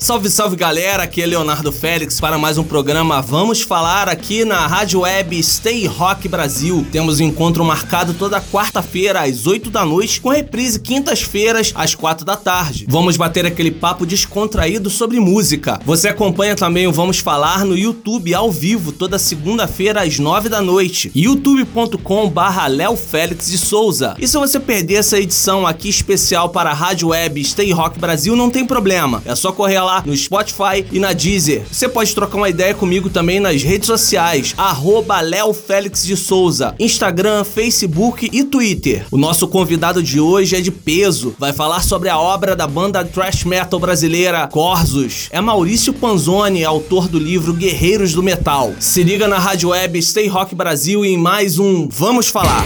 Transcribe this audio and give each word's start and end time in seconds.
Salve, 0.00 0.30
salve 0.30 0.54
galera, 0.54 1.02
aqui 1.02 1.20
é 1.20 1.26
Leonardo 1.26 1.72
Félix 1.72 2.20
para 2.20 2.38
mais 2.38 2.56
um 2.56 2.62
programa 2.62 3.20
Vamos 3.20 3.62
Falar 3.62 4.08
aqui 4.08 4.44
na 4.44 4.64
Rádio 4.64 5.00
Web 5.00 5.42
Stay 5.42 5.86
Rock 5.86 6.28
Brasil. 6.28 6.86
Temos 6.92 7.18
um 7.18 7.24
encontro 7.24 7.64
marcado 7.64 8.14
toda 8.14 8.40
quarta-feira 8.40 9.22
às 9.22 9.44
8 9.44 9.68
da 9.70 9.84
noite, 9.84 10.20
com 10.20 10.28
reprise 10.28 10.78
quintas-feiras 10.78 11.72
às 11.74 11.96
4 11.96 12.24
da 12.24 12.36
tarde. 12.36 12.86
Vamos 12.88 13.16
bater 13.16 13.44
aquele 13.44 13.72
papo 13.72 14.06
descontraído 14.06 14.88
sobre 14.88 15.18
música. 15.18 15.80
Você 15.84 16.06
acompanha 16.06 16.54
também 16.54 16.86
o 16.86 16.92
Vamos 16.92 17.18
Falar 17.18 17.64
no 17.64 17.76
YouTube 17.76 18.32
ao 18.32 18.52
vivo 18.52 18.92
toda 18.92 19.18
segunda-feira 19.18 20.02
às 20.02 20.16
9 20.16 20.48
da 20.48 20.62
noite, 20.62 21.10
youtube.com 21.12 22.30
barra 22.30 22.68
Léo 22.68 22.96
Félix 22.96 23.50
de 23.50 23.58
Souza. 23.58 24.14
E 24.16 24.28
se 24.28 24.38
você 24.38 24.60
perder 24.60 24.94
essa 24.94 25.18
edição 25.18 25.66
aqui 25.66 25.88
especial 25.88 26.50
para 26.50 26.70
a 26.70 26.74
Rádio 26.74 27.08
Web 27.08 27.44
Stay 27.44 27.72
Rock 27.72 27.98
Brasil, 27.98 28.36
não 28.36 28.48
tem 28.48 28.64
problema. 28.64 29.20
É 29.26 29.34
só 29.34 29.50
correr 29.50 29.87
lá 29.87 29.87
no 30.04 30.16
Spotify 30.16 30.84
e 30.92 30.98
na 30.98 31.12
Deezer. 31.12 31.62
Você 31.70 31.88
pode 31.88 32.14
trocar 32.14 32.36
uma 32.36 32.48
ideia 32.48 32.74
comigo 32.74 33.08
também 33.10 33.40
nas 33.40 33.62
redes 33.62 33.86
sociais, 33.86 34.54
arroba 34.56 35.20
Léo 35.20 35.52
Félix 35.52 36.04
de 36.04 36.16
Souza, 36.16 36.74
Instagram, 36.78 37.44
Facebook 37.44 38.28
e 38.32 38.44
Twitter. 38.44 39.06
O 39.10 39.16
nosso 39.16 39.48
convidado 39.48 40.02
de 40.02 40.20
hoje 40.20 40.56
é 40.56 40.60
de 40.60 40.70
peso, 40.70 41.34
vai 41.38 41.52
falar 41.52 41.82
sobre 41.82 42.08
a 42.08 42.18
obra 42.18 42.54
da 42.54 42.66
banda 42.66 43.04
thrash 43.04 43.44
metal 43.44 43.80
brasileira 43.80 44.46
Corsos. 44.46 45.28
É 45.30 45.40
Maurício 45.40 45.92
Panzoni, 45.92 46.64
autor 46.64 47.08
do 47.08 47.18
livro 47.18 47.52
Guerreiros 47.52 48.12
do 48.12 48.22
Metal. 48.22 48.72
Se 48.78 49.02
liga 49.02 49.26
na 49.26 49.38
rádio 49.38 49.70
web 49.70 50.00
Stay 50.02 50.28
Rock 50.28 50.54
Brasil 50.54 51.04
e 51.04 51.08
em 51.08 51.16
mais 51.16 51.58
um 51.58 51.88
Vamos 51.88 52.28
Falar. 52.28 52.64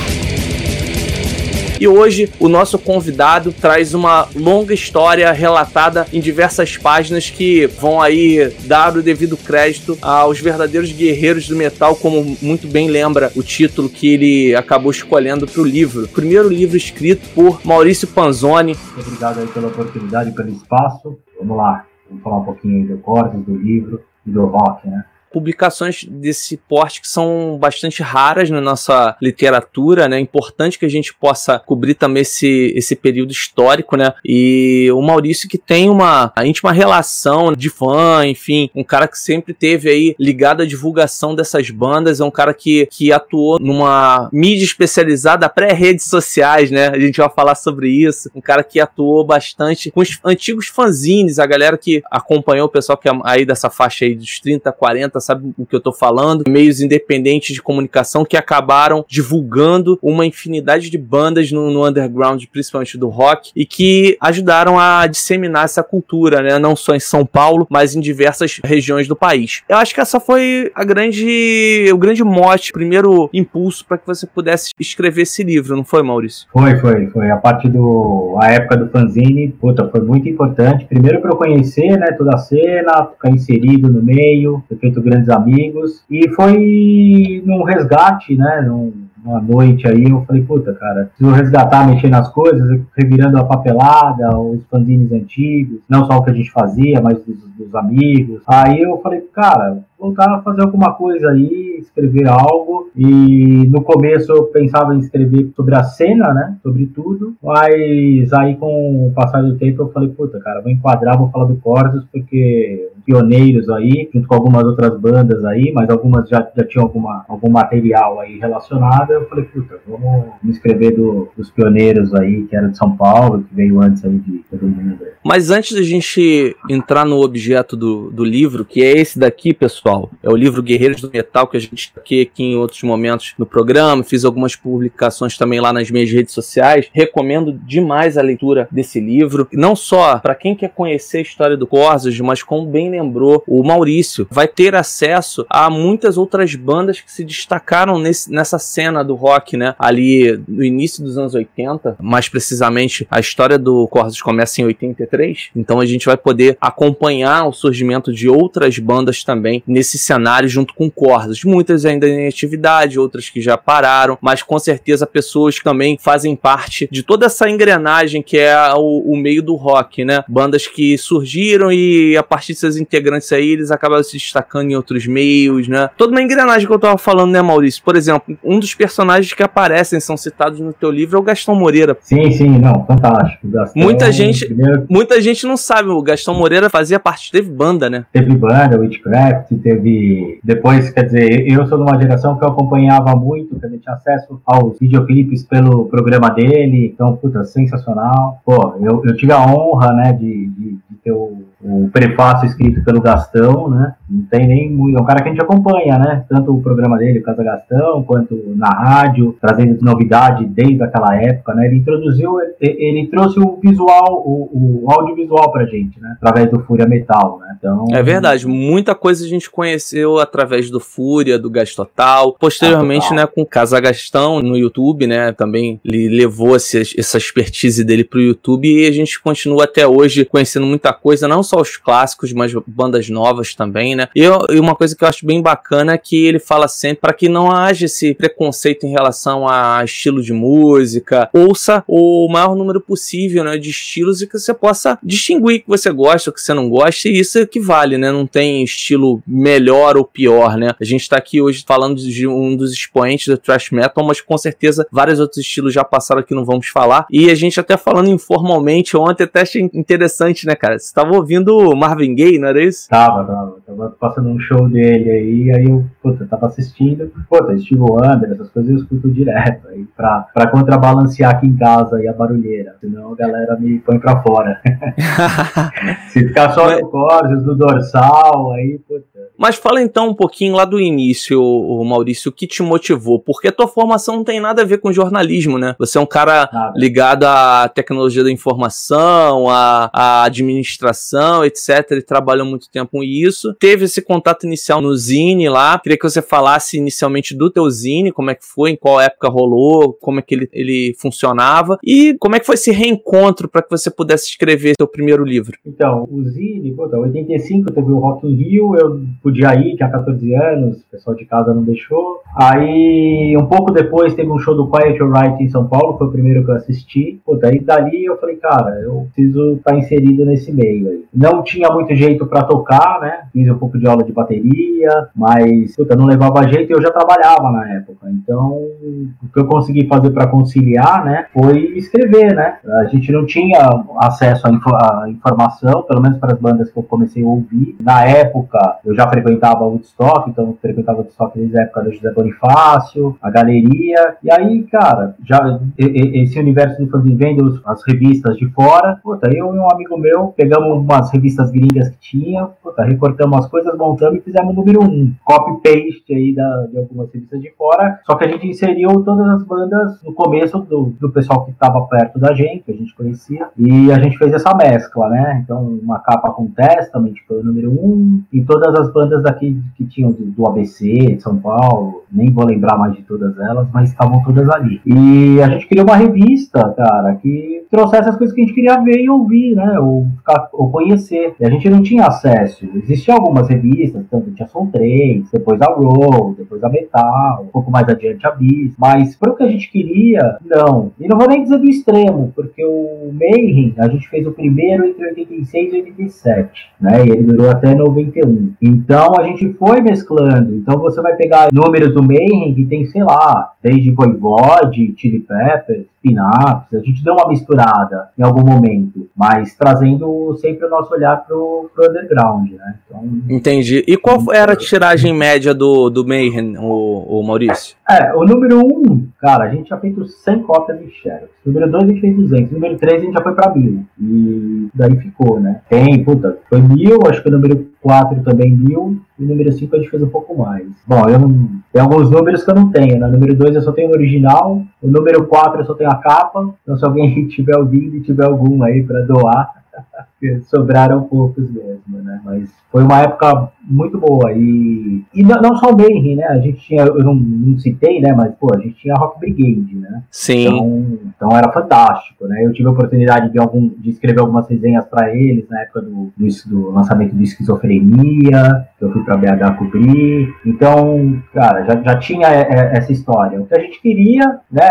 E 1.83 1.89
hoje 1.89 2.33
o 2.39 2.49
nosso 2.49 2.79
convidado 2.79 3.53
traz 3.53 3.93
uma 3.93 4.29
longa 4.37 4.73
história 4.73 5.33
relatada 5.33 6.07
em 6.13 6.21
diversas 6.21 6.77
páginas 6.77 7.29
que 7.29 7.67
vão 7.67 8.01
aí 8.01 8.55
dar 8.67 8.97
o 8.97 9.03
devido 9.03 9.37
crédito 9.37 9.99
aos 10.01 10.39
verdadeiros 10.39 10.93
guerreiros 10.93 11.49
do 11.49 11.57
metal, 11.57 11.97
como 11.97 12.37
muito 12.41 12.69
bem 12.69 12.89
lembra 12.89 13.33
o 13.35 13.43
título 13.43 13.89
que 13.89 14.15
ele 14.15 14.55
acabou 14.55 14.93
escolhendo 14.93 15.45
para 15.45 15.61
o 15.61 15.65
livro. 15.65 16.07
Primeiro 16.07 16.49
livro 16.49 16.77
escrito 16.77 17.29
por 17.31 17.61
Maurício 17.67 18.07
Panzoni. 18.07 18.77
Obrigado 18.97 19.41
aí 19.41 19.49
pela 19.49 19.67
oportunidade, 19.67 20.31
pelo 20.31 20.51
espaço. 20.51 21.19
Vamos 21.37 21.57
lá, 21.57 21.85
vamos 22.09 22.23
falar 22.23 22.39
um 22.39 22.45
pouquinho 22.45 22.87
do 22.87 22.99
corte, 22.99 23.37
do 23.39 23.57
livro 23.57 24.01
e 24.25 24.31
do 24.31 24.47
rock, 24.47 24.89
né? 24.89 25.03
Publicações 25.33 26.05
desse 26.05 26.57
porte 26.57 27.01
que 27.01 27.09
são 27.09 27.57
bastante 27.59 28.03
raras 28.03 28.51
na 28.51 28.61
nossa 28.61 29.17
literatura, 29.21 30.09
né? 30.09 30.17
É 30.17 30.21
importante 30.21 30.79
que 30.79 30.87
a 30.87 30.91
gente 30.91 31.15
possa 31.15 31.59
cobrir 31.59 31.95
também 31.95 32.23
esse, 32.23 32.73
esse 32.77 32.95
período 32.95 33.33
histórico, 33.33 33.97
né? 33.97 34.13
E 34.25 34.89
o 34.93 35.01
Maurício 35.01 35.49
que 35.49 35.59
tem 35.59 35.89
uma 35.89 36.33
íntima 36.45 36.73
relação 36.73 37.53
de 37.53 37.71
fã, 37.71 38.27
enfim, 38.27 38.71
um 38.75 38.85
cara 38.85 39.09
que 39.09 39.19
sempre 39.19 39.55
teve 39.55 39.89
aí 39.89 40.15
ligado 40.19 40.63
à 40.63 40.67
divulgação 40.67 41.35
dessas 41.35 41.71
bandas, 41.71 42.21
é 42.21 42.25
um 42.25 42.31
cara 42.31 42.53
que, 42.55 42.87
que 42.91 43.13
atuou 43.13 43.59
numa 43.59 44.29
mídia 44.33 44.65
especializada 44.65 45.49
pré-redes 45.49 46.05
sociais, 46.05 46.71
né? 46.71 46.89
A 46.89 46.99
gente 46.99 47.19
vai 47.19 47.31
falar 47.31 47.55
sobre 47.55 47.89
isso. 47.89 48.31
Um 48.35 48.41
cara 48.41 48.63
que 48.63 48.81
atuou 48.81 49.25
bastante 49.25 49.91
com 49.91 50.01
os 50.01 50.19
antigos 50.25 50.67
fanzines, 50.67 51.39
a 51.39 51.47
galera 51.47 51.79
que 51.79 52.03
acompanhou 52.11 52.67
o 52.67 52.71
pessoal 52.71 52.99
que 52.99 53.09
é 53.09 53.13
aí 53.25 53.45
dessa 53.45 53.71
faixa 53.71 54.05
aí 54.05 54.15
dos 54.15 54.41
30, 54.41 54.71
40, 54.73 55.21
sabe 55.23 55.53
o 55.57 55.65
que 55.65 55.75
eu 55.75 55.81
tô 55.81 55.93
falando, 55.93 56.45
meios 56.49 56.81
independentes 56.81 57.55
de 57.55 57.63
comunicação 57.63 58.25
que 58.25 58.37
acabaram 58.37 59.05
divulgando 59.09 59.99
uma 60.03 60.27
infinidade 60.27 60.91
de 60.91 60.99
bandas 60.99 61.51
no, 61.51 61.71
no 61.71 61.87
underground, 61.87 62.43
principalmente 62.51 62.99
do 62.99 63.09
rock, 63.09 63.51
e 63.57 63.65
que 63.65 64.17
ajudaram 64.21 64.79
a 64.79 65.07
disseminar 65.07 65.65
essa 65.65 65.83
cultura, 65.83 66.43
né? 66.43 66.59
Não 66.59 66.77
só 66.77 66.95
em 66.95 67.01
São 67.01 67.25
Paulo, 67.25 67.67
mas 67.71 67.95
em 67.95 68.01
diversas 68.01 68.61
regiões 68.63 69.09
do 69.09 69.17
país. 69.17 69.63
Eu 69.69 69.77
acho 69.77 69.95
que 69.95 70.01
essa 70.01 70.21
foi 70.21 70.71
a 70.75 70.85
grande, 70.85 71.89
o 71.93 71.99
grande 71.99 72.23
mote, 72.25 72.73
primeiro 72.73 73.31
impulso 73.33 73.85
para 73.87 73.99
que 73.99 74.07
você 74.07 74.27
pudesse 74.27 74.71
escrever 74.79 75.23
esse 75.23 75.43
livro, 75.43 75.77
não 75.77 75.85
foi, 75.85 76.03
Maurício? 76.03 76.47
Foi, 76.53 76.77
foi, 76.79 77.07
foi. 77.09 77.31
A 77.31 77.37
parte 77.37 77.69
do 77.69 78.37
a 78.41 78.51
época 78.51 78.77
do 78.77 78.89
fanzine, 78.89 79.49
puta, 79.49 79.89
foi 79.89 80.01
muito 80.01 80.29
importante. 80.29 80.85
Primeiro 80.85 81.21
para 81.21 81.31
eu 81.31 81.37
conhecer, 81.37 81.97
né, 81.99 82.13
toda 82.13 82.35
a 82.35 82.39
cena, 82.39 83.07
ficar 83.07 83.31
inserido 83.31 83.91
no 83.91 84.03
meio, 84.03 84.63
ter 84.69 84.77
feito 84.77 85.01
grandes 85.13 85.29
amigos. 85.29 86.05
E 86.11 86.29
foi 86.31 87.43
num 87.45 87.63
resgate, 87.63 88.37
né? 88.37 88.63
Num, 88.63 88.93
uma 89.25 89.41
noite 89.41 89.87
aí, 89.87 90.11
eu 90.11 90.25
falei, 90.27 90.43
puta, 90.43 90.75
cara, 90.75 91.07
preciso 91.07 91.31
resgatar, 91.31 91.87
mexer 91.87 92.09
nas 92.09 92.29
coisas, 92.29 92.81
revirando 92.97 93.39
a 93.39 93.45
papelada, 93.45 94.37
os 94.37 94.65
fanzines 94.67 95.13
antigos, 95.13 95.79
não 95.89 96.05
só 96.05 96.17
o 96.17 96.25
que 96.25 96.31
a 96.31 96.35
gente 96.35 96.51
fazia, 96.51 97.01
mas 97.01 97.23
dos, 97.25 97.39
dos 97.57 97.75
amigos. 97.75 98.43
Aí 98.49 98.83
eu 98.83 98.99
falei, 99.01 99.21
cara, 99.33 99.79
voltar 99.99 100.29
a 100.29 100.43
fazer 100.43 100.63
alguma 100.63 100.95
coisa 100.95 101.31
aí, 101.31 101.79
escrever 101.79 102.27
algo. 102.27 102.91
E 102.97 103.69
no 103.69 103.83
começo 103.83 104.33
eu 104.33 104.45
pensava 104.45 104.95
em 104.95 104.99
escrever 104.99 105.53
sobre 105.55 105.77
a 105.77 105.85
cena, 105.85 106.35
né? 106.35 106.57
Sobre 106.63 106.87
tudo. 106.87 107.37
Mas 107.43 108.33
aí 108.33 108.57
com 108.57 109.07
o 109.07 109.13
passar 109.15 109.43
do 109.43 109.57
tempo 109.57 109.83
eu 109.83 109.93
falei, 109.93 110.09
puta, 110.09 110.41
cara, 110.41 110.61
vou 110.61 110.71
enquadrar, 110.71 111.17
vou 111.17 111.31
falar 111.31 111.47
do 111.47 111.57
Corsos, 111.57 112.05
porque 112.11 112.91
pioneiros 113.05 113.69
aí, 113.69 114.09
junto 114.13 114.27
com 114.27 114.35
algumas 114.35 114.65
outras 114.65 114.99
bandas 114.99 115.45
aí, 115.45 115.73
mas 115.75 115.89
algumas 115.91 116.29
já, 116.29 116.47
já 116.57 116.65
tinham 116.65 116.85
alguma, 116.85 117.25
algum 117.29 117.51
material 117.51 118.21
aí 118.21 118.39
relacionado. 118.39 119.13
Eu 119.13 119.29
falei, 119.29 119.45
puta, 119.45 119.79
vamos 119.87 120.27
me 120.43 120.51
escrever 120.51 120.97
do, 120.97 121.29
dos 121.37 121.51
pioneiros 121.51 122.15
aí, 122.15 122.45
que 122.45 122.57
era 122.57 122.69
de 122.69 122.77
São 122.77 122.97
Paulo, 122.97 123.43
que 123.43 123.55
veio 123.55 123.81
antes 123.81 124.05
aí 124.05 124.19
de 124.19 124.39
todo 124.51 124.67
mundo. 124.67 124.99
Mas 125.25 125.51
antes 125.51 125.73
da 125.73 125.83
gente 125.83 126.57
entrar 126.69 127.05
no 127.05 127.21
objeto 127.21 127.77
do, 127.77 128.11
do 128.11 128.25
livro, 128.25 128.65
que 128.65 128.83
é 128.83 128.99
esse 128.99 129.19
daqui, 129.19 129.55
pessoal. 129.55 130.11
É 130.23 130.29
o 130.29 130.37
livro 130.37 130.63
Guerreiros 130.63 131.01
do 131.01 131.11
Metal, 131.11 131.47
que 131.47 131.57
a 131.57 131.61
gente 131.61 131.93
aqui, 131.97 132.23
aqui 132.23 132.43
em 132.43 132.57
outros 132.57 132.83
momentos 132.83 133.35
no 133.39 133.47
programa. 133.47 134.03
Fiz 134.03 134.25
algumas 134.25 134.57
publicações 134.57 135.37
também 135.37 135.61
lá 135.61 135.73
nas 135.73 135.91
minhas 135.91 136.11
redes 136.11 136.35
sociais. 136.35 136.89
Recomendo 136.93 137.53
demais 137.53 138.19
a 138.19 138.23
leitura 138.23 138.69
desse 138.71 139.01
livro. 139.01 139.49
Não 139.53 139.77
só 139.77 140.19
para 140.19 140.35
quem 140.35 140.57
quer 140.57 140.71
conhecer 140.71 141.19
a 141.19 141.23
história 141.23 141.57
do 141.57 141.67
Corsos, 141.67 142.19
mas 142.21 142.43
como 142.43 142.67
bem 142.67 142.91
lembrou 142.91 143.43
o 143.47 143.63
Maurício, 143.63 144.27
vai 144.31 144.49
ter 144.49 144.75
acesso 144.75 145.47
a 145.49 145.71
muitas 145.71 146.19
outras 146.19 146.55
bandas 146.55 147.01
que 147.01 147.11
se 147.11 147.25
destacaram 147.25 147.99
nesse, 147.99 148.31
nessa 148.31 148.59
cena 148.59 149.05
do 149.05 149.15
rock, 149.15 149.57
né? 149.57 149.75
Ali 149.79 150.43
no 150.49 150.65
início 150.65 151.03
dos 151.03 151.17
anos 151.17 151.35
80, 151.35 151.97
mais 152.01 152.29
precisamente 152.29 153.07
a 153.11 153.21
história 153.21 153.59
do 153.59 153.87
Corsos 153.89 154.21
começa 154.21 154.61
em 154.61 154.65
83. 154.65 155.12
Então 155.55 155.81
a 155.81 155.87
gente 155.87 156.07
vai 156.07 156.17
poder 156.17 156.57
acompanhar 156.61 157.47
o 157.47 157.53
surgimento 157.53 158.13
de 158.13 158.29
outras 158.29 158.79
bandas 158.79 159.25
também 159.25 159.63
nesse 159.67 159.99
cenário 159.99 160.49
junto 160.49 160.75
com 160.75 160.91
cordas. 160.91 161.45
Muitas 161.45 161.85
ainda 161.85 162.09
em 162.09 162.29
atividade, 162.29 162.99
outras 162.99 163.29
que 163.29 163.41
já 163.41 163.57
pararam, 163.57 164.19
mas 164.21 164.43
com 164.43 164.59
certeza 164.59 165.07
pessoas 165.07 165.59
que 165.59 165.65
também 165.65 165.99
fazem 166.01 166.35
parte 166.37 166.89
de 166.91 167.03
toda 167.03 167.27
essa 167.27 167.49
engrenagem 167.49 168.23
que 168.23 168.39
é 168.39 168.57
o, 168.75 169.13
o 169.13 169.17
meio 169.17 169.43
do 169.43 169.55
rock, 169.55 170.05
né? 170.05 170.25
Bandas 170.29 170.67
que 170.67 170.97
surgiram 170.99 171.73
e 171.73 172.17
a 172.17 172.23
partir 172.23 172.53
de 172.53 172.59
seus 172.59 172.77
integrantes 172.77 173.31
aí, 173.33 173.51
eles 173.51 173.71
acabaram 173.71 174.03
se 174.03 174.13
destacando 174.13 174.71
em 174.71 174.75
outros 174.75 175.07
meios, 175.07 175.69
né? 175.69 175.89
Toda 175.97 176.13
uma 176.13 176.23
engrenagem 176.23 176.67
que 176.67 176.73
eu 176.73 176.79
tava 176.79 176.99
falando, 176.99 177.33
né, 177.33 177.43
Maurício? 177.43 177.83
Por 177.83 177.97
exemplo, 177.97 178.37
um 178.43 178.59
dos 178.59 178.75
personagens 178.75 179.33
que 179.33 179.43
aparecem, 179.43 180.01
são 180.01 180.17
citados 180.17 180.61
no 180.61 180.73
teu 180.73 180.91
livro, 180.91 181.17
é 181.17 181.21
o 181.21 181.23
Gastão 181.23 181.55
Moreira. 181.55 181.97
Sim, 182.01 182.31
sim, 182.31 182.49
não, 182.49 182.85
fantástico. 182.87 183.49
Gastão, 183.49 183.83
muita 183.83 184.11
gente, 184.13 184.47
primeiro... 184.47 184.87
muita 185.03 185.21
gente 185.21 185.47
não 185.47 185.57
sabe, 185.57 185.89
o 185.89 186.01
Gastão 186.01 186.35
Moreira 186.35 186.71
fazia 186.71 186.99
parte, 186.99 187.33
teve 187.33 187.51
banda, 187.51 187.91
né? 187.91 188.05
Teve 188.13 188.35
banda, 188.37 188.79
Witchcraft, 188.79 189.49
teve. 189.63 190.39
Depois, 190.43 190.91
quer 190.91 191.05
dizer, 191.05 191.51
eu 191.51 191.67
sou 191.67 191.79
de 191.79 191.85
uma 191.85 192.01
geração 192.01 192.39
que 192.39 192.45
eu 192.45 192.49
acompanhava 192.49 193.15
muito, 193.17 193.59
que 193.59 193.67
a 193.67 193.69
gente 193.69 193.83
tinha 193.83 193.95
acesso 193.95 194.41
aos 194.47 194.79
videoclipes 194.79 195.43
pelo 195.43 195.87
programa 195.87 196.31
dele, 196.31 196.93
então, 196.95 197.17
puta, 197.17 197.45
sensacional. 197.45 198.41
Pô, 198.45 198.75
eu, 198.81 199.03
eu 199.05 199.17
tive 199.17 199.33
a 199.33 199.45
honra, 199.45 199.93
né, 199.93 200.13
de, 200.13 200.47
de, 200.47 200.71
de 200.91 200.97
ter 201.03 201.13
o 201.13 201.42
o 201.63 201.89
prefácio 201.93 202.47
escrito 202.47 202.83
pelo 202.85 203.01
Gastão, 203.01 203.71
né? 203.71 203.95
Não 204.11 204.23
tem 204.25 204.47
nem 204.47 204.71
muito. 204.71 204.99
É 204.99 205.01
um 205.01 205.05
cara 205.05 205.23
que 205.23 205.29
a 205.29 205.33
gente 205.33 205.43
acompanha, 205.43 205.97
né? 205.99 206.25
Tanto 206.29 206.53
o 206.53 206.61
programa 206.61 206.99
dele, 206.99 207.21
o 207.21 207.23
Casa 207.23 207.43
Gastão, 207.43 208.03
quanto 208.03 208.37
na 208.57 208.69
rádio, 208.69 209.37
trazendo 209.41 209.79
novidade 209.81 210.45
desde 210.45 210.83
aquela 210.83 211.15
época, 211.15 211.55
né? 211.55 211.67
Ele 211.67 211.77
introduziu, 211.77 212.41
ele, 212.41 212.55
ele 212.61 213.07
trouxe 213.07 213.39
o 213.39 213.59
visual, 213.63 214.23
o, 214.27 214.83
o 214.85 214.91
audiovisual 214.91 215.53
pra 215.53 215.65
gente, 215.67 216.01
né? 216.01 216.17
Através 216.17 216.51
do 216.51 216.61
Fúria 216.61 216.87
Metal, 216.87 217.39
né? 217.41 217.55
Então, 217.59 217.87
é 217.93 218.03
verdade, 218.03 218.47
muita 218.47 218.95
coisa 218.95 219.25
a 219.25 219.29
gente 219.29 219.49
conheceu 219.49 220.19
através 220.19 220.69
do 220.69 220.81
Fúria, 220.81 221.39
do 221.39 221.49
Gás 221.49 221.75
Total. 221.75 222.37
Posteriormente, 222.41 223.15
né, 223.15 223.25
com 223.27 223.47
Casa 223.47 223.79
Gastão 223.79 224.43
no 224.43 224.57
YouTube, 224.57 225.07
né? 225.07 225.33
Também 225.33 225.81
ele 225.85 226.09
levou 226.09 226.57
esse, 226.57 226.81
essa 226.99 227.19
expertise 227.19 227.85
dele 227.85 228.03
pro 228.03 228.21
YouTube 228.21 228.69
e 228.69 228.87
a 228.87 228.93
gente 228.93 229.21
continua 229.23 229.65
até 229.65 229.87
hoje 229.87 230.25
conhecendo 230.25 230.67
muita 230.67 230.93
coisa, 230.93 231.29
não 231.29 231.43
só 231.43 231.52
os 231.61 231.77
clássicos, 231.77 232.33
mas 232.33 232.53
bandas 232.67 233.09
novas 233.09 233.55
também, 233.55 233.95
né? 233.95 234.09
E, 234.15 234.23
e 234.23 234.59
uma 234.59 234.75
coisa 234.75 234.97
que 234.97 235.05
eu 235.05 235.09
acho 235.09 235.27
bem 235.27 235.41
bacana 235.41 235.93
é 235.93 235.99
que 235.99 236.27
ele 236.27 236.39
fala 236.39 236.69
sempre 236.69 237.01
para 237.01 237.13
que 237.13 237.29
não 237.29 237.51
haja 237.51 237.87
esse 237.87 238.15
preconceito 238.15 238.87
em 238.87 238.91
relação 238.91 239.49
a 239.49 239.83
estilo 239.85 240.23
de 240.23 240.33
música, 240.33 241.29
ouça 241.33 241.85
o 241.87 242.29
maior 242.29 242.55
número 242.55 242.81
possível, 242.81 243.45
né, 243.45 243.57
de 243.57 243.71
estilos 243.71 244.23
e 244.23 244.27
que 244.27 244.39
você 244.39 244.55
possa 244.55 244.99
distinguir 245.03 245.61
que 245.61 245.69
você 245.69 245.91
gosta, 245.91 246.31
o 246.31 246.33
que 246.33 246.41
você 246.41 246.55
não 246.55 246.69
gosta, 246.69 247.09
e 247.09 247.19
isso 247.19 247.39
é 247.39 247.47
que 247.47 247.61
vale, 247.61 247.99
né? 247.99 248.11
Não 248.11 248.27
tem 248.27 248.63
estilo 248.63 249.23
melhor 249.27 249.97
ou 249.97 250.05
pior, 250.05 250.57
né? 250.57 250.75
A 250.81 250.85
gente 250.85 251.09
tá 251.09 251.17
aqui 251.17 251.41
hoje 251.41 251.65
falando 251.67 251.97
de 251.97 252.27
um 252.27 252.57
dos 252.57 252.73
expoentes 252.73 253.29
do 253.29 253.39
thrash 253.39 253.71
metal, 253.71 254.05
mas 254.05 254.21
com 254.21 254.37
certeza 254.39 254.87
vários 254.91 255.21
outros 255.21 255.39
estilos 255.39 255.73
já 255.73 255.85
passaram 255.85 256.21
aqui, 256.21 256.35
não 256.35 256.45
vamos 256.45 256.69
falar. 256.69 257.07
E 257.11 257.31
a 257.31 257.35
gente 257.35 257.59
até 257.59 257.77
falando 257.77 258.11
informalmente 258.11 258.97
ontem, 258.97 259.25
até 259.25 259.43
achei 259.43 259.71
interessante, 259.73 260.47
né, 260.47 260.55
cara? 260.55 260.79
Você 260.79 260.93
tava 260.93 261.15
ouvindo 261.15 261.42
Marvin 261.77 262.15
Gaye, 262.15 262.39
não 262.39 262.49
era 262.49 262.63
isso? 262.63 262.89
Tava, 262.89 263.25
tava. 263.25 263.57
Tava 263.67 263.91
passando 263.99 264.29
um 264.29 264.39
show 264.39 264.69
dele 264.69 265.11
aí, 265.11 265.51
aí 265.53 265.65
eu, 265.65 265.85
puta, 266.03 266.27
tava 266.27 266.47
assistindo. 266.47 267.11
Puta, 267.29 267.57
Steve 267.59 267.81
Wonder, 267.81 268.33
essas 268.33 268.51
coisas 268.51 268.71
eu 268.71 268.77
escuto 268.79 269.11
direto 269.11 269.69
aí, 269.69 269.85
pra, 269.97 270.27
pra 270.35 270.51
contrabalancear 270.51 271.33
aqui 271.33 271.47
em 271.47 271.57
casa 271.57 271.97
aí 271.97 272.09
a 272.09 272.13
barulheira. 272.13 272.75
Senão 272.81 273.13
a 273.13 273.17
galera 273.17 273.57
me 273.59 273.79
põe 273.79 273.99
pra 273.99 274.23
fora. 274.23 274.61
Se 276.09 276.27
ficar 276.27 276.53
só 276.53 276.71
no 276.71 276.89
Corsos, 276.89 277.45
no 277.45 277.55
dorsal, 277.55 278.53
aí, 278.53 278.79
puta. 278.87 279.12
Mas 279.43 279.57
fala 279.57 279.83
então 279.83 280.11
um 280.11 280.15
pouquinho 280.15 280.55
lá 280.55 280.65
do 280.65 280.81
início, 280.81 281.43
Maurício, 281.85 282.29
o 282.29 282.33
que 282.33 282.47
te 282.47 282.63
motivou? 282.63 283.19
Porque 283.19 283.49
a 283.49 283.53
tua 283.53 283.67
formação 283.67 284.15
não 284.15 284.23
tem 284.23 284.39
nada 284.39 284.63
a 284.63 284.65
ver 284.65 284.79
com 284.79 284.93
jornalismo, 284.93 285.59
né? 285.59 285.75
Você 285.81 285.99
é 285.99 286.01
um 286.01 286.07
cara 286.07 286.49
nada. 286.53 286.73
ligado 286.77 287.25
à 287.25 287.69
tecnologia 287.69 288.23
da 288.23 288.31
informação, 288.31 289.49
à, 289.51 289.91
à 289.93 290.23
administração, 290.23 291.45
etc. 291.45 291.91
E 291.91 292.03
trabalhou 292.03 292.47
muito 292.47 292.71
tempo 292.71 292.93
com 292.93 293.03
isso. 293.03 293.53
Teve 293.59 293.87
esse 293.87 294.01
contato 294.01 294.47
inicial 294.47 294.81
no 294.81 294.95
Zine 294.95 295.49
lá. 295.49 295.77
Queria 295.81 295.99
que 295.99 296.09
você 296.09 296.23
falasse 296.23 296.77
inicialmente 296.77 297.35
do 297.35 297.51
teu 297.51 297.69
Zine, 297.69 298.13
como 298.13 298.31
é 298.31 298.37
que 298.37 298.47
foi, 298.47 298.71
em 298.71 298.77
qual 298.77 299.01
época 299.01 299.29
rolou, 299.29 299.93
como 299.95 300.21
é 300.21 300.23
que 300.23 300.37
ele, 300.37 300.49
ele 300.53 300.95
funcionava 301.01 301.79
e 301.83 302.17
como 302.21 302.37
é 302.37 302.39
que 302.39 302.47
foi 302.47 302.55
esse 302.55 302.71
reencontro 302.71 303.49
para 303.49 303.63
que 303.63 303.71
você 303.71 303.91
pudesse 303.91 304.29
escrever 304.29 304.75
seu 304.79 304.87
primeiro 304.87 305.25
livro. 305.25 305.59
Então, 305.67 306.07
o 306.09 306.23
Zine, 306.29 306.71
puta, 306.77 306.97
85 306.97 307.73
teve 307.73 307.91
o 307.91 307.99
Rock 307.99 308.25
in 308.25 308.37
Rio, 308.37 308.77
eu 308.77 309.01
podia 309.33 309.55
ir, 309.55 309.77
tinha 309.77 309.89
14 309.89 310.35
anos, 310.35 310.77
o 310.77 310.91
pessoal 310.91 311.17
de 311.17 311.25
casa 311.25 311.55
não 311.55 311.63
deixou. 311.63 312.21
Aí, 312.37 313.35
um 313.39 313.47
pouco 313.47 313.73
depois, 313.73 314.15
teve 314.15 314.31
um 314.31 314.39
show 314.39 314.55
do 314.55 314.69
Quiet 314.69 314.99
Right 315.03 315.43
em 315.43 315.49
São 315.49 315.67
Paulo, 315.67 315.97
foi 315.97 316.07
o 316.07 316.13
primeiro 316.13 316.45
que 316.45 316.51
eu 316.51 316.55
assisti. 316.55 317.21
Pô, 317.25 317.37
daí 317.37 317.59
dali 317.61 318.05
eu 318.05 318.19
falei, 318.19 318.37
cara, 318.37 318.81
eu 318.83 319.07
preciso 319.13 319.53
estar 319.53 319.73
tá 319.73 319.77
inserido 319.77 320.25
nesse 320.25 320.53
meio 320.53 320.89
aí. 320.89 321.05
Não 321.15 321.43
tinha 321.43 321.69
muito 321.71 321.95
jeito 321.95 322.27
para 322.27 322.45
tocar, 322.45 323.01
né? 323.01 323.23
Fiz 323.33 323.51
um 323.51 323.59
pouco 323.59 323.79
de 323.79 323.87
aula 323.87 324.05
de 324.05 324.13
bateria, 324.13 325.09
mas, 325.15 325.75
puta, 325.75 325.97
não 325.97 326.07
levava 326.07 326.49
jeito 326.49 326.71
e 326.71 326.75
eu 326.75 326.83
já 326.83 326.91
trabalhava 326.91 327.51
na 327.51 327.75
época. 327.75 328.11
Então, 328.11 328.53
o 328.53 329.29
que 329.33 329.41
eu 329.41 329.47
consegui 329.47 329.87
fazer 329.87 330.11
para 330.11 330.27
conciliar, 330.27 331.05
né, 331.05 331.27
foi 331.33 331.59
escrever, 331.77 332.35
né? 332.35 332.57
A 332.83 332.85
gente 332.87 333.11
não 333.13 333.27
tinha 333.27 333.59
acesso 333.99 334.47
à, 334.47 334.51
info 334.51 334.71
à 334.75 335.05
informação, 335.09 335.83
pelo 335.83 336.01
menos 336.01 336.19
para 336.19 336.33
as 336.33 336.39
bandas 336.39 336.71
que 336.71 336.79
eu 336.79 336.83
comecei 336.83 337.23
a 337.23 337.27
ouvir. 337.27 337.77
Na 337.81 338.05
época, 338.05 338.79
eu 338.85 338.95
já 338.95 339.07
o 339.25 339.69
Woodstock, 339.69 340.31
então 340.31 340.57
frequentava 340.61 340.99
Woodstock 340.99 341.39
desde 341.39 341.59
a 341.59 341.63
época 341.63 341.83
do 341.83 341.93
José 341.93 342.11
Bonifácio, 342.13 343.17
a 343.21 343.31
galeria, 343.31 344.17
e 344.23 344.31
aí, 344.31 344.63
cara, 344.65 345.15
já 345.25 345.61
esse 345.79 346.39
universo 346.39 346.83
de 346.83 346.91
fazer 346.91 347.15
vendo 347.15 347.61
as 347.65 347.83
revistas 347.85 348.37
de 348.37 348.47
fora, 348.51 348.99
puta, 349.03 349.29
eu 349.31 349.55
e 349.55 349.59
um 349.59 349.71
amigo 349.71 349.97
meu 349.99 350.33
pegamos 350.37 350.85
umas 350.85 351.11
revistas 351.13 351.51
gringas 351.51 351.89
que 351.91 351.99
tinha, 351.99 352.47
puta, 352.63 352.83
recortamos 352.83 353.39
as 353.39 353.49
coisas, 353.49 353.77
montamos 353.77 354.21
e 354.21 354.23
fizemos 354.23 354.53
o 354.53 354.57
número 354.57 354.83
um, 354.83 355.13
copy-paste 355.25 356.15
aí 356.15 356.35
da, 356.35 356.67
de 356.67 356.79
algumas 356.79 357.13
revistas 357.13 357.41
de 357.41 357.51
fora, 357.53 358.01
só 358.05 358.15
que 358.15 358.25
a 358.25 358.29
gente 358.29 358.47
inseriu 358.47 359.03
todas 359.03 359.27
as 359.29 359.43
bandas 359.45 360.03
no 360.03 360.13
começo 360.13 360.59
do, 360.59 360.93
do 361.01 361.11
pessoal 361.11 361.45
que 361.45 361.51
estava 361.51 361.81
perto 361.87 362.19
da 362.19 362.33
gente, 362.33 362.65
que 362.65 362.73
a 362.73 362.77
gente 362.77 362.95
conhecia, 362.95 363.49
e 363.57 363.93
a 363.93 363.99
gente 363.99 364.19
fez 364.19 364.33
essa 364.33 364.55
mescla, 364.55 365.09
né, 365.09 365.43
então 365.45 365.63
uma 365.83 365.99
capa 365.99 366.31
com 366.31 366.47
Testament 366.49 367.17
foi 367.27 367.41
o 367.41 367.45
número 367.45 367.71
um, 367.71 368.23
e 368.33 368.43
todas 368.43 368.75
as 368.75 368.93
bandas 368.93 369.02
daqui 369.09 369.61
que 369.77 369.85
tinham 369.85 370.13
do, 370.13 370.47
ABC, 370.47 370.87
de 371.17 371.23
São 371.23 371.37
Paulo, 371.37 372.03
nem 372.11 372.31
vou 372.31 372.45
lembrar 372.45 372.77
mais 372.77 372.95
de 372.95 373.03
todas 373.03 373.39
elas, 373.39 373.69
mas 373.73 373.91
estavam 373.91 374.23
todas 374.23 374.49
ali. 374.51 374.81
E 374.85 375.41
a 375.41 375.49
gente 375.49 375.67
criou 375.67 375.87
uma 375.87 375.97
revista, 375.97 376.73
cara, 376.77 377.15
que 377.17 377.65
trouxesse 377.71 378.11
as 378.11 378.17
coisas 378.17 378.35
que 378.35 378.43
a 378.43 378.45
gente 378.45 378.55
queria 378.55 378.81
ver 378.81 379.03
e 379.03 379.09
ouvir, 379.09 379.55
né? 379.55 379.79
Ou, 379.79 380.07
ou 380.53 380.71
conhecer. 380.71 381.35
E 381.41 381.45
a 381.45 381.51
gente 381.51 381.69
não 381.71 381.83
tinha 381.83 382.07
acesso. 382.07 382.67
Existiam 382.75 383.17
algumas 383.17 383.49
revistas, 383.49 384.05
tanto 384.11 384.31
tinha 384.33 384.47
Som 384.49 384.67
3, 384.67 385.31
depois 385.31 385.61
a 385.63 385.73
Roll, 385.73 386.35
depois 386.37 386.63
a 386.63 386.69
Metal, 386.69 387.45
um 387.45 387.49
pouco 387.49 387.71
mais 387.71 387.89
adiante 387.89 388.27
a 388.27 388.31
Bis. 388.31 388.75
Mas 388.79 389.17
para 389.17 389.33
o 389.33 389.37
que 389.37 389.43
a 389.43 389.49
gente 389.49 389.71
queria, 389.71 390.37
não. 390.45 390.93
E 391.01 391.09
não 391.09 391.19
vou 391.19 391.29
nem 391.29 391.43
dizer 391.43 391.59
do 391.59 391.69
extremo, 391.69 392.33
porque 392.35 392.65
o 392.65 393.13
Mayhem, 393.13 393.75
a 393.79 393.89
gente 393.89 394.09
fez 394.09 394.27
o 394.27 394.33
primeiro 394.33 394.85
entre 394.85 395.07
86 395.07 395.73
e 395.73 395.77
87, 395.77 396.71
né? 396.81 397.07
E 397.07 397.11
ele 397.11 397.23
durou 397.23 397.51
até 397.51 397.75
91. 397.75 398.53
Então 398.61 398.92
a 398.99 399.23
gente 399.25 399.53
foi 399.55 399.81
mesclando. 399.81 400.55
Então 400.55 400.79
você 400.79 401.01
vai 401.01 401.15
pegar 401.17 401.49
números 401.53 401.95
do 401.95 402.03
Mayhem 402.03 402.55
que 402.55 402.65
tem, 402.65 402.85
sei 402.87 403.03
lá, 403.03 403.53
desde 403.63 403.91
Voivode, 403.91 404.95
Chili 404.97 405.21
Peppers, 405.21 405.87
Pinaps, 406.03 406.75
a 406.75 406.81
gente 406.81 407.05
deu 407.05 407.15
uma 407.15 407.29
misturada 407.29 408.09
em 408.19 408.23
algum 408.23 408.45
momento, 408.45 409.09
mas 409.17 409.55
trazendo 409.55 410.37
sempre 410.41 410.67
o 410.67 410.71
nosso 410.71 410.93
olhar 410.93 411.25
pro, 411.25 411.71
pro 411.73 411.89
underground, 411.89 412.51
né? 412.51 412.75
Então, 412.87 413.05
Entendi. 413.31 413.85
E 413.87 413.97
qual 413.97 414.21
era 414.33 414.55
a 414.55 414.57
tiragem 414.57 415.15
média 415.15 415.55
do, 415.55 415.89
do 415.89 416.07
Mayhem, 416.07 416.57
o, 416.59 417.21
o 417.21 417.23
Maurício? 417.23 417.77
É, 417.89 418.13
o 418.15 418.25
número 418.25 418.59
1, 418.59 418.61
um, 418.61 419.09
cara, 419.21 419.45
a 419.45 419.49
gente 419.49 419.69
já 419.69 419.79
fez 419.79 419.95
100 420.25 420.43
cópias 420.43 420.81
de 420.81 420.91
Xerox. 420.91 421.31
Número 421.47 421.71
2 421.71 421.85
a 421.85 421.87
gente 421.87 422.01
fez 422.01 422.17
200. 422.17 422.53
Número 422.53 422.79
3 422.79 422.95
a 422.95 423.05
gente 423.05 423.15
já 423.15 423.23
foi 423.23 423.35
pra 423.35 423.55
mil. 423.55 423.85
E 424.01 424.69
daí 424.75 424.97
ficou, 424.97 425.39
né? 425.39 425.61
Tem, 425.69 426.03
puta, 426.03 426.39
foi 426.49 426.61
mil, 426.61 426.99
acho 427.07 427.23
que 427.23 427.29
o 427.29 427.33
número 427.33 427.72
4 427.83 428.23
também 428.23 428.51
mil. 428.51 429.01
E 429.19 429.25
número 429.25 429.53
5 429.53 429.75
a 429.75 429.79
gente 429.79 429.91
fez 429.91 430.03
um 430.03 430.09
pouco 430.09 430.37
mais. 430.39 430.67
Bom, 430.87 431.09
eu 431.09 431.19
não. 431.19 431.49
Tem 431.73 431.83
alguns 431.83 432.11
números 432.11 432.45
que 432.45 432.51
eu 432.51 432.55
não 432.55 432.71
tenho, 432.71 432.99
né? 432.99 433.07
Número 433.09 433.35
2 433.35 433.57
eu 433.57 433.63
só 433.63 433.73
tenho 433.73 433.91
o 433.91 433.93
original. 433.93 434.63
O 434.81 434.89
número 434.89 435.27
4 435.27 435.61
eu 435.61 435.65
só 435.67 435.75
tenho 435.75 435.91
a 435.91 435.97
capa. 435.97 436.55
Então 436.63 436.79
se 436.79 436.85
alguém 436.85 437.27
tiver 437.29 437.57
ouvindo 437.57 437.97
e 437.97 438.01
tiver 438.01 438.25
algum 438.25 438.63
aí 438.63 438.83
pra 438.85 439.01
doar 439.03 439.53
sobraram 440.45 441.03
poucos 441.05 441.51
mesmo, 441.51 441.99
né? 442.03 442.21
Mas 442.25 442.49
foi 442.71 442.83
uma 442.83 443.01
época 443.01 443.51
muito 443.63 443.99
boa. 443.99 444.33
E, 444.33 445.05
e 445.15 445.23
não, 445.23 445.43
não 445.43 445.57
só 445.57 445.71
o 445.71 445.77
Mayhem, 445.77 446.17
né? 446.17 446.25
A 446.25 446.39
gente 446.39 446.59
tinha, 446.59 446.85
eu 446.85 447.05
não, 447.05 447.15
não, 447.15 447.59
citei, 447.59 448.01
né? 448.01 448.15
Mas, 448.15 448.35
pô, 448.37 448.49
a 448.55 448.59
gente 448.59 448.77
tinha 448.77 448.95
Rock 448.95 449.21
Brigade, 449.21 449.75
né? 449.75 450.03
Sim. 450.11 450.47
Então, 450.47 450.99
então 451.17 451.37
era 451.37 451.53
fantástico, 451.53 452.27
né? 452.27 452.45
Eu 452.45 452.53
tive 452.53 452.69
a 452.69 452.73
oportunidade 452.73 453.31
de, 453.31 453.39
algum, 453.39 453.69
de 453.69 453.91
escrever 453.91 454.21
algumas 454.21 454.49
resenhas 454.49 454.87
para 454.87 455.15
eles 455.15 455.47
na 455.49 455.61
época 455.61 455.83
do, 455.83 456.13
do, 456.17 456.27
do, 456.47 456.71
lançamento 456.71 457.15
do 457.15 457.23
Esquizofrenia, 457.23 458.67
que 458.79 458.85
eu 458.85 458.93
fui 458.93 459.05
para 459.05 459.17
BH 459.17 459.59
cobrir. 459.59 460.35
Então, 460.47 461.23
cara, 461.35 461.65
já, 461.65 461.83
já 461.83 461.99
tinha 461.99 462.29
essa 462.29 462.91
história. 462.91 463.41
O 463.41 463.47
que 463.47 463.55
a 463.55 463.61
gente 463.61 463.81
queria, 463.81 464.41
né? 464.51 464.69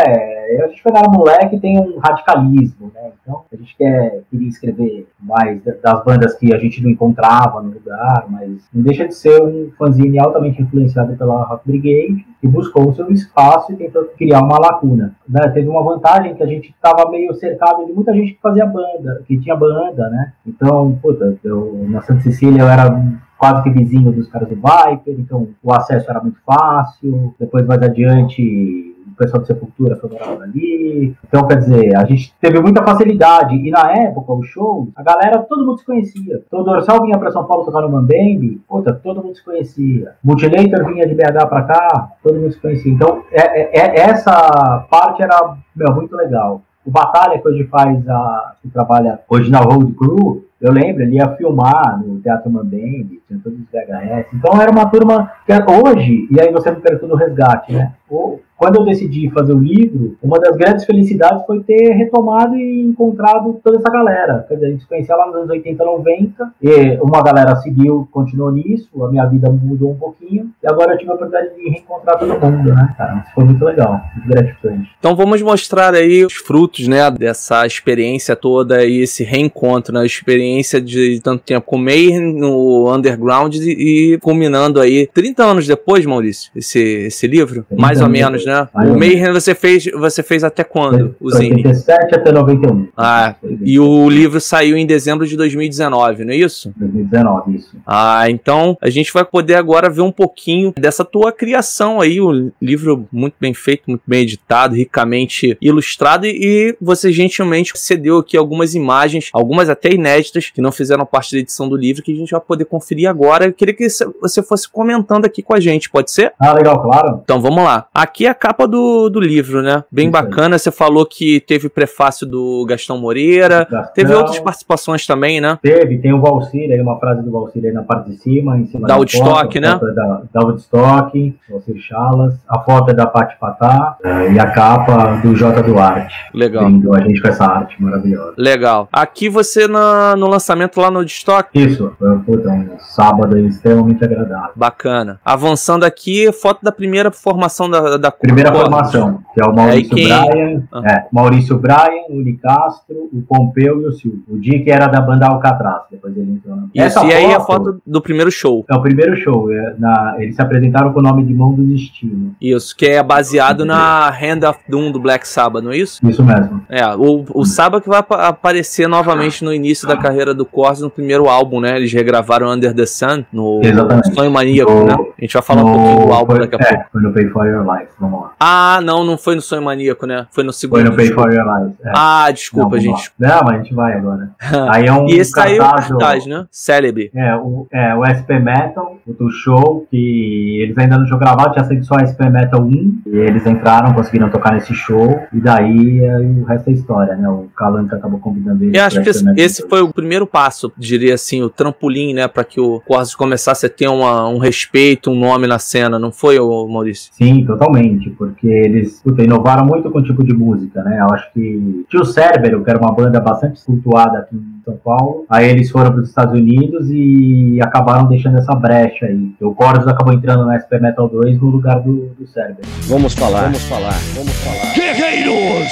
A 0.63 0.67
gente 0.67 0.81
foi 0.81 0.91
era 0.91 1.09
moleque 1.09 1.59
tem 1.59 1.79
um 1.79 1.97
radicalismo, 1.99 2.91
né? 2.93 3.11
Então, 3.21 3.43
a 3.51 3.55
gente 3.55 3.75
quer, 3.77 4.23
queria 4.29 4.49
escrever 4.49 5.07
mais 5.41 5.61
das 5.63 6.03
bandas 6.03 6.35
que 6.35 6.53
a 6.53 6.57
gente 6.57 6.81
não 6.83 6.89
encontrava 6.89 7.61
no 7.61 7.71
lugar, 7.71 8.25
mas 8.29 8.67
não 8.73 8.83
deixa 8.83 9.07
de 9.07 9.15
ser 9.15 9.41
um 9.41 9.71
fanzine 9.77 10.19
altamente 10.19 10.61
influenciado 10.61 11.15
pela 11.15 11.43
Rock 11.43 11.67
Brigade, 11.67 12.25
que 12.39 12.47
buscou 12.47 12.89
o 12.89 12.93
seu 12.93 13.11
espaço 13.11 13.71
e 13.71 13.75
tentou 13.75 14.05
criar 14.17 14.41
uma 14.41 14.59
lacuna. 14.59 15.15
Né? 15.27 15.47
Teve 15.49 15.67
uma 15.67 15.83
vantagem 15.83 16.35
que 16.35 16.43
a 16.43 16.47
gente 16.47 16.69
estava 16.69 17.09
meio 17.09 17.33
cercado 17.33 17.85
de 17.85 17.93
muita 17.93 18.13
gente 18.13 18.33
que 18.33 18.41
fazia 18.41 18.65
banda, 18.65 19.23
que 19.27 19.39
tinha 19.39 19.55
banda, 19.55 20.09
né? 20.09 20.33
Então, 20.45 20.97
puta, 21.01 21.37
eu, 21.43 21.85
na 21.89 22.01
Santa 22.01 22.21
Cecília 22.21 22.61
eu 22.61 22.67
era 22.67 22.89
quase 23.37 23.63
que 23.63 23.71
vizinho 23.71 24.11
dos 24.11 24.27
caras 24.27 24.49
do 24.49 24.55
Viper, 24.55 25.15
então 25.17 25.47
o 25.63 25.73
acesso 25.73 26.09
era 26.09 26.21
muito 26.21 26.37
fácil. 26.45 27.33
Depois, 27.39 27.65
mais 27.65 27.81
adiante, 27.81 28.90
pessoal 29.21 29.41
de 29.41 29.47
Sepultura 29.47 29.95
foi 29.95 30.09
morar 30.09 30.41
ali. 30.41 31.15
Então, 31.27 31.47
quer 31.47 31.57
dizer, 31.57 31.95
a 31.95 32.05
gente 32.05 32.33
teve 32.41 32.59
muita 32.59 32.83
facilidade. 32.83 33.55
E 33.55 33.69
na 33.69 33.91
época, 33.91 34.33
o 34.33 34.43
show, 34.43 34.87
a 34.95 35.03
galera, 35.03 35.39
todo 35.39 35.65
mundo 35.65 35.77
se 35.77 35.85
conhecia. 35.85 36.41
Então, 36.47 36.61
o 36.61 36.63
Dorsal 36.63 37.01
vinha 37.03 37.17
pra 37.17 37.31
São 37.31 37.43
Paulo 37.45 37.65
tocar 37.65 37.81
no 37.81 37.89
Mambembe, 37.89 38.59
puta, 38.67 38.93
todo 38.93 39.23
mundo 39.23 39.35
se 39.35 39.43
conhecia. 39.45 40.13
Multilater 40.23 40.85
vinha 40.85 41.07
de 41.07 41.13
BH 41.13 41.45
pra 41.47 41.63
cá, 41.63 42.09
todo 42.23 42.39
mundo 42.39 42.51
se 42.51 42.59
conhecia. 42.59 42.91
Então, 42.91 43.23
é, 43.31 43.61
é- 43.61 43.79
é- 43.79 43.99
essa 44.09 44.85
parte 44.89 45.21
era 45.21 45.55
meu, 45.75 45.93
muito 45.95 46.15
legal. 46.15 46.61
O 46.85 46.89
Batalha, 46.89 47.37
que 47.39 47.47
hoje 47.47 47.63
faz 47.65 48.07
a. 48.09 48.53
que 48.61 48.69
trabalha 48.69 49.19
hoje 49.29 49.51
na 49.51 49.59
Road 49.59 49.93
Crew, 49.93 50.43
eu 50.59 50.71
lembro, 50.71 51.03
ele 51.03 51.15
ia 51.15 51.27
filmar 51.35 51.99
no 52.03 52.19
Teatro 52.21 52.49
Mambembe, 52.51 53.21
tinha 53.27 53.39
todos 53.43 53.59
os 53.59 53.65
VHS. 53.71 54.27
Então 54.33 54.59
era 54.59 54.71
uma 54.71 54.87
turma 54.87 55.31
que 55.45 55.51
era- 55.51 55.65
hoje, 55.69 56.27
e 56.31 56.39
aí 56.41 56.51
você 56.51 56.71
me 56.71 56.77
perguntou 56.77 57.09
do 57.09 57.15
resgate, 57.15 57.71
né? 57.73 57.93
O- 58.09 58.39
Quando 58.61 58.75
eu 58.75 58.85
decidi 58.85 59.27
fazer 59.31 59.53
o 59.53 59.57
livro, 59.57 60.15
uma 60.21 60.39
das 60.39 60.55
grandes 60.55 60.85
felicidades 60.85 61.43
foi 61.47 61.63
ter 61.63 61.93
retomado 61.93 62.55
e 62.55 62.81
encontrado 62.81 63.59
toda 63.63 63.77
essa 63.77 63.89
galera. 63.89 64.45
Quer 64.47 64.53
dizer, 64.53 64.65
a 64.67 64.69
gente 64.69 64.81
se 64.81 64.87
conhecia 64.87 65.15
lá 65.15 65.25
nos 65.25 65.35
anos 65.37 65.49
80, 65.49 65.83
90, 65.83 66.53
e 66.61 66.99
uma 67.01 67.23
galera 67.23 67.55
seguiu, 67.55 68.07
continuou 68.11 68.51
nisso, 68.51 68.87
a 69.03 69.09
minha 69.09 69.25
vida 69.25 69.49
mudou 69.49 69.89
um 69.89 69.95
pouquinho, 69.95 70.51
e 70.61 70.67
agora 70.67 70.93
eu 70.93 70.99
tive 70.99 71.09
a 71.09 71.15
oportunidade 71.15 71.55
de 71.55 71.69
reencontrar 71.71 72.19
todo 72.19 72.39
mundo, 72.39 72.71
né, 72.71 72.93
cara? 72.95 73.23
Isso 73.25 73.33
foi 73.33 73.45
muito 73.45 73.65
legal, 73.65 73.99
muito 74.15 74.29
gratificante. 74.29 74.91
Então 74.99 75.15
vamos 75.15 75.41
mostrar 75.41 75.95
aí 75.95 76.23
os 76.23 76.35
frutos, 76.35 76.87
né, 76.87 77.09
dessa 77.09 77.65
experiência 77.65 78.35
toda 78.35 78.85
e 78.85 78.99
esse 79.01 79.23
reencontro, 79.23 79.91
né, 79.91 80.01
a 80.01 80.05
experiência 80.05 80.79
de 80.79 81.19
tanto 81.19 81.43
tempo 81.43 81.65
com 81.65 81.77
o 81.77 81.79
Mayhem 81.79 82.35
no 82.35 82.93
Underground 82.93 83.55
e, 83.55 84.19
culminando 84.21 84.79
aí 84.79 85.07
30 85.07 85.43
anos 85.43 85.65
depois, 85.65 86.05
Maurício, 86.05 86.51
esse, 86.55 86.79
esse 86.79 87.25
livro, 87.25 87.63
30 87.63 87.81
mais 87.81 87.99
ou 87.99 88.07
menos, 88.07 88.45
né? 88.45 88.50
Mais 88.73 88.89
O 88.89 88.97
Mayhem 88.97 89.31
você 89.31 89.55
fez, 89.55 89.85
você 89.85 90.23
fez 90.23 90.43
até 90.43 90.63
quando? 90.63 91.15
Zine? 91.35 91.55
87 91.57 92.15
até 92.15 92.31
91. 92.31 92.87
Ah, 92.97 93.35
e 93.61 93.79
o 93.79 94.09
livro 94.09 94.39
saiu 94.39 94.77
em 94.77 94.85
dezembro 94.85 95.25
de 95.27 95.35
2019, 95.35 96.25
não 96.25 96.33
é 96.33 96.37
isso? 96.37 96.73
2019, 96.75 97.55
isso. 97.55 97.77
Ah, 97.85 98.29
então 98.29 98.77
a 98.81 98.89
gente 98.89 99.11
vai 99.13 99.25
poder 99.25 99.55
agora 99.55 99.89
ver 99.89 100.01
um 100.01 100.11
pouquinho 100.11 100.73
dessa 100.77 101.03
tua 101.03 101.31
criação 101.31 102.01
aí, 102.01 102.19
o 102.19 102.51
livro 102.61 103.07
muito 103.11 103.35
bem 103.39 103.53
feito, 103.53 103.83
muito 103.87 104.03
bem 104.05 104.21
editado, 104.21 104.75
ricamente 104.75 105.57
ilustrado 105.61 106.25
e 106.25 106.75
você 106.81 107.11
gentilmente 107.11 107.73
cedeu 107.75 108.17
aqui 108.17 108.37
algumas 108.37 108.75
imagens, 108.75 109.29
algumas 109.33 109.69
até 109.69 109.91
inéditas, 109.91 110.49
que 110.49 110.61
não 110.61 110.71
fizeram 110.71 111.05
parte 111.05 111.33
da 111.33 111.39
edição 111.39 111.67
do 111.67 111.75
livro, 111.75 112.03
que 112.03 112.11
a 112.11 112.15
gente 112.15 112.31
vai 112.31 112.41
poder 112.41 112.65
conferir 112.65 113.09
agora. 113.09 113.45
Eu 113.45 113.53
queria 113.53 113.73
que 113.73 113.87
você 114.21 114.43
fosse 114.43 114.69
comentando 114.69 115.25
aqui 115.25 115.41
com 115.41 115.53
a 115.53 115.59
gente, 115.59 115.89
pode 115.89 116.11
ser? 116.11 116.33
Ah, 116.39 116.53
legal, 116.53 116.81
claro. 116.81 117.21
Então 117.23 117.41
vamos 117.41 117.63
lá. 117.63 117.87
Aqui 117.93 118.25
é 118.25 118.29
a 118.29 118.35
capa 118.41 118.67
do, 118.67 119.07
do 119.07 119.19
livro, 119.19 119.61
né? 119.61 119.83
Bem 119.91 120.07
Isso 120.09 120.17
aí. 120.17 120.23
bacana. 120.23 120.57
Você 120.57 120.71
falou 120.71 121.05
que 121.05 121.39
teve 121.41 121.69
prefácio 121.69 122.25
do 122.25 122.65
Gastão 122.67 122.97
Moreira. 122.97 123.65
Teve 123.93 124.09
Gastão, 124.09 124.17
outras 124.17 124.39
participações 124.39 125.05
também, 125.05 125.39
né? 125.39 125.59
Teve, 125.61 125.99
tem 125.99 126.11
o 126.11 126.19
Valsir 126.19 126.71
aí, 126.71 126.81
uma 126.81 126.99
frase 126.99 127.21
do 127.21 127.31
Valsir 127.31 127.63
aí 127.65 127.71
na 127.71 127.83
parte 127.83 128.09
de 128.09 128.17
cima, 128.17 128.57
em 128.57 128.65
cima 128.65 128.87
Da 128.87 128.95
da 128.95 128.97
Woodstock, 128.97 129.59
né? 129.59 129.79
é 129.79 129.93
Da, 129.93 130.21
da 130.33 130.41
Woodstock, 130.41 131.35
Valsir 131.49 131.77
Chalas, 131.79 132.33
a 132.49 132.59
foto 132.59 132.89
é 132.89 132.93
da 132.95 133.05
Pati 133.05 133.37
Patá 133.39 133.95
eh, 134.03 134.33
e 134.33 134.39
a 134.39 134.47
capa 134.51 135.21
do 135.21 135.35
J 135.35 135.61
Duarte. 135.61 136.15
Legal. 136.33 136.65
Brindou 136.65 136.95
a 136.95 137.01
gente 137.01 137.21
com 137.21 137.27
essa 137.27 137.45
arte 137.45 137.81
maravilhosa. 137.81 138.33
Legal. 138.37 138.89
Aqui 138.91 139.29
você 139.29 139.67
na- 139.67 140.15
no 140.15 140.27
lançamento 140.27 140.79
lá 140.81 140.89
no 140.89 141.05
Destock. 141.05 141.49
Isso, 141.53 141.93
foi 141.99 142.17
puta, 142.19 142.49
um 142.49 142.79
sábado 142.79 143.35
aí 143.35 143.45
extremamente 143.45 144.03
agradável. 144.03 144.51
Bacana. 144.55 145.19
Avançando 145.23 145.83
aqui, 145.83 146.31
foto 146.31 146.59
da 146.63 146.71
primeira 146.71 147.11
formação 147.11 147.69
da, 147.69 147.97
da 147.97 148.11
Primeira 148.21 148.53
formação, 148.53 149.19
que 149.33 149.41
é 149.41 149.45
o 149.45 149.53
Maurício 149.55 149.93
É, 149.93 149.95
quem- 149.95 150.07
Bryan, 150.07 150.63
Ah. 150.71 150.81
é, 150.85 151.05
Maurício 151.11 151.57
Bryan, 151.57 152.05
o 152.09 152.17
Uli 152.17 152.37
Castro, 152.37 152.95
o 153.11 153.21
Pompeu 153.27 153.81
e 153.81 153.85
o 153.87 153.91
Silvio. 153.91 154.21
O 154.29 154.37
Dick 154.37 154.69
era 154.69 154.85
da 154.87 155.01
banda 155.01 155.27
Alcatraz, 155.27 155.81
depois 155.89 156.15
ele 156.15 156.33
entrou 156.33 156.55
na... 156.55 156.67
Isso, 156.73 157.03
e 157.05 157.11
aí 157.13 157.33
a 157.33 157.39
foto 157.39 157.81
do 157.85 158.01
primeiro 158.01 158.31
show. 158.31 158.63
É 158.69 158.75
o 158.75 158.81
primeiro 158.81 159.15
show, 159.17 159.51
é, 159.51 159.73
na- 159.79 160.15
eles 160.19 160.35
se 160.35 160.41
apresentaram 160.41 160.93
com 160.93 160.99
o 160.99 161.03
nome 161.03 161.23
de 161.25 161.33
Mão 161.33 161.51
do 161.53 161.63
Destino. 161.63 162.35
Isso, 162.39 162.75
que 162.77 162.85
é 162.85 163.01
baseado 163.01 163.65
na 163.65 164.09
Hand 164.09 164.47
of 164.47 164.59
Doom 164.69 164.91
do 164.91 164.99
Black 164.99 165.27
Sabbath, 165.27 165.63
não 165.63 165.71
é 165.71 165.77
isso? 165.77 165.99
Isso 166.07 166.23
mesmo. 166.23 166.61
É, 166.69 166.85
o, 166.95 167.25
o 167.33 167.43
Sabbath 167.45 167.81
que 167.83 167.89
vai 167.89 167.99
apa- 167.99 168.27
aparecer 168.27 168.87
novamente 168.87 169.43
no 169.43 169.51
início 169.53 169.87
da 169.87 169.97
carreira 169.97 170.33
do 170.33 170.45
Corsos 170.45 170.83
no 170.83 170.89
primeiro 170.91 171.27
álbum, 171.27 171.59
né? 171.59 171.75
Eles 171.75 171.91
regravaram 171.91 172.51
Under 172.51 172.73
the 172.75 172.85
Sun 172.85 173.25
no 173.33 173.61
Exatamente. 173.63 174.13
Sonho 174.13 174.29
Maníaco, 174.31 174.71
No- 174.71 174.85
né? 174.85 174.93
A 175.17 175.21
gente 175.21 175.33
vai 175.33 175.41
falar 175.41 175.63
um 175.63 175.73
pouquinho 175.73 176.05
do 176.05 176.13
álbum 176.13 176.31
foi, 176.35 176.39
daqui 176.39 176.55
a 176.55 176.59
pouco. 176.59 176.73
É, 176.73 176.85
foi 176.91 177.01
no 177.01 177.13
Pay 177.13 177.27
for 177.29 177.45
Your 177.47 177.61
Life, 177.63 177.91
vamos 177.99 178.10
Ah, 178.39 178.79
não, 178.83 179.03
não 179.03 179.17
foi 179.17 179.35
no 179.35 179.41
Sonho 179.41 179.61
Maníaco, 179.61 180.05
né? 180.05 180.27
Foi 180.31 180.43
no 180.43 180.51
segundo. 180.53 180.79
Foi 180.81 180.89
no 180.89 180.95
Pay 180.95 181.11
for 181.11 181.31
Your 181.33 181.45
Life. 181.45 181.75
é. 181.83 181.91
Ah, 181.95 182.25
Não, 182.27 182.33
desculpa, 182.33 182.69
vamos 182.69 182.83
gente. 182.83 183.11
lá. 183.19 183.29
Não, 183.29 183.41
mas 183.45 183.53
a 183.55 183.57
gente 183.63 183.73
vai 183.73 183.93
agora. 183.93 184.29
Aí 184.71 184.85
é 184.85 184.93
um 184.93 185.07
e 185.07 185.13
esse 185.13 185.31
saiu 185.31 185.61
o 185.63 185.65
cartaz 185.69 186.25
né? 186.25 186.45
Célebre. 186.51 187.11
É, 187.15 187.35
o, 187.35 187.67
é, 187.71 187.95
o 187.95 188.03
SP 188.05 188.39
Metal, 188.39 188.97
o 189.05 189.13
do 189.13 189.29
show, 189.31 189.85
que 189.89 190.59
eles 190.61 190.77
ainda 190.77 190.97
não 190.97 191.05
tinham 191.05 191.19
gravado, 191.19 191.53
tinha 191.53 191.65
sido 191.65 191.85
só 191.85 191.95
SP 192.01 192.29
Metal 192.29 192.61
1, 192.61 193.01
e 193.07 193.17
eles 193.17 193.45
entraram, 193.45 193.93
conseguiram 193.93 194.29
tocar 194.29 194.53
nesse 194.53 194.73
show, 194.73 195.21
e 195.33 195.39
daí 195.39 195.99
é, 196.03 196.17
o 196.17 196.43
resto 196.43 196.69
é 196.69 196.73
história, 196.73 197.15
né? 197.15 197.27
O 197.29 197.47
Calanca 197.55 197.95
acabou 197.95 198.19
convidando 198.19 198.63
eles. 198.63 198.75
Eu 198.77 198.83
acho 198.85 198.95
pra 198.95 199.03
que 199.03 199.09
esse, 199.09 199.25
esse 199.37 199.61
2. 199.61 199.69
foi 199.69 199.81
o 199.81 199.93
primeiro 199.93 200.25
passo, 200.25 200.71
diria 200.77 201.13
assim, 201.15 201.41
o 201.43 201.49
trampolim, 201.49 202.13
né, 202.13 202.27
para 202.27 202.43
que 202.43 202.59
o 202.59 202.81
Corsos 202.81 203.15
começasse 203.15 203.65
a 203.65 203.69
ter 203.69 203.87
uma- 203.87 204.27
um 204.27 204.37
respeito, 204.37 205.11
um 205.11 205.15
nome 205.19 205.47
na 205.47 205.59
cena, 205.59 205.99
não 205.99 206.11
foi, 206.11 206.37
Maurício? 206.39 207.11
Sim, 207.13 207.45
totalmente, 207.45 208.00
porque 208.09 208.47
eles 208.47 209.01
puta, 209.01 209.23
inovaram 209.23 209.65
muito 209.65 209.89
com 209.91 209.99
o 209.99 210.03
tipo 210.03 210.23
de 210.23 210.33
música, 210.33 210.83
né? 210.83 210.99
Eu 210.99 211.13
acho 211.13 211.31
que 211.33 211.85
tinha 211.89 212.01
o 212.01 212.05
Cérbero, 212.05 212.63
que 212.63 212.69
era 212.69 212.79
uma 212.79 212.91
banda 212.91 213.19
bastante 213.19 213.63
cultuada 213.63 214.19
aqui 214.19 214.35
em 214.35 214.61
São 214.65 214.77
Paulo, 214.77 215.25
aí 215.29 215.49
eles 215.49 215.69
foram 215.69 215.91
para 215.91 216.01
os 216.01 216.09
Estados 216.09 216.33
Unidos 216.33 216.89
e 216.89 217.59
acabaram 217.61 218.07
deixando 218.07 218.37
essa 218.37 218.55
brecha 218.55 219.05
aí. 219.05 219.31
O 219.41 219.55
Chorus 219.55 219.87
acabou 219.87 220.13
entrando 220.13 220.45
no 220.45 220.53
SP 220.53 220.79
Metal 220.79 221.07
2 221.07 221.39
no 221.39 221.49
lugar 221.49 221.79
do, 221.81 222.09
do 222.17 222.27
Cérbero. 222.27 222.67
Vamos 222.87 223.13
falar, 223.13 223.43
vamos 223.43 223.63
falar, 223.63 223.93
vamos 224.15 224.33
falar. 224.33 224.73
Guerreiros! 224.73 225.71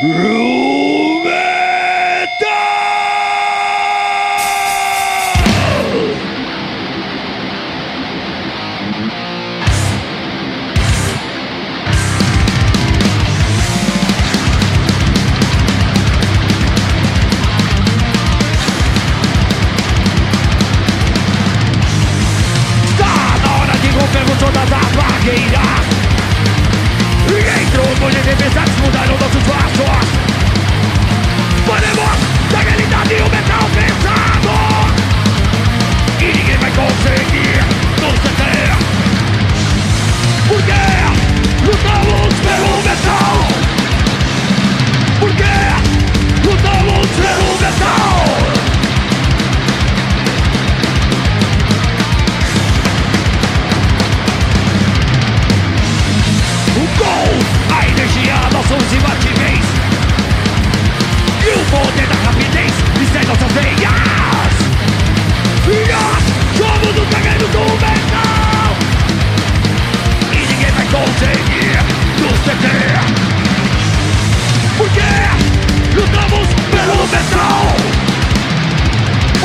Está 0.00 1.47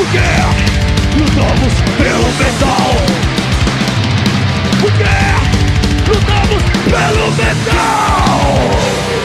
Porque 0.03 0.19
lutamos 1.17 1.74
pelo 1.98 2.27
metal. 2.38 2.91
Porque 4.81 5.05
lutamos 6.07 6.63
pelo 6.91 7.31
metal! 7.31 9.23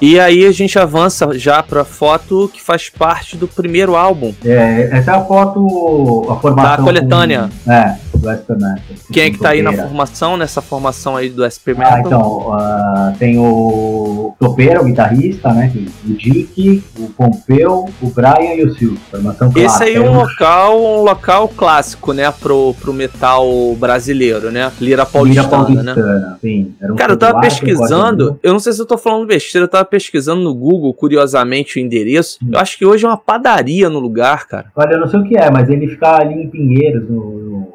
E 0.00 0.18
aí 0.18 0.46
a 0.46 0.52
gente 0.52 0.78
avança 0.78 1.36
já 1.36 1.62
pra 1.62 1.84
foto 1.84 2.48
que 2.52 2.62
faz 2.62 2.88
parte 2.88 3.36
do 3.36 3.48
primeiro 3.48 3.96
álbum. 3.96 4.32
É, 4.44 4.88
essa 4.92 5.12
é 5.12 5.14
a 5.14 5.24
foto, 5.24 6.26
a 6.30 6.36
formação. 6.36 6.76
Da 6.76 6.82
coletânea. 6.82 7.50
Com, 7.64 7.72
é, 7.72 7.98
do 8.18 8.30
SP 8.30 8.54
Metal. 8.54 8.78
Quem 9.12 9.22
é 9.24 9.30
que 9.30 9.38
tá 9.38 9.50
aí 9.50 9.62
na 9.62 9.72
formação, 9.72 10.36
nessa 10.36 10.60
formação 10.60 11.16
aí 11.16 11.30
do 11.30 11.48
SP 11.48 11.72
Metal? 11.72 11.94
Ah, 11.94 12.00
então, 12.00 13.12
uh, 13.12 13.18
tem 13.18 13.38
o 13.38 14.34
Topeira, 14.38 14.80
o 14.80 14.84
guitarrista, 14.84 15.52
né? 15.52 15.72
O 16.06 16.12
Dick, 16.12 16.82
o 16.98 17.08
Pompeu, 17.10 17.88
o 18.00 18.10
Brian 18.10 18.54
e 18.54 18.64
o 18.64 18.74
Silvio. 18.74 18.98
Formação 19.10 19.50
clássica. 19.50 19.84
Esse 19.84 19.84
aí 19.84 19.96
é 19.96 20.00
um 20.00 20.14
local, 20.14 20.80
um 20.80 21.02
local 21.02 21.48
clássico, 21.48 22.12
né? 22.12 22.30
Pro, 22.30 22.74
pro 22.80 22.92
metal 22.92 23.46
brasileiro, 23.76 24.50
né? 24.50 24.70
Lira 24.80 25.06
paulistana, 25.06 25.48
Lira 25.48 25.56
paulistana 25.56 25.94
né? 25.94 26.36
Sim. 26.40 26.74
Um 26.82 26.96
Cara, 26.96 27.12
eu 27.12 27.16
tava 27.16 27.40
pesquisando, 27.40 28.38
eu 28.42 28.52
não 28.52 28.60
sei 28.60 28.72
se 28.72 28.80
eu 28.80 28.86
tô 28.86 28.98
falando 28.98 29.26
besteira, 29.26 29.64
eu 29.64 29.68
tava 29.68 29.84
pesquisando 29.88 30.42
no 30.42 30.54
Google, 30.54 30.92
curiosamente, 30.94 31.78
o 31.78 31.80
endereço. 31.80 32.38
Hum. 32.42 32.50
Eu 32.52 32.60
acho 32.60 32.76
que 32.78 32.86
hoje 32.86 33.04
é 33.04 33.08
uma 33.08 33.16
padaria 33.16 33.88
no 33.88 33.98
lugar, 33.98 34.46
cara. 34.46 34.72
Olha, 34.76 34.92
eu 34.92 35.00
não 35.00 35.08
sei 35.08 35.20
o 35.20 35.24
que 35.24 35.36
é, 35.36 35.50
mas 35.50 35.68
ele 35.68 35.88
fica 35.88 36.16
ali 36.16 36.34
em 36.34 36.48
Pinheiros, 36.48 37.08
no, 37.08 37.72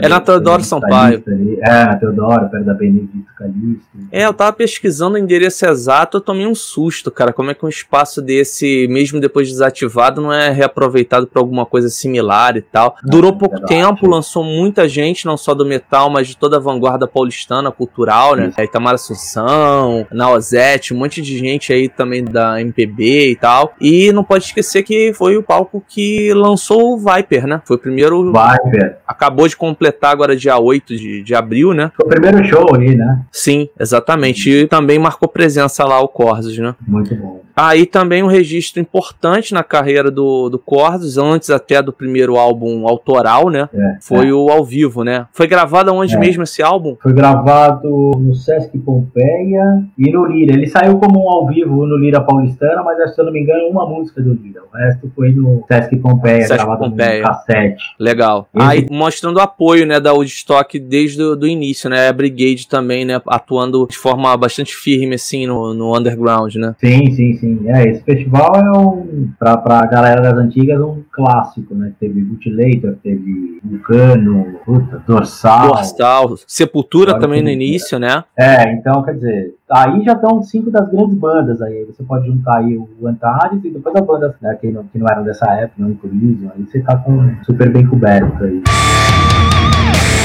é 0.00 0.08
na 0.08 0.20
Teodoro 0.20 0.64
Sampaio. 0.64 1.22
É, 1.60 1.84
na 1.84 1.96
Teodoro, 1.96 2.48
perto 2.48 2.64
da 2.64 2.72
Benedito 2.72 3.26
Calixto. 3.36 3.90
É, 4.10 4.24
eu 4.24 4.32
tava 4.32 4.54
pesquisando 4.54 5.16
o 5.16 5.18
endereço 5.18 5.66
exato, 5.66 6.16
eu 6.16 6.20
tomei 6.22 6.46
um 6.46 6.54
susto, 6.54 7.10
cara. 7.10 7.30
Como 7.30 7.50
é 7.50 7.54
que 7.54 7.66
um 7.66 7.68
espaço 7.68 8.22
desse, 8.22 8.88
mesmo 8.88 9.20
depois 9.20 9.48
desativado, 9.48 10.22
não 10.22 10.32
é 10.32 10.50
reaproveitado 10.50 11.26
para 11.26 11.42
alguma 11.42 11.66
coisa 11.66 11.90
similar 11.90 12.56
e 12.56 12.62
tal? 12.62 12.96
Não, 13.02 13.10
Durou 13.10 13.36
pouco 13.36 13.56
é 13.56 13.66
tempo, 13.66 14.08
lançou 14.08 14.42
muita 14.42 14.88
gente, 14.88 15.26
não 15.26 15.36
só 15.36 15.54
do 15.54 15.66
metal, 15.66 16.08
mas 16.08 16.28
de 16.28 16.38
toda 16.38 16.56
a 16.56 16.60
vanguarda 16.60 17.06
paulistana, 17.06 17.70
cultural, 17.70 18.34
né? 18.34 18.48
Isso. 18.48 18.62
Itamar 18.62 18.94
Assunção, 18.94 20.06
Naozete, 20.10 20.94
um 20.94 20.98
monte 20.98 21.20
de 21.20 21.36
gente 21.36 21.70
aí 21.70 21.86
também 21.86 22.24
da 22.24 22.62
MPB 22.62 23.32
e 23.32 23.36
tal. 23.36 23.74
E 23.78 24.10
não 24.10 24.24
pode 24.24 24.44
esquecer 24.44 24.82
que 24.82 25.12
foi 25.12 25.36
o 25.36 25.42
palco 25.42 25.84
que 25.86 26.32
lançou 26.32 26.94
o 26.94 26.98
Viper, 26.98 27.46
né? 27.46 27.60
Foi 27.66 27.76
o 27.76 27.78
primeiro. 27.78 28.32
Viper. 28.32 28.98
Acabou 29.06 29.49
de 29.50 29.56
completar 29.56 30.12
agora 30.12 30.36
dia 30.36 30.58
8 30.58 30.96
de, 30.96 31.22
de 31.22 31.34
abril, 31.34 31.72
né? 31.72 31.92
Foi 31.94 32.06
o 32.06 32.08
primeiro 32.08 32.42
show 32.44 32.74
ali, 32.74 32.96
né? 32.96 33.22
Sim, 33.30 33.68
exatamente. 33.78 34.50
E 34.50 34.66
também 34.66 34.98
marcou 34.98 35.28
presença 35.28 35.84
lá 35.84 36.00
o 36.00 36.08
Corsos, 36.08 36.56
né? 36.58 36.74
Muito 36.86 37.14
bom. 37.14 37.42
Aí 37.62 37.84
também 37.84 38.22
um 38.22 38.26
registro 38.26 38.80
importante 38.80 39.52
na 39.52 39.62
carreira 39.62 40.10
do, 40.10 40.48
do 40.48 40.58
Corsos, 40.58 41.18
antes 41.18 41.50
até 41.50 41.82
do 41.82 41.92
primeiro 41.92 42.38
álbum 42.38 42.88
autoral, 42.88 43.50
né? 43.50 43.68
É, 43.74 43.98
Foi 44.00 44.28
é. 44.28 44.32
o 44.32 44.48
ao 44.48 44.64
vivo, 44.64 45.04
né? 45.04 45.26
Foi 45.30 45.46
gravado 45.46 45.92
onde 45.92 46.14
é. 46.14 46.18
mesmo 46.18 46.42
esse 46.42 46.62
álbum? 46.62 46.96
Foi 47.02 47.12
gravado 47.12 48.12
no 48.18 48.34
Sesc 48.34 48.78
Pompeia 48.78 49.84
e 49.98 50.10
no 50.10 50.24
Lira. 50.24 50.54
Ele 50.54 50.66
saiu 50.68 50.96
como 50.96 51.22
um 51.22 51.28
ao 51.28 51.46
vivo 51.48 51.86
no 51.86 51.98
Lira 51.98 52.22
Paulistana, 52.22 52.82
mas 52.82 53.14
se 53.14 53.20
eu 53.20 53.26
não 53.26 53.32
me 53.32 53.42
engano, 53.42 53.68
uma 53.68 53.86
música 53.86 54.22
do 54.22 54.32
Lira. 54.32 54.62
O 54.62 54.74
resto 54.74 55.12
foi 55.14 55.30
no 55.30 55.62
Sesc 55.70 55.94
Pompeia, 55.96 56.40
Sesc 56.40 56.54
gravado 56.54 56.88
Pompeia. 56.88 57.20
no 57.20 57.26
cassete. 57.26 57.84
Legal. 57.98 58.48
Esse... 58.54 58.66
Aí 58.66 58.86
mostrando 58.90 59.36
o 59.36 59.40
apoio, 59.40 59.84
né, 59.84 60.00
da 60.00 60.14
Woodstock 60.14 60.78
desde 60.78 61.22
o 61.22 61.36
do 61.36 61.46
início, 61.46 61.90
né? 61.90 62.08
A 62.08 62.12
Brigade 62.12 62.66
também, 62.66 63.04
né, 63.04 63.20
atuando 63.26 63.86
de 63.86 63.98
forma 63.98 64.34
bastante 64.34 64.74
firme, 64.74 65.16
assim, 65.16 65.46
no, 65.46 65.74
no 65.74 65.94
underground, 65.94 66.54
né? 66.54 66.74
Sim, 66.80 67.10
sim, 67.10 67.34
sim. 67.34 67.49
É, 67.66 67.88
esse 67.88 68.02
festival 68.02 68.56
é 68.56 68.78
um, 68.78 69.30
pra, 69.38 69.56
pra 69.56 69.86
galera 69.86 70.20
das 70.20 70.34
antigas, 70.34 70.80
um 70.80 71.02
clássico, 71.12 71.74
né? 71.74 71.92
Teve 72.00 72.22
Mutilator, 72.22 72.96
teve 73.02 73.60
Vulcano, 73.64 74.58
puta, 74.64 75.02
Dorsal. 75.06 75.68
Dorsal, 75.68 76.36
Sepultura 76.46 77.18
também 77.18 77.42
no 77.42 77.50
início, 77.50 77.98
né? 77.98 78.24
É, 78.36 78.72
então, 78.72 79.02
quer 79.02 79.14
dizer, 79.14 79.54
aí 79.70 80.02
já 80.04 80.12
estão 80.12 80.42
cinco 80.42 80.70
das 80.70 80.90
grandes 80.90 81.16
bandas 81.16 81.62
aí. 81.62 81.84
Você 81.84 82.02
pode 82.02 82.26
juntar 82.26 82.58
aí 82.58 82.76
o 82.76 83.06
Antares 83.06 83.64
e 83.64 83.70
depois 83.70 83.94
as 83.94 84.06
bandas 84.06 84.34
né, 84.40 84.56
que, 84.60 84.70
não, 84.70 84.84
que 84.84 84.98
não 84.98 85.06
eram 85.08 85.22
dessa 85.24 85.46
época, 85.52 85.74
não 85.78 85.90
Inclusive, 85.90 86.48
aí 86.54 86.64
você 86.64 86.80
tá 86.80 86.96
com 86.96 87.34
super 87.44 87.70
bem 87.70 87.86
coberto 87.86 88.44
aí. 88.44 88.62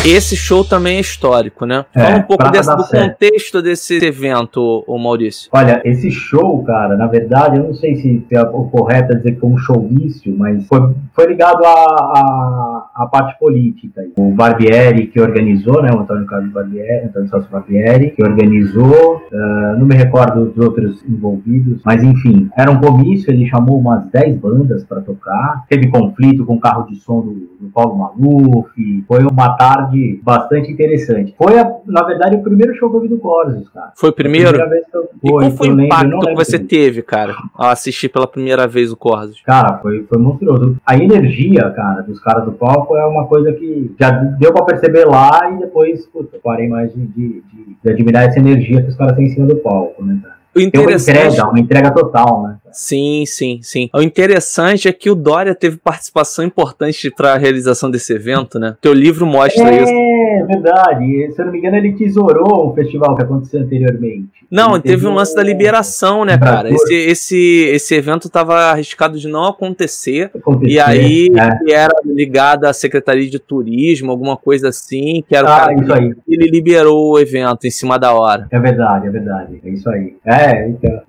Esse 0.06 0.36
show 0.36 0.63
também 0.63 0.98
é 0.98 1.00
histórico, 1.00 1.65
né? 1.65 1.84
É, 1.96 2.00
Fala 2.00 2.18
um 2.18 2.22
pouco 2.22 2.52
desse, 2.52 2.70
do 2.76 2.88
contexto 2.88 3.60
desse 3.60 4.06
evento, 4.06 4.84
o 4.86 5.00
Maurício. 5.00 5.50
Olha, 5.52 5.82
esse 5.84 6.12
show, 6.12 6.63
cara, 6.63 6.96
na 6.96 7.08
verdade, 7.08 7.58
eu 7.58 7.63
não 7.63 7.74
sei 7.74 7.96
se 7.96 8.24
é 8.32 8.41
o 8.41 8.65
correto 8.65 9.13
é 9.13 9.15
dizer 9.15 9.32
que 9.34 9.39
foi 9.39 9.50
um 9.50 9.58
showício, 9.58 10.36
mas 10.38 10.68
foi, 10.68 10.94
foi 11.12 11.26
ligado 11.26 11.65
à, 11.65 12.89
à, 12.96 13.08
parte 13.08 13.39
política. 13.39 14.04
O 14.15 14.30
Barbieri, 14.30 15.08
que 15.08 15.20
organizou, 15.20 15.82
né? 15.82 15.91
O 15.91 16.02
Antônio 16.02 16.28
Carlos 16.28 16.54
Barbieri, 16.54 17.08
Antônio 17.08 17.28
Celso 17.30 17.50
Barbieri, 17.50 18.12
que 18.12 18.22
organizou, 18.22 19.24
uh, 19.32 19.80
não 19.80 19.88
me 19.88 19.96
recordo 19.96 20.46
dos 20.46 20.63
outros 20.63 21.04
envolvidos, 21.10 21.82
mas 21.84 22.04
enfim, 22.04 22.48
era 22.56 22.70
um 22.70 22.80
comício, 22.80 23.32
ele 23.32 23.48
chamou 23.48 23.80
umas 23.80 24.06
10 24.12 24.38
bandas 24.38 24.84
para 24.84 25.02
tocar, 25.02 25.65
teve 25.68 25.88
conflito 25.88 26.46
com 26.46 26.56
o 26.56 26.60
carro 26.60 26.86
de 26.86 26.96
som 26.98 27.22
do, 27.22 27.55
do 27.65 27.71
Paulo 27.71 27.95
Maluf, 27.97 28.69
foi 29.08 29.23
uma 29.23 29.56
tarde 29.56 30.19
bastante 30.23 30.71
interessante. 30.71 31.34
Foi, 31.38 31.58
a, 31.58 31.71
na 31.86 32.04
verdade, 32.04 32.36
o 32.36 32.43
primeiro 32.43 32.73
show 32.75 32.89
que 32.89 32.95
eu 32.95 33.01
vi 33.01 33.08
do 33.08 33.17
Corsos, 33.17 33.67
cara. 33.69 33.91
Foi 33.95 34.10
o 34.10 34.13
primeiro? 34.13 34.58
Foi 34.58 35.06
e 35.23 35.30
qual 35.30 35.51
foi 35.51 35.69
o 35.69 35.82
impacto 35.82 36.19
que 36.19 36.36
você 36.36 36.60
teve, 36.60 37.01
cara, 37.01 37.36
ao 37.54 37.69
assistir 37.69 38.10
pela 38.10 38.28
primeira 38.28 38.67
vez 38.67 38.91
o 38.91 38.97
Corsos? 38.97 39.41
Cara, 39.41 39.78
foi, 39.80 40.04
foi 40.04 40.17
monstruoso. 40.17 40.78
A 40.86 40.95
energia, 40.95 41.69
cara, 41.71 42.01
dos 42.01 42.19
caras 42.19 42.45
do 42.45 42.51
palco 42.51 42.95
é 42.95 43.06
uma 43.06 43.25
coisa 43.25 43.51
que 43.54 43.93
já 43.99 44.12
deu 44.12 44.54
pra 44.54 44.63
perceber 44.63 45.06
lá 45.06 45.51
e 45.54 45.60
depois, 45.60 46.06
puta, 46.08 46.38
parei 46.43 46.67
mais 46.67 46.93
de, 46.93 47.06
de, 47.08 47.28
de, 47.41 47.78
de 47.84 47.89
admirar 47.89 48.25
essa 48.25 48.39
energia 48.39 48.82
que 48.82 48.89
os 48.89 48.95
caras 48.95 49.15
têm 49.15 49.25
em 49.25 49.30
cima 49.30 49.47
do 49.47 49.56
palco, 49.58 50.04
né, 50.04 50.19
cara? 50.21 50.36
Interessante... 50.58 51.17
uma 51.17 51.28
entrega, 51.28 51.49
uma 51.49 51.60
entrega 51.60 51.91
total, 51.91 52.43
né? 52.43 52.58
Sim, 52.75 53.23
sim, 53.25 53.59
sim. 53.61 53.89
O 53.93 54.01
interessante 54.01 54.89
é 54.89 54.91
que 54.91 55.09
o 55.09 55.15
Dória 55.15 55.55
teve 55.55 55.77
participação 55.77 56.43
importante 56.43 57.09
para 57.09 57.33
a 57.33 57.38
realização 57.38 57.89
desse 57.89 58.13
evento, 58.13 58.59
né? 58.59 58.75
Teu 58.81 58.93
livro 58.93 59.25
mostra 59.25 59.63
é, 59.63 59.81
isso. 59.81 59.93
É, 59.93 60.45
verdade. 60.45 61.31
Se 61.33 61.41
eu 61.41 61.45
não 61.45 61.53
me 61.53 61.59
engano, 61.59 61.77
ele 61.77 61.93
tesourou 61.93 62.69
um 62.71 62.75
festival 62.75 63.15
que 63.15 63.23
aconteceu 63.23 63.61
anteriormente. 63.61 64.45
Não, 64.51 64.73
ele 64.73 64.83
teve 64.83 65.07
um 65.07 65.13
lance 65.13 65.33
da 65.33 65.41
liberação, 65.41 66.25
né, 66.25 66.38
cara? 66.38 66.69
Esse, 66.69 66.93
esse, 66.93 67.69
esse 67.71 67.95
evento 67.95 68.27
estava 68.27 68.55
arriscado 68.71 69.17
de 69.17 69.27
não 69.27 69.45
acontecer. 69.45 70.29
acontecer 70.35 70.71
e 70.71 70.79
aí 70.79 71.29
é. 71.67 71.71
era 71.71 71.93
ligado 72.05 72.65
à 72.65 72.73
Secretaria 72.73 73.29
de 73.29 73.39
Turismo, 73.39 74.11
alguma 74.11 74.35
coisa 74.35 74.69
assim, 74.69 75.23
que 75.27 75.35
era 75.35 75.47
ah, 75.47 75.55
o 75.55 75.57
cara 75.57 75.73
isso 75.73 75.93
aí. 75.93 76.15
ele 76.27 76.49
liberou 76.49 77.13
o 77.13 77.19
evento 77.19 77.65
em 77.65 77.71
cima 77.71 77.97
da 77.97 78.13
hora. 78.13 78.47
É 78.51 78.59
verdade, 78.59 79.07
é 79.07 79.09
verdade. 79.09 79.61
É 79.63 79.69
isso 79.69 79.89
aí. 79.89 80.15
É, 80.25 80.67
então. 80.67 81.01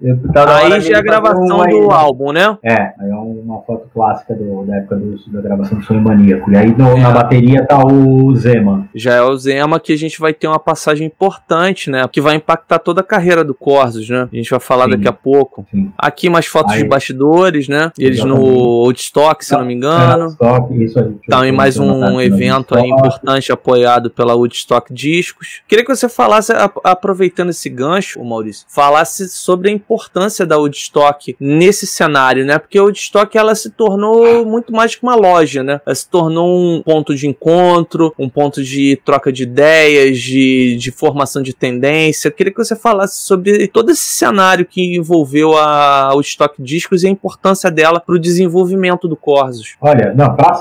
aí 0.48 0.80
já 0.80 0.98
a 0.98 1.02
gravação 1.02 1.55
gravação 1.56 1.80
do 1.80 1.90
álbum, 1.90 2.32
né? 2.32 2.58
É, 2.62 2.92
aí 2.98 3.10
é 3.10 3.14
uma 3.14 3.60
foto 3.62 3.88
clássica 3.92 4.34
do, 4.34 4.64
da 4.64 4.76
época 4.76 4.96
do, 4.96 5.16
da 5.32 5.40
gravação 5.40 5.78
do 5.78 5.84
Sonho 5.84 6.00
Maníaco. 6.00 6.50
E 6.50 6.56
aí 6.56 6.74
no, 6.76 6.96
é. 6.96 7.00
na 7.00 7.10
bateria 7.10 7.64
tá 7.64 7.84
o 7.84 8.34
Zema. 8.34 8.88
Já 8.94 9.14
é 9.14 9.22
o 9.22 9.36
Zema 9.36 9.80
que 9.80 9.92
a 9.92 9.98
gente 9.98 10.18
vai 10.18 10.32
ter 10.32 10.46
uma 10.46 10.58
passagem 10.58 11.06
importante, 11.06 11.90
né? 11.90 12.06
Que 12.10 12.20
vai 12.20 12.36
impactar 12.36 12.78
toda 12.78 13.00
a 13.00 13.04
carreira 13.04 13.44
do 13.44 13.54
Corsos, 13.54 14.08
né? 14.08 14.28
A 14.32 14.36
gente 14.36 14.50
vai 14.50 14.60
falar 14.60 14.84
Sim. 14.84 14.90
daqui 14.90 15.08
a 15.08 15.12
pouco. 15.12 15.66
Sim. 15.70 15.92
Aqui 15.96 16.28
mais 16.28 16.46
fotos 16.46 16.74
aí. 16.74 16.82
de 16.82 16.88
bastidores, 16.88 17.68
né? 17.68 17.90
Eles 17.98 18.18
Exatamente. 18.18 18.46
no 18.46 18.84
Woodstock, 18.84 19.44
se 19.44 19.52
não, 19.52 19.60
não 19.60 19.66
me 19.66 19.74
engano. 19.74 20.36
É, 20.40 20.46
Woodstock, 20.46 20.84
isso 20.84 20.98
aí. 20.98 21.14
Também 21.28 21.52
mais 21.52 21.78
um 21.78 22.20
evento 22.20 22.76
aí 22.76 22.88
importante 22.88 23.52
apoiado 23.52 24.10
pela 24.10 24.34
Woodstock 24.34 24.92
Discos. 24.92 25.62
Queria 25.68 25.84
que 25.84 25.94
você 25.94 26.08
falasse, 26.08 26.52
aproveitando 26.84 27.50
esse 27.50 27.68
gancho, 27.68 28.22
Maurício, 28.24 28.66
falasse 28.68 29.28
sobre 29.28 29.70
a 29.70 29.72
importância 29.72 30.46
da 30.46 30.56
Woodstock 30.58 31.36
nesse 31.46 31.86
cenário, 31.86 32.44
né? 32.44 32.58
Porque 32.58 32.78
a 32.78 32.82
Woodstock 32.82 33.36
ela 33.38 33.54
se 33.54 33.70
tornou 33.70 34.44
muito 34.44 34.72
mais 34.72 34.94
que 34.94 35.02
uma 35.02 35.14
loja, 35.14 35.62
né? 35.62 35.80
Ela 35.86 35.94
se 35.94 36.08
tornou 36.08 36.48
um 36.48 36.82
ponto 36.82 37.14
de 37.14 37.28
encontro, 37.28 38.12
um 38.18 38.28
ponto 38.28 38.62
de 38.62 39.00
troca 39.04 39.32
de 39.32 39.44
ideias, 39.44 40.18
de, 40.18 40.76
de 40.76 40.90
formação 40.90 41.42
de 41.42 41.54
tendência. 41.54 42.30
Queria 42.30 42.52
que 42.52 42.62
você 42.62 42.74
falasse 42.74 43.18
sobre 43.18 43.68
todo 43.68 43.90
esse 43.90 44.02
cenário 44.02 44.66
que 44.66 44.96
envolveu 44.96 45.56
a 45.56 46.10
Woodstock 46.12 46.60
Discos 46.60 47.04
e 47.04 47.06
a 47.06 47.10
importância 47.10 47.70
dela 47.70 48.00
para 48.00 48.14
o 48.14 48.18
desenvolvimento 48.18 49.06
do 49.06 49.16
Corsos. 49.16 49.76
Olha, 49.80 50.12
não, 50.14 50.34
para 50.34 50.56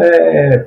é, 0.00 0.64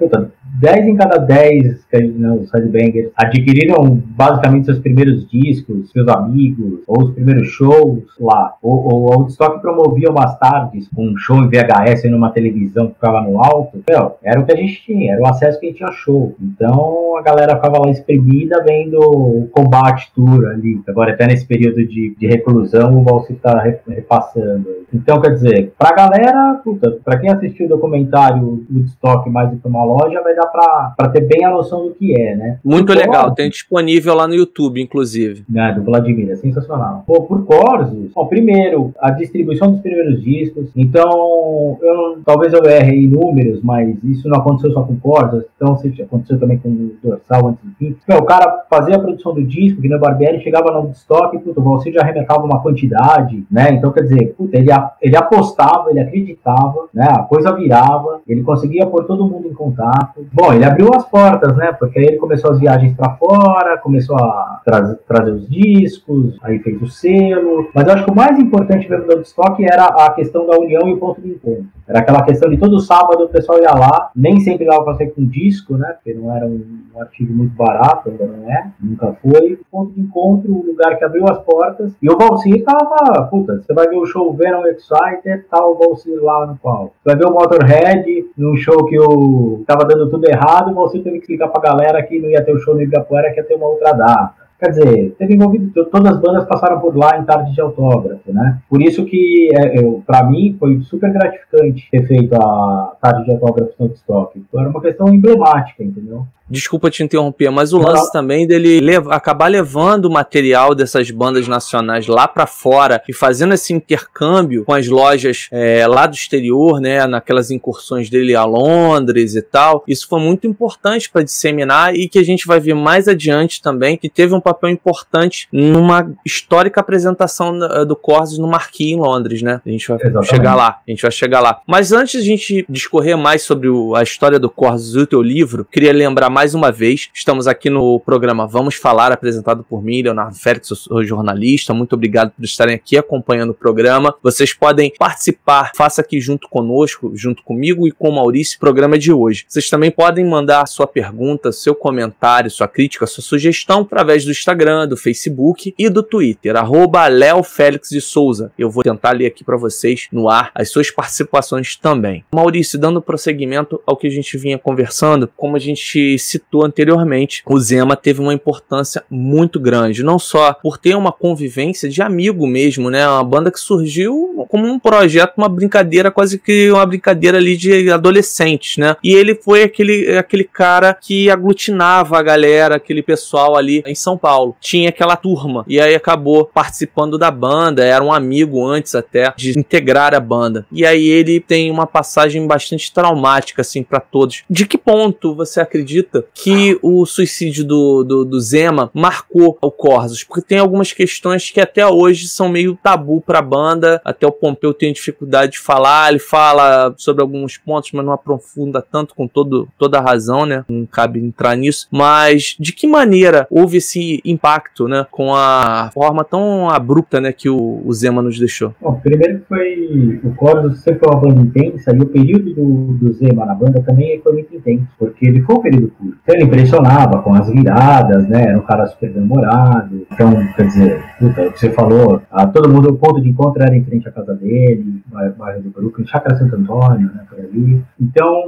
10 0.60 0.88
em 0.88 0.96
cada 0.96 1.18
10 1.18 1.86
né, 1.94 2.32
os 2.32 2.52
headbangers 2.52 3.12
adquiriram 3.16 4.02
basicamente 4.06 4.66
seus 4.66 4.80
primeiros 4.80 5.28
discos, 5.30 5.92
seus 5.92 6.08
amigos, 6.08 6.82
ou 6.88 7.04
os 7.04 7.14
primeiros 7.14 7.48
shows 7.50 8.04
lá. 8.20 8.56
O, 8.62 8.72
o 8.72 9.12
Woodstock 9.12 9.62
promovia 9.62 10.10
umas 10.10 10.38
tardes 10.40 10.88
com 10.94 11.08
um 11.08 11.18
show 11.18 11.38
em 11.38 11.50
VHS 11.50 12.10
numa 12.10 12.32
televisão 12.32 12.88
que 12.88 12.96
ficava 12.96 13.22
no 13.22 13.42
alto. 13.44 13.82
Meu, 13.88 14.16
era 14.24 14.40
o 14.40 14.46
que 14.46 14.54
a 14.54 14.56
gente 14.56 14.84
tinha, 14.84 15.14
era 15.14 15.22
o 15.22 15.28
acesso 15.28 15.60
que 15.60 15.68
a 15.68 15.70
gente 15.70 15.78
tinha 15.78 15.92
show. 15.92 16.36
Então 16.42 17.16
a 17.18 17.22
galera 17.22 17.56
ficava 17.56 17.80
lá 17.80 17.90
espremida 17.90 18.64
vendo 18.64 19.00
o 19.00 19.48
combate 19.52 20.12
tour 20.16 20.48
ali. 20.48 20.82
Agora, 20.88 21.14
até 21.14 21.28
nesse 21.28 21.46
período 21.46 21.86
de, 21.86 22.16
de 22.18 22.28
reclusão, 22.28 23.00
o 23.00 23.04
Valsir 23.04 23.38
tá 23.38 23.62
repassando. 23.88 24.68
Então, 24.94 25.22
quer 25.22 25.32
dizer, 25.32 25.74
pra 25.78 25.96
galera, 25.96 26.60
puta, 26.64 26.98
pra 27.04 27.18
quem 27.18 27.30
assistiu 27.30 27.66
o 27.66 27.70
documentário 27.70 28.66
Woodstock 28.72 29.30
mais 29.30 29.52
do 29.52 29.58
que 29.58 29.68
uma 29.68 29.84
loja, 29.84 30.22
vai 30.22 30.34
dar 30.40 30.94
para 30.96 31.10
ter 31.10 31.22
bem 31.22 31.46
a 31.46 31.52
noção 31.52 31.88
do 31.88 31.94
que 31.94 32.20
é, 32.20 32.36
né? 32.36 32.60
Muito 32.64 32.88
por 32.88 32.96
legal, 32.96 33.34
tem 33.34 33.50
disponível 33.50 34.14
lá 34.14 34.28
no 34.28 34.36
YouTube, 34.36 34.82
inclusive. 34.82 35.44
Né, 35.50 35.74
do 35.74 35.84
Vladimir, 35.84 36.32
é 36.32 36.36
sensacional. 36.36 37.04
Pô, 37.06 37.24
por 37.24 37.46
Corsos, 37.46 38.12
bom, 38.14 38.26
primeiro, 38.28 38.94
a 39.00 39.12
distribuição 39.12 39.72
dos 39.72 39.82
primeiros 39.82 40.22
discos, 40.22 40.70
então, 40.76 41.78
eu 41.82 42.20
talvez 42.26 42.54
eu 42.54 42.64
erre 42.66 42.96
em 42.96 43.08
números, 43.08 43.62
mas 43.64 43.98
isso 44.04 44.28
não 44.28 44.40
aconteceu 44.40 44.72
só 44.72 44.84
com 44.84 45.00
Corsos, 45.00 45.44
então 45.56 45.78
aconteceu 46.04 46.40
também 46.40 46.58
com 46.58 46.70
o 46.70 46.92
Dorsal 47.02 47.48
antes 47.48 47.64
do 47.64 47.76
fim. 47.76 47.96
Então, 48.04 48.18
o 48.18 48.26
cara 48.26 48.66
fazia 48.70 48.96
a 48.96 49.00
produção 49.00 49.34
do 49.34 49.44
disco, 49.44 49.82
que 49.82 49.90
no 49.90 50.00
Barbieri 50.00 50.42
chegava 50.42 50.72
no 50.72 50.92
estoque, 50.92 51.40
puto, 51.40 51.62
você 51.62 51.92
já 51.92 52.02
arremetava 52.02 52.44
uma 52.44 52.62
quantidade, 52.62 53.44
né? 53.52 53.72
Então, 53.72 53.92
quer 53.92 54.02
dizer, 54.02 54.34
puta, 54.38 54.58
ele, 54.58 54.70
ele 55.02 55.18
apostava, 55.18 55.90
ele 55.90 56.00
acreditava, 56.00 56.88
né? 56.94 57.08
A 57.10 57.24
coisa 57.24 57.52
virava, 57.52 58.22
ele 58.28 58.44
conseguia 58.44 58.86
pôr 58.86 59.06
todo 59.06 59.28
mundo 59.28 59.48
em 59.48 59.54
contato. 59.54 60.26
Bom, 60.32 60.54
ele 60.54 60.66
abriu 60.66 60.90
as 60.96 61.06
portas, 61.08 61.56
né? 61.56 61.72
Porque 61.74 62.00
aí 62.00 62.06
ele 62.06 62.18
começou 62.18 62.52
as 62.52 62.60
viagens 62.60 62.94
para 62.96 63.16
fora, 63.16 63.78
começou 63.78 64.16
a 64.18 64.62
tra 64.64 64.96
trazer 65.08 65.32
os 65.32 65.50
discos, 65.50 66.38
aí 66.44 66.60
fez 66.60 66.82
o 66.82 66.88
selo. 66.88 67.70
Mas 67.74 67.88
eu 67.88 67.94
acho 67.94 68.06
que 68.06 68.12
o 68.12 68.16
mais 68.16 68.38
importante 68.40 68.90
mesmo 68.90 69.08
do 69.08 69.14
Woodstock 69.14 69.64
era 69.64 69.86
a 69.86 70.12
questão 70.12 70.46
da 70.46 70.58
união 70.58 70.88
e 70.88 70.94
o 70.94 70.98
ponto 70.98 71.22
de 71.22 71.30
encontro. 71.30 71.66
Era 71.88 72.00
aquela 72.00 72.24
questão 72.24 72.50
de 72.50 72.58
todo 72.58 72.80
sábado 72.80 73.24
o 73.24 73.30
pessoal 73.30 73.60
ia 73.60 73.72
lá, 73.72 74.12
nem 74.16 74.40
sempre 74.42 74.68
dava 74.68 74.84
para 74.84 74.94
sair 74.94 75.10
com 75.10 75.26
disco, 75.26 75.76
né? 75.76 75.94
Porque 75.94 76.14
não 76.14 76.36
era 76.36 76.46
um, 76.46 76.64
um, 76.96 77.02
artigo 77.02 77.34
muito 77.34 77.56
barato, 77.56 78.10
ainda 78.10 78.28
não 78.28 78.48
é, 78.48 78.68
nunca 78.80 79.18
foi. 79.22 79.54
O 79.54 79.66
ponto 79.72 79.94
de 79.94 80.02
encontro, 80.02 80.54
o 80.54 80.66
lugar 80.68 80.98
que 80.98 81.04
abriu 81.04 81.28
as 81.28 81.40
portas. 81.40 81.92
E 82.00 82.08
o 82.08 82.16
Valsir 82.16 82.64
tava, 82.64 83.24
puta, 83.24 83.62
você 83.62 83.74
vai 83.74 83.88
ver 83.88 83.98
o 83.98 84.06
show 84.06 84.32
Venom 84.34 84.66
Exciter, 84.68 85.48
tá 85.50 85.66
o 85.66 85.76
Valsir 85.76 86.22
lá 86.22 86.46
no 86.46 86.58
palco. 86.58 86.94
Você 87.02 87.10
vai 87.10 87.16
ver 87.16 87.26
o 87.26 87.34
Motorhead 87.34 88.26
num 88.38 88.56
show 88.56 88.86
que 88.86 89.00
o 89.00 89.64
tava 89.66 89.86
dando 89.86 90.10
tudo 90.12 90.19
errado, 90.28 90.74
você 90.74 91.00
teve 91.00 91.18
que 91.18 91.24
explicar 91.24 91.48
pra 91.50 91.72
galera 91.72 92.02
que 92.04 92.20
não 92.20 92.30
ia 92.30 92.44
ter 92.44 92.54
o 92.54 92.60
show 92.60 92.74
no 92.74 92.82
Ibirapuera, 92.82 93.32
que 93.32 93.40
ia 93.40 93.44
ter 93.44 93.56
uma 93.56 93.68
outra 93.68 93.92
data. 93.94 94.50
Quer 94.60 94.72
dizer, 94.72 95.16
teve 95.18 95.36
envolvido, 95.36 95.86
todas 95.86 96.14
as 96.14 96.20
bandas 96.20 96.46
passaram 96.46 96.82
por 96.82 96.94
lá 96.96 97.18
em 97.18 97.24
tarde 97.24 97.54
de 97.54 97.62
autógrafo, 97.62 98.34
né? 98.34 98.60
Por 98.70 98.82
isso 98.82 99.06
que, 99.06 99.50
é, 99.54 99.82
para 100.06 100.26
mim, 100.26 100.58
foi 100.60 100.82
super 100.82 101.14
gratificante 101.14 101.88
ter 101.90 102.06
feito 102.06 102.36
a 102.36 102.94
tarde 103.02 103.24
de 103.24 103.32
autógrafo 103.32 103.72
no 103.80 103.86
Woodstock. 103.86 104.44
Era 104.54 104.70
uma 104.70 104.82
questão 104.82 105.08
emblemática, 105.08 105.82
entendeu? 105.82 106.28
Desculpa 106.50 106.90
te 106.90 107.04
interromper, 107.04 107.50
mas 107.50 107.74
o 107.74 107.78
lance 107.78 108.12
também 108.12 108.48
dele 108.48 108.80
leva, 108.80 109.14
acabar 109.14 109.48
levando 109.48 110.06
o 110.06 110.12
material 110.12 110.74
dessas 110.74 111.12
bandas 111.12 111.48
nacionais 111.48 112.08
lá 112.08 112.28
para 112.28 112.48
fora 112.48 113.02
e 113.08 113.14
fazendo 113.14 113.54
esse 113.54 113.74
intercâmbio 113.74 114.66
com 114.66 114.74
as 114.74 114.88
lojas 114.88 115.48
é, 115.52 115.86
lá 115.88 116.08
do 116.08 116.16
exterior, 116.16 116.80
né, 116.80 117.06
naquelas 117.06 117.52
incursões 117.52 118.10
dele 118.10 118.36
a 118.36 118.46
Londres 118.46 119.36
e 119.36 119.42
tal, 119.42 119.84
isso 119.88 120.08
foi 120.08 120.20
muito 120.20 120.48
importante 120.48 121.10
para 121.10 121.24
disseminar 121.24 121.96
e 121.96 122.08
que 122.08 122.20
a 122.20 122.24
gente 122.24 122.48
vai 122.48 122.60
ver 122.60 122.74
mais 122.74 123.08
adiante 123.08 123.62
também 123.62 123.98
que 123.98 124.10
teve 124.10 124.34
um 124.34 124.42
papel 124.42 124.70
importante 124.70 125.48
numa 125.52 126.12
histórica 126.26 126.80
apresentação 126.80 127.58
do 127.86 127.96
Corsos 127.96 128.38
no 128.38 128.48
Marquis 128.48 128.92
em 128.94 128.96
Londres, 128.96 129.42
né? 129.42 129.62
A 129.66 129.70
gente 129.70 129.88
vai 129.88 129.98
Exatamente. 129.98 130.30
chegar 130.30 130.56
lá, 130.56 130.80
a 130.88 130.92
gente 130.92 131.02
vai 131.02 131.12
chegar 131.12 131.40
lá. 131.42 131.62
Mas 131.68 131.92
antes 131.92 132.24
de 132.24 132.30
a 132.30 132.36
gente 132.36 132.66
discorrer 132.70 133.18
mais 133.18 133.42
sobre 133.42 133.68
o, 133.68 133.96
a 133.96 134.04
história 134.04 134.40
do 134.40 134.50
Corsos 134.50 134.96
e 134.96 135.00
o 135.00 135.08
teu 135.08 135.22
livro, 135.22 135.66
queria 135.66 135.92
lembrar 135.92 136.30
mais 136.30 136.39
uma 136.40 136.72
vez. 136.72 137.10
Estamos 137.14 137.48
aqui 137.48 137.70
no 137.70 138.00
programa 138.00 138.48
Vamos 138.48 138.76
Falar, 138.76 139.12
apresentado 139.12 139.62
por 139.62 139.84
mim, 139.84 140.02
Leonardo 140.02 140.38
Félix, 140.38 140.70
eu 140.70 140.76
sou 140.78 141.04
jornalista. 141.04 141.74
Muito 141.74 141.94
obrigado 141.94 142.32
por 142.32 142.46
estarem 142.46 142.76
aqui 142.76 142.98
acompanhando 142.98 143.50
o 143.50 143.54
programa. 143.54 144.16
Vocês 144.24 144.54
podem 144.54 144.94
participar, 144.98 145.74
faça 145.76 146.00
aqui 146.00 146.22
junto 146.22 146.48
conosco, 146.48 147.12
junto 147.14 147.44
comigo 147.44 147.86
e 147.86 147.92
com 147.92 148.08
o 148.08 148.16
Maurício, 148.16 148.56
o 148.56 148.60
programa 148.62 148.98
de 148.98 149.12
hoje. 149.12 149.46
Vocês 149.50 149.70
também 149.70 149.92
podem 149.92 150.26
mandar 150.26 150.66
sua 150.66 150.88
pergunta, 150.88 151.52
seu 151.52 151.76
comentário, 151.76 152.50
sua 152.50 152.70
crítica, 152.70 153.06
sua 153.06 153.22
sugestão 153.22 153.82
através 153.82 154.24
do 154.24 154.32
Instagram, 154.32 154.88
do 154.88 154.96
Facebook 154.96 155.76
e 155.78 155.90
do 155.90 156.02
Twitter, 156.02 156.56
arroba 156.56 157.06
Léo 157.10 157.44
Félix 157.44 157.90
de 157.90 158.00
Souza. 158.00 158.50
Eu 158.58 158.70
vou 158.70 158.82
tentar 158.82 159.12
ler 159.12 159.26
aqui 159.26 159.44
para 159.44 159.58
vocês 159.58 160.08
no 160.10 160.30
ar 160.30 160.52
as 160.56 160.70
suas 160.70 160.90
participações 160.90 161.76
também. 161.76 162.24
Maurício, 162.34 162.80
dando 162.80 163.02
prosseguimento 163.02 163.82
ao 163.86 163.98
que 163.98 164.08
a 164.08 164.10
gente 164.10 164.38
vinha 164.38 164.58
conversando, 164.58 165.30
como 165.36 165.58
a 165.58 165.60
gente 165.60 166.18
citou 166.30 166.64
anteriormente, 166.64 167.44
o 167.46 167.60
Zema 167.60 167.96
teve 167.96 168.22
uma 168.22 168.34
importância 168.34 169.04
muito 169.10 169.60
grande, 169.60 170.04
não 170.04 170.20
só 170.20 170.54
por 170.54 170.78
ter 170.78 170.96
uma 170.96 171.12
convivência 171.12 171.90
de 171.90 172.02
amigo 172.02 172.46
mesmo, 172.48 172.90
né? 172.90 173.08
Uma 173.08 173.24
banda 173.24 173.52
que 173.52 173.60
surgiu 173.60 174.46
como 174.50 174.68
um 174.68 174.80
projeto, 174.80 175.34
uma 175.38 175.50
brincadeira, 175.50 176.12
quase 176.12 176.40
que 176.40 176.72
uma 176.72 176.86
brincadeira 176.86 177.38
ali 177.38 177.58
de 177.58 177.92
adolescentes, 177.92 178.78
né? 178.78 178.96
E 179.04 179.14
ele 179.14 179.36
foi 179.36 179.64
aquele, 179.64 180.18
aquele 180.18 180.44
cara 180.44 180.94
que 180.94 181.30
aglutinava 181.30 182.18
a 182.18 182.24
galera, 182.24 182.76
aquele 182.76 183.02
pessoal 183.02 183.56
ali 183.56 183.84
em 183.86 183.96
São 183.96 184.18
Paulo. 184.18 184.56
Tinha 184.60 184.90
aquela 184.90 185.16
turma 185.16 185.64
e 185.68 185.80
aí 185.80 185.96
acabou 185.96 186.46
participando 186.46 187.18
da 187.18 187.32
banda, 187.32 187.84
era 187.84 188.04
um 188.04 188.12
amigo 188.12 188.66
antes 188.66 188.96
até 188.96 189.34
de 189.36 189.58
integrar 189.58 190.14
a 190.14 190.20
banda. 190.20 190.66
E 190.72 190.86
aí 190.86 191.08
ele 191.08 191.40
tem 191.40 191.72
uma 191.72 191.88
passagem 191.88 192.46
bastante 192.46 192.92
traumática 192.94 193.62
assim 193.62 193.84
para 193.84 194.00
todos. 194.00 194.44
De 194.50 194.66
que 194.66 194.78
ponto 194.78 195.36
você 195.36 195.60
acredita 195.60 196.19
que 196.34 196.78
o 196.82 197.06
suicídio 197.06 197.66
do, 197.66 198.04
do, 198.04 198.26
do 198.26 198.40
Zema 198.40 198.90
marcou 198.94 199.58
o 199.62 199.72
Corsos, 199.72 200.24
porque 200.24 200.48
tem 200.48 200.60
algumas 200.60 200.92
questões 200.92 201.52
que 201.52 201.62
até 201.62 201.86
hoje 201.86 202.28
são 202.28 202.50
meio 202.50 202.78
tabu 202.82 203.22
pra 203.22 203.42
banda, 203.42 204.02
até 204.04 204.26
o 204.26 204.32
Pompeu 204.32 204.74
tem 204.74 204.94
dificuldade 204.94 205.54
de 205.54 205.60
falar, 205.60 206.10
ele 206.10 206.20
fala 206.20 206.94
sobre 206.98 207.22
alguns 207.22 207.58
pontos, 207.58 207.92
mas 207.94 208.06
não 208.06 208.14
aprofunda 208.14 208.82
tanto 208.82 209.16
com 209.16 209.28
todo, 209.28 209.68
toda 209.78 209.98
a 209.98 210.02
razão, 210.02 210.46
né? 210.46 210.64
Não 210.68 210.86
cabe 210.86 211.20
entrar 211.20 211.56
nisso. 211.56 211.88
Mas 211.92 212.56
de 212.60 212.74
que 212.74 212.88
maneira 212.88 213.48
houve 213.50 213.78
esse 213.78 214.22
impacto, 214.26 214.88
né? 214.88 215.06
Com 215.12 215.34
a 215.34 215.90
forma 215.94 216.24
tão 216.24 216.70
abrupta, 216.70 217.20
né? 217.20 217.32
Que 217.32 217.50
o, 217.50 217.82
o 217.86 217.94
Zema 217.94 218.22
nos 218.22 218.40
deixou. 218.40 218.74
Bom, 218.82 219.00
primeiro 219.02 219.42
foi 219.48 220.20
o 220.24 220.34
Corsos 220.36 220.80
sempre 220.80 221.00
foi 221.00 221.10
uma 221.10 221.22
banda 221.22 221.42
intensa 221.42 221.96
e 221.96 222.00
o 222.00 222.06
período 222.06 222.54
do, 222.54 222.94
do 222.94 223.14
Zema 223.14 223.46
na 223.46 223.54
banda 223.54 223.82
também 223.82 224.20
foi 224.22 224.34
muito 224.34 224.56
intenso, 224.56 224.88
porque 224.98 225.28
ele 225.28 225.42
foi 225.42 225.56
um 225.56 225.62
período 225.62 225.92
curto. 225.92 226.09
Ele 226.28 226.44
impressionava 226.44 227.22
com 227.22 227.34
as 227.34 227.50
viradas, 227.50 228.28
né? 228.28 228.44
Era 228.50 228.58
um 228.58 228.64
cara 228.64 228.88
super 228.88 229.12
demorado. 229.12 230.06
Então, 230.12 230.32
quer 230.56 230.66
dizer, 230.68 231.04
puta, 231.20 231.42
o 231.42 231.52
que 231.52 231.60
você 231.60 231.70
falou, 231.72 232.22
a, 232.32 232.48
todo 232.48 232.70
mundo, 232.70 232.90
o 232.90 232.98
ponto 232.98 233.22
de 233.22 233.30
encontro 233.30 233.62
era 233.62 233.76
em 233.76 233.84
frente 233.84 234.08
à 234.08 234.12
casa 234.12 234.36
dele, 234.36 235.02
bairro 235.38 235.62
do 235.62 235.70
Brooklyn, 235.70 236.06
Chácara 236.06 236.38
Santo 236.38 236.56
Antônio, 236.56 237.10
né? 237.14 237.22
Por 237.30 237.40
ali. 237.40 237.82
Então, 238.00 238.44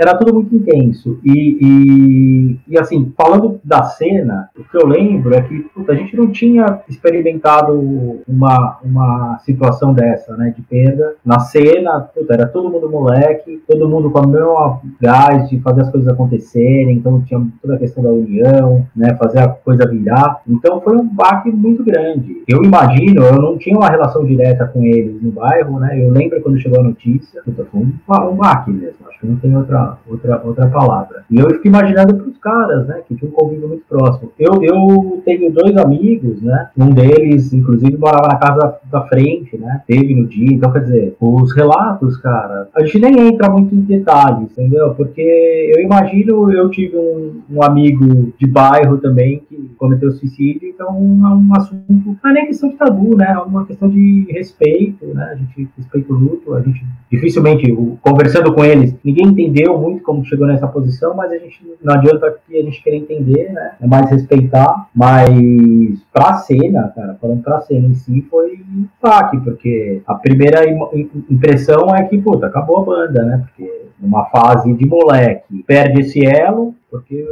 era 0.00 0.16
tudo 0.16 0.32
muito 0.32 0.54
intenso. 0.54 1.18
E, 1.22 1.58
e, 1.60 2.58
e, 2.66 2.78
assim, 2.78 3.12
falando 3.14 3.60
da 3.62 3.82
cena, 3.82 4.48
o 4.58 4.64
que 4.64 4.76
eu 4.76 4.86
lembro 4.86 5.34
é 5.34 5.42
que 5.42 5.60
puta, 5.74 5.92
a 5.92 5.94
gente 5.94 6.16
não 6.16 6.30
tinha 6.30 6.80
experimentado 6.88 8.22
uma, 8.26 8.78
uma 8.82 9.38
situação 9.44 9.92
dessa, 9.92 10.34
né, 10.38 10.54
de 10.56 10.62
perda. 10.62 11.16
Na 11.22 11.38
cena, 11.40 12.00
puta, 12.00 12.32
era 12.32 12.46
todo 12.46 12.70
mundo 12.70 12.88
moleque, 12.88 13.62
todo 13.68 13.88
mundo 13.88 14.10
com 14.10 14.20
a 14.20 14.26
mesma 14.26 14.80
gás 14.98 15.50
de 15.50 15.60
fazer 15.60 15.82
as 15.82 15.90
coisas 15.90 16.08
acontecerem, 16.08 16.96
então 16.96 17.20
tinha 17.20 17.46
toda 17.60 17.74
a 17.74 17.78
questão 17.78 18.02
da 18.02 18.10
união, 18.10 18.86
né, 18.96 19.14
fazer 19.16 19.40
a 19.40 19.48
coisa 19.48 19.86
virar. 19.86 20.40
Então 20.48 20.80
foi 20.80 20.96
um 20.96 21.06
baque 21.06 21.50
muito 21.50 21.84
grande. 21.84 22.42
Eu 22.48 22.62
imagino, 22.62 23.22
eu 23.22 23.40
não 23.40 23.58
tinha 23.58 23.76
uma 23.76 23.90
relação 23.90 24.24
direta 24.24 24.66
com 24.66 24.82
eles 24.82 25.20
no 25.22 25.30
bairro, 25.30 25.78
né, 25.78 26.02
eu 26.02 26.10
lembro 26.10 26.40
quando 26.40 26.58
chegou 26.58 26.80
a 26.80 26.84
notícia, 26.84 27.42
puta, 27.44 27.66
foi 27.70 27.80
um, 27.80 27.92
um 28.30 28.36
baque 28.36 28.70
mesmo, 28.70 29.06
acho 29.08 29.20
que 29.20 29.26
não 29.26 29.36
tem 29.36 29.56
outra, 29.56 29.89
outra, 30.06 30.40
outra 30.44 30.66
palavra. 30.68 31.24
E 31.30 31.38
eu 31.38 31.48
fico 31.50 31.66
imaginando 31.66 32.14
para 32.14 32.28
os 32.28 32.38
caras, 32.38 32.86
né, 32.86 33.02
que 33.06 33.14
tinham 33.14 33.30
um 33.30 33.34
convívio 33.34 33.68
muito 33.68 33.84
próximo. 33.88 34.32
Eu, 34.38 34.62
eu 34.62 35.22
tenho 35.24 35.52
dois 35.52 35.76
amigos, 35.76 36.40
né, 36.42 36.68
um 36.76 36.90
deles, 36.90 37.52
inclusive, 37.52 37.96
morava 37.96 38.28
na 38.28 38.36
casa 38.36 38.76
da 38.90 39.02
frente, 39.02 39.56
né, 39.56 39.82
teve 39.86 40.14
no 40.14 40.26
dia, 40.26 40.52
então 40.52 40.72
quer 40.72 40.80
dizer, 40.80 41.16
os 41.20 41.52
relatos, 41.54 42.16
cara, 42.18 42.68
a 42.74 42.84
gente 42.84 42.98
nem 42.98 43.28
entra 43.28 43.50
muito 43.50 43.74
em 43.74 43.80
detalhes, 43.80 44.50
entendeu? 44.52 44.94
Porque 44.94 45.20
eu 45.20 45.82
imagino, 45.82 46.52
eu 46.52 46.68
tive 46.70 46.96
um, 46.96 47.40
um 47.50 47.62
amigo 47.62 48.32
de 48.38 48.46
bairro 48.46 48.98
também 48.98 49.42
que 49.48 49.70
cometeu 49.76 50.10
suicídio, 50.12 50.68
então 50.68 50.88
é 50.88 51.34
um 51.34 51.48
assunto, 51.56 52.16
não 52.22 52.30
é 52.30 52.32
nem 52.32 52.46
questão 52.46 52.68
de 52.68 52.76
tabu, 52.76 53.16
né, 53.16 53.32
é 53.32 53.38
uma 53.38 53.64
questão 53.66 53.88
de 53.88 54.26
respeito, 54.30 55.06
né, 55.06 55.30
a 55.32 55.36
gente 55.36 55.68
respeita 55.76 56.12
o 56.12 56.16
luto, 56.16 56.54
a 56.54 56.62
gente 56.62 56.84
dificilmente, 57.10 57.70
conversando 58.00 58.52
com 58.52 58.64
eles, 58.64 58.96
ninguém 59.04 59.26
entendeu 59.26 59.79
muito 59.80 60.02
como 60.02 60.24
chegou 60.24 60.46
nessa 60.46 60.66
posição, 60.66 61.14
mas 61.14 61.30
a 61.32 61.38
gente 61.38 61.60
não 61.82 61.94
adianta 61.94 62.36
que 62.46 62.58
a 62.58 62.62
gente 62.62 62.82
querer 62.82 62.98
entender, 62.98 63.52
né, 63.52 63.72
é 63.80 63.86
mais 63.86 64.10
respeitar, 64.10 64.88
mas 64.94 65.30
pra 66.12 66.34
cena, 66.34 66.92
cara, 66.94 67.16
falando 67.20 67.42
pra 67.42 67.60
cena 67.62 67.86
em 67.86 67.94
si, 67.94 68.26
foi 68.30 68.60
um 68.70 68.86
porque 69.44 70.02
a 70.06 70.14
primeira 70.14 70.68
impressão 71.28 71.94
é 71.94 72.04
que, 72.04 72.18
puta, 72.18 72.46
acabou 72.46 72.78
a 72.78 72.84
banda, 72.84 73.22
né, 73.24 73.44
porque 73.44 73.80
numa 74.00 74.24
fase 74.26 74.72
de 74.72 74.86
moleque, 74.86 75.62
perde 75.66 76.00
esse 76.00 76.24
elo, 76.24 76.74
porque 76.90 77.24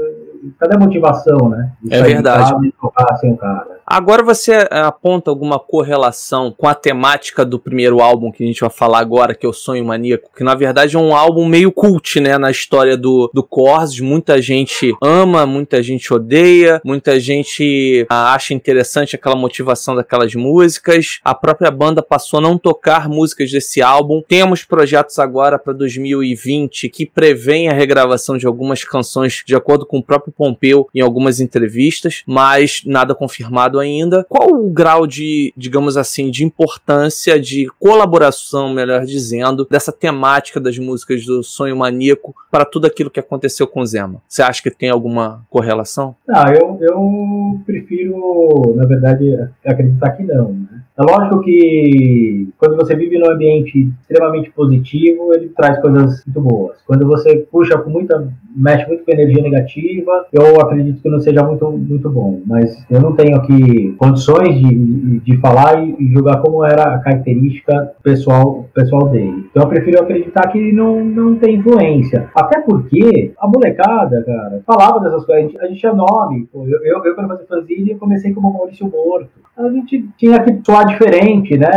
cadê 0.58 0.76
a 0.76 0.78
motivação, 0.78 1.48
né? 1.48 1.72
De 1.82 1.94
é 1.94 2.02
verdade. 2.02 2.66
E 2.66 2.72
tocar 2.72 3.16
sem 3.16 3.32
o 3.32 3.36
cara. 3.36 3.77
Agora 3.90 4.22
você 4.22 4.52
eh, 4.52 4.68
aponta 4.70 5.30
alguma 5.30 5.58
correlação 5.58 6.54
com 6.54 6.68
a 6.68 6.74
temática 6.74 7.42
do 7.42 7.58
primeiro 7.58 8.02
álbum 8.02 8.30
que 8.30 8.44
a 8.44 8.46
gente 8.46 8.60
vai 8.60 8.68
falar 8.68 8.98
agora, 8.98 9.34
que 9.34 9.46
é 9.46 9.48
o 9.48 9.52
Sonho 9.52 9.82
Maníaco, 9.82 10.30
que 10.36 10.44
na 10.44 10.54
verdade 10.54 10.94
é 10.94 10.98
um 10.98 11.16
álbum 11.16 11.46
meio 11.46 11.72
cult, 11.72 12.20
né, 12.20 12.36
na 12.36 12.50
história 12.50 12.98
do, 12.98 13.30
do 13.32 13.42
Corsos. 13.42 14.00
Muita 14.00 14.42
gente 14.42 14.94
ama, 15.02 15.46
muita 15.46 15.82
gente 15.82 16.12
odeia, 16.12 16.82
muita 16.84 17.18
gente 17.18 18.04
ah, 18.10 18.34
acha 18.34 18.52
interessante 18.52 19.16
aquela 19.16 19.34
motivação 19.34 19.96
daquelas 19.96 20.34
músicas. 20.34 21.18
A 21.24 21.34
própria 21.34 21.70
banda 21.70 22.02
passou 22.02 22.40
a 22.40 22.42
não 22.42 22.58
tocar 22.58 23.08
músicas 23.08 23.50
desse 23.50 23.80
álbum. 23.80 24.22
Temos 24.28 24.64
projetos 24.64 25.18
agora 25.18 25.58
para 25.58 25.72
2020 25.72 26.90
que 26.90 27.06
prevêem 27.06 27.70
a 27.70 27.72
regravação 27.72 28.36
de 28.36 28.46
algumas 28.46 28.84
canções 28.84 29.42
de 29.46 29.56
acordo 29.56 29.86
com 29.86 29.96
o 29.96 30.02
próprio 30.02 30.30
Pompeu 30.30 30.86
em 30.94 31.00
algumas 31.00 31.40
entrevistas, 31.40 32.22
mas 32.26 32.82
nada 32.84 33.14
confirmado 33.14 33.77
ainda. 33.78 34.24
Qual 34.28 34.50
o 34.50 34.70
grau 34.70 35.06
de, 35.06 35.52
digamos 35.56 35.96
assim, 35.96 36.30
de 36.30 36.44
importância, 36.44 37.40
de 37.40 37.68
colaboração, 37.78 38.72
melhor 38.72 39.04
dizendo, 39.04 39.66
dessa 39.70 39.92
temática 39.92 40.60
das 40.60 40.78
músicas 40.78 41.24
do 41.24 41.42
Sonho 41.42 41.76
Maníaco 41.76 42.34
para 42.50 42.64
tudo 42.64 42.86
aquilo 42.86 43.10
que 43.10 43.20
aconteceu 43.20 43.66
com 43.66 43.84
Zema? 43.84 44.22
Você 44.28 44.42
acha 44.42 44.62
que 44.62 44.70
tem 44.70 44.90
alguma 44.90 45.44
correlação? 45.50 46.14
Ah, 46.28 46.52
eu, 46.52 46.78
eu 46.80 47.60
prefiro, 47.66 48.74
na 48.76 48.86
verdade, 48.86 49.48
acreditar 49.64 50.10
que 50.12 50.22
não. 50.22 50.52
Né? 50.52 50.77
É 50.98 51.02
lógico 51.02 51.40
que 51.42 52.48
quando 52.58 52.74
você 52.74 52.96
vive 52.96 53.18
num 53.18 53.30
ambiente 53.30 53.88
extremamente 54.00 54.50
positivo, 54.50 55.32
ele 55.32 55.48
traz 55.56 55.80
coisas 55.80 56.24
muito 56.26 56.40
boas. 56.40 56.78
Quando 56.84 57.06
você 57.06 57.46
puxa 57.52 57.78
com 57.78 57.88
muita, 57.88 58.28
mexe 58.56 58.84
muito 58.88 59.04
com 59.04 59.12
energia 59.12 59.40
negativa, 59.40 60.26
eu 60.32 60.60
acredito 60.60 61.00
que 61.00 61.08
não 61.08 61.20
seja 61.20 61.44
muito, 61.44 61.70
muito 61.70 62.10
bom. 62.10 62.40
Mas 62.44 62.84
eu 62.90 63.00
não 63.00 63.14
tenho 63.14 63.36
aqui 63.36 63.94
condições 63.96 64.58
de, 64.58 65.20
de 65.20 65.36
falar 65.36 65.84
e 65.84 66.12
julgar 66.12 66.42
como 66.42 66.64
era 66.64 66.94
a 66.94 66.98
característica 66.98 67.92
pessoal, 68.02 68.66
pessoal 68.74 69.06
dele. 69.08 69.46
Então 69.50 69.62
eu 69.62 69.68
prefiro 69.68 70.02
acreditar 70.02 70.48
que 70.48 70.72
não, 70.72 71.04
não 71.04 71.36
tem 71.36 71.56
influência. 71.56 72.28
Até 72.34 72.60
porque 72.62 73.32
a 73.38 73.46
molecada, 73.46 74.24
cara, 74.24 74.62
falava 74.66 74.98
dessas 74.98 75.24
coisas. 75.24 75.44
A 75.44 75.46
gente, 75.46 75.60
a 75.60 75.66
gente 75.68 75.78
tinha 75.78 75.92
nome. 75.92 76.48
Eu, 76.52 76.66
eu, 76.82 77.04
eu, 77.04 77.14
para 77.14 77.28
fazer 77.28 77.46
fanzine, 77.46 77.94
comecei 77.94 78.34
como 78.34 78.52
Maurício 78.52 78.90
Morto. 78.90 79.30
A 79.56 79.68
gente 79.70 80.08
tinha 80.16 80.40
que 80.40 80.60
soar 80.64 80.87
diferente, 80.88 81.56
né? 81.56 81.68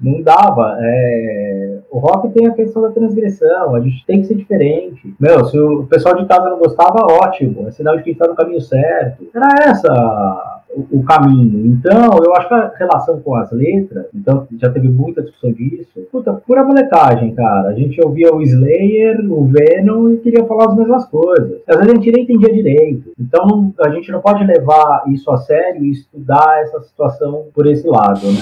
Não 0.00 0.22
dava. 0.22 0.76
É... 0.80 1.78
O 1.90 1.98
rock 1.98 2.28
tem 2.28 2.46
a 2.46 2.52
questão 2.52 2.82
da 2.82 2.90
transgressão, 2.90 3.74
a 3.74 3.80
gente 3.80 4.04
tem 4.06 4.20
que 4.20 4.26
ser 4.26 4.34
diferente. 4.34 5.14
Meu, 5.18 5.44
se 5.46 5.58
o 5.58 5.84
pessoal 5.84 6.16
de 6.16 6.26
casa 6.26 6.50
não 6.50 6.58
gostava, 6.58 7.06
ótimo. 7.06 7.66
É 7.66 7.70
sinal 7.70 7.96
de 7.96 8.02
que 8.02 8.10
está 8.10 8.26
no 8.26 8.34
caminho 8.34 8.60
certo. 8.60 9.26
Era 9.34 9.70
essa 9.70 10.57
o, 10.74 11.02
caminho. 11.02 11.66
Então, 11.66 12.10
eu 12.24 12.34
acho 12.34 12.48
que 12.48 12.54
a 12.54 12.72
relação 12.78 13.20
com 13.20 13.34
as 13.34 13.50
letras, 13.52 14.06
então 14.14 14.46
já 14.58 14.70
teve 14.70 14.88
muita 14.88 15.22
discussão 15.22 15.52
disso, 15.52 16.06
puta, 16.12 16.32
pura 16.32 16.64
molecagem, 16.64 17.34
cara. 17.34 17.68
A 17.68 17.74
gente 17.74 18.00
ouvia 18.04 18.32
o 18.32 18.42
Slayer, 18.42 19.20
o 19.30 19.46
Venom 19.46 20.10
e 20.10 20.18
queria 20.18 20.44
falar 20.44 20.66
as 20.66 20.76
mesmas 20.76 21.06
coisas. 21.06 21.60
Às 21.66 21.76
vezes 21.76 21.92
a 21.92 21.96
gente 21.96 22.12
nem 22.12 22.24
entendia 22.24 22.52
direito. 22.52 23.12
Então, 23.18 23.72
a 23.80 23.90
gente 23.90 24.12
não 24.12 24.20
pode 24.20 24.44
levar 24.44 25.04
isso 25.08 25.30
a 25.30 25.38
sério 25.38 25.84
e 25.84 25.90
estudar 25.90 26.60
essa 26.62 26.80
situação 26.80 27.46
por 27.54 27.66
esse 27.66 27.86
lado, 27.88 28.26
né? 28.26 28.40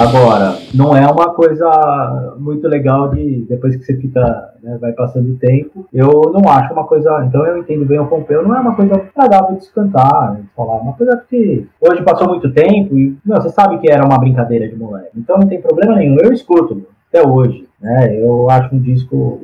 Agora, 0.00 0.56
não 0.72 0.96
é 0.96 1.06
uma 1.06 1.34
coisa 1.34 2.34
muito 2.38 2.66
legal 2.66 3.10
de 3.10 3.44
depois 3.46 3.76
que 3.76 3.84
você 3.84 3.98
fica, 3.98 4.54
né, 4.62 4.78
vai 4.80 4.92
passando 4.92 5.30
o 5.30 5.36
tempo. 5.36 5.86
Eu 5.92 6.32
não 6.32 6.50
acho 6.50 6.72
uma 6.72 6.86
coisa. 6.86 7.22
Então 7.26 7.44
eu 7.44 7.58
entendo 7.58 7.84
bem 7.84 7.98
o 7.98 8.06
Pompeu, 8.06 8.42
não 8.42 8.56
é 8.56 8.60
uma 8.60 8.74
coisa 8.74 8.94
agradável 8.94 9.56
de 9.56 9.66
se 9.66 9.74
cantar, 9.74 10.36
de 10.36 10.48
falar. 10.56 10.80
Uma 10.80 10.94
coisa 10.94 11.22
que 11.28 11.66
hoje 11.78 12.02
passou 12.02 12.28
muito 12.28 12.50
tempo 12.50 12.96
e 12.98 13.14
não, 13.26 13.36
você 13.36 13.50
sabe 13.50 13.76
que 13.76 13.90
era 13.90 14.06
uma 14.06 14.18
brincadeira 14.18 14.66
de 14.66 14.74
moleque. 14.74 15.10
Então 15.14 15.36
não 15.36 15.46
tem 15.46 15.60
problema 15.60 15.94
nenhum. 15.96 16.16
Eu 16.18 16.32
escuto 16.32 16.82
até 17.12 17.26
hoje. 17.28 17.68
Né, 17.78 18.16
eu 18.16 18.48
acho 18.50 18.74
um 18.74 18.78
disco, 18.78 19.42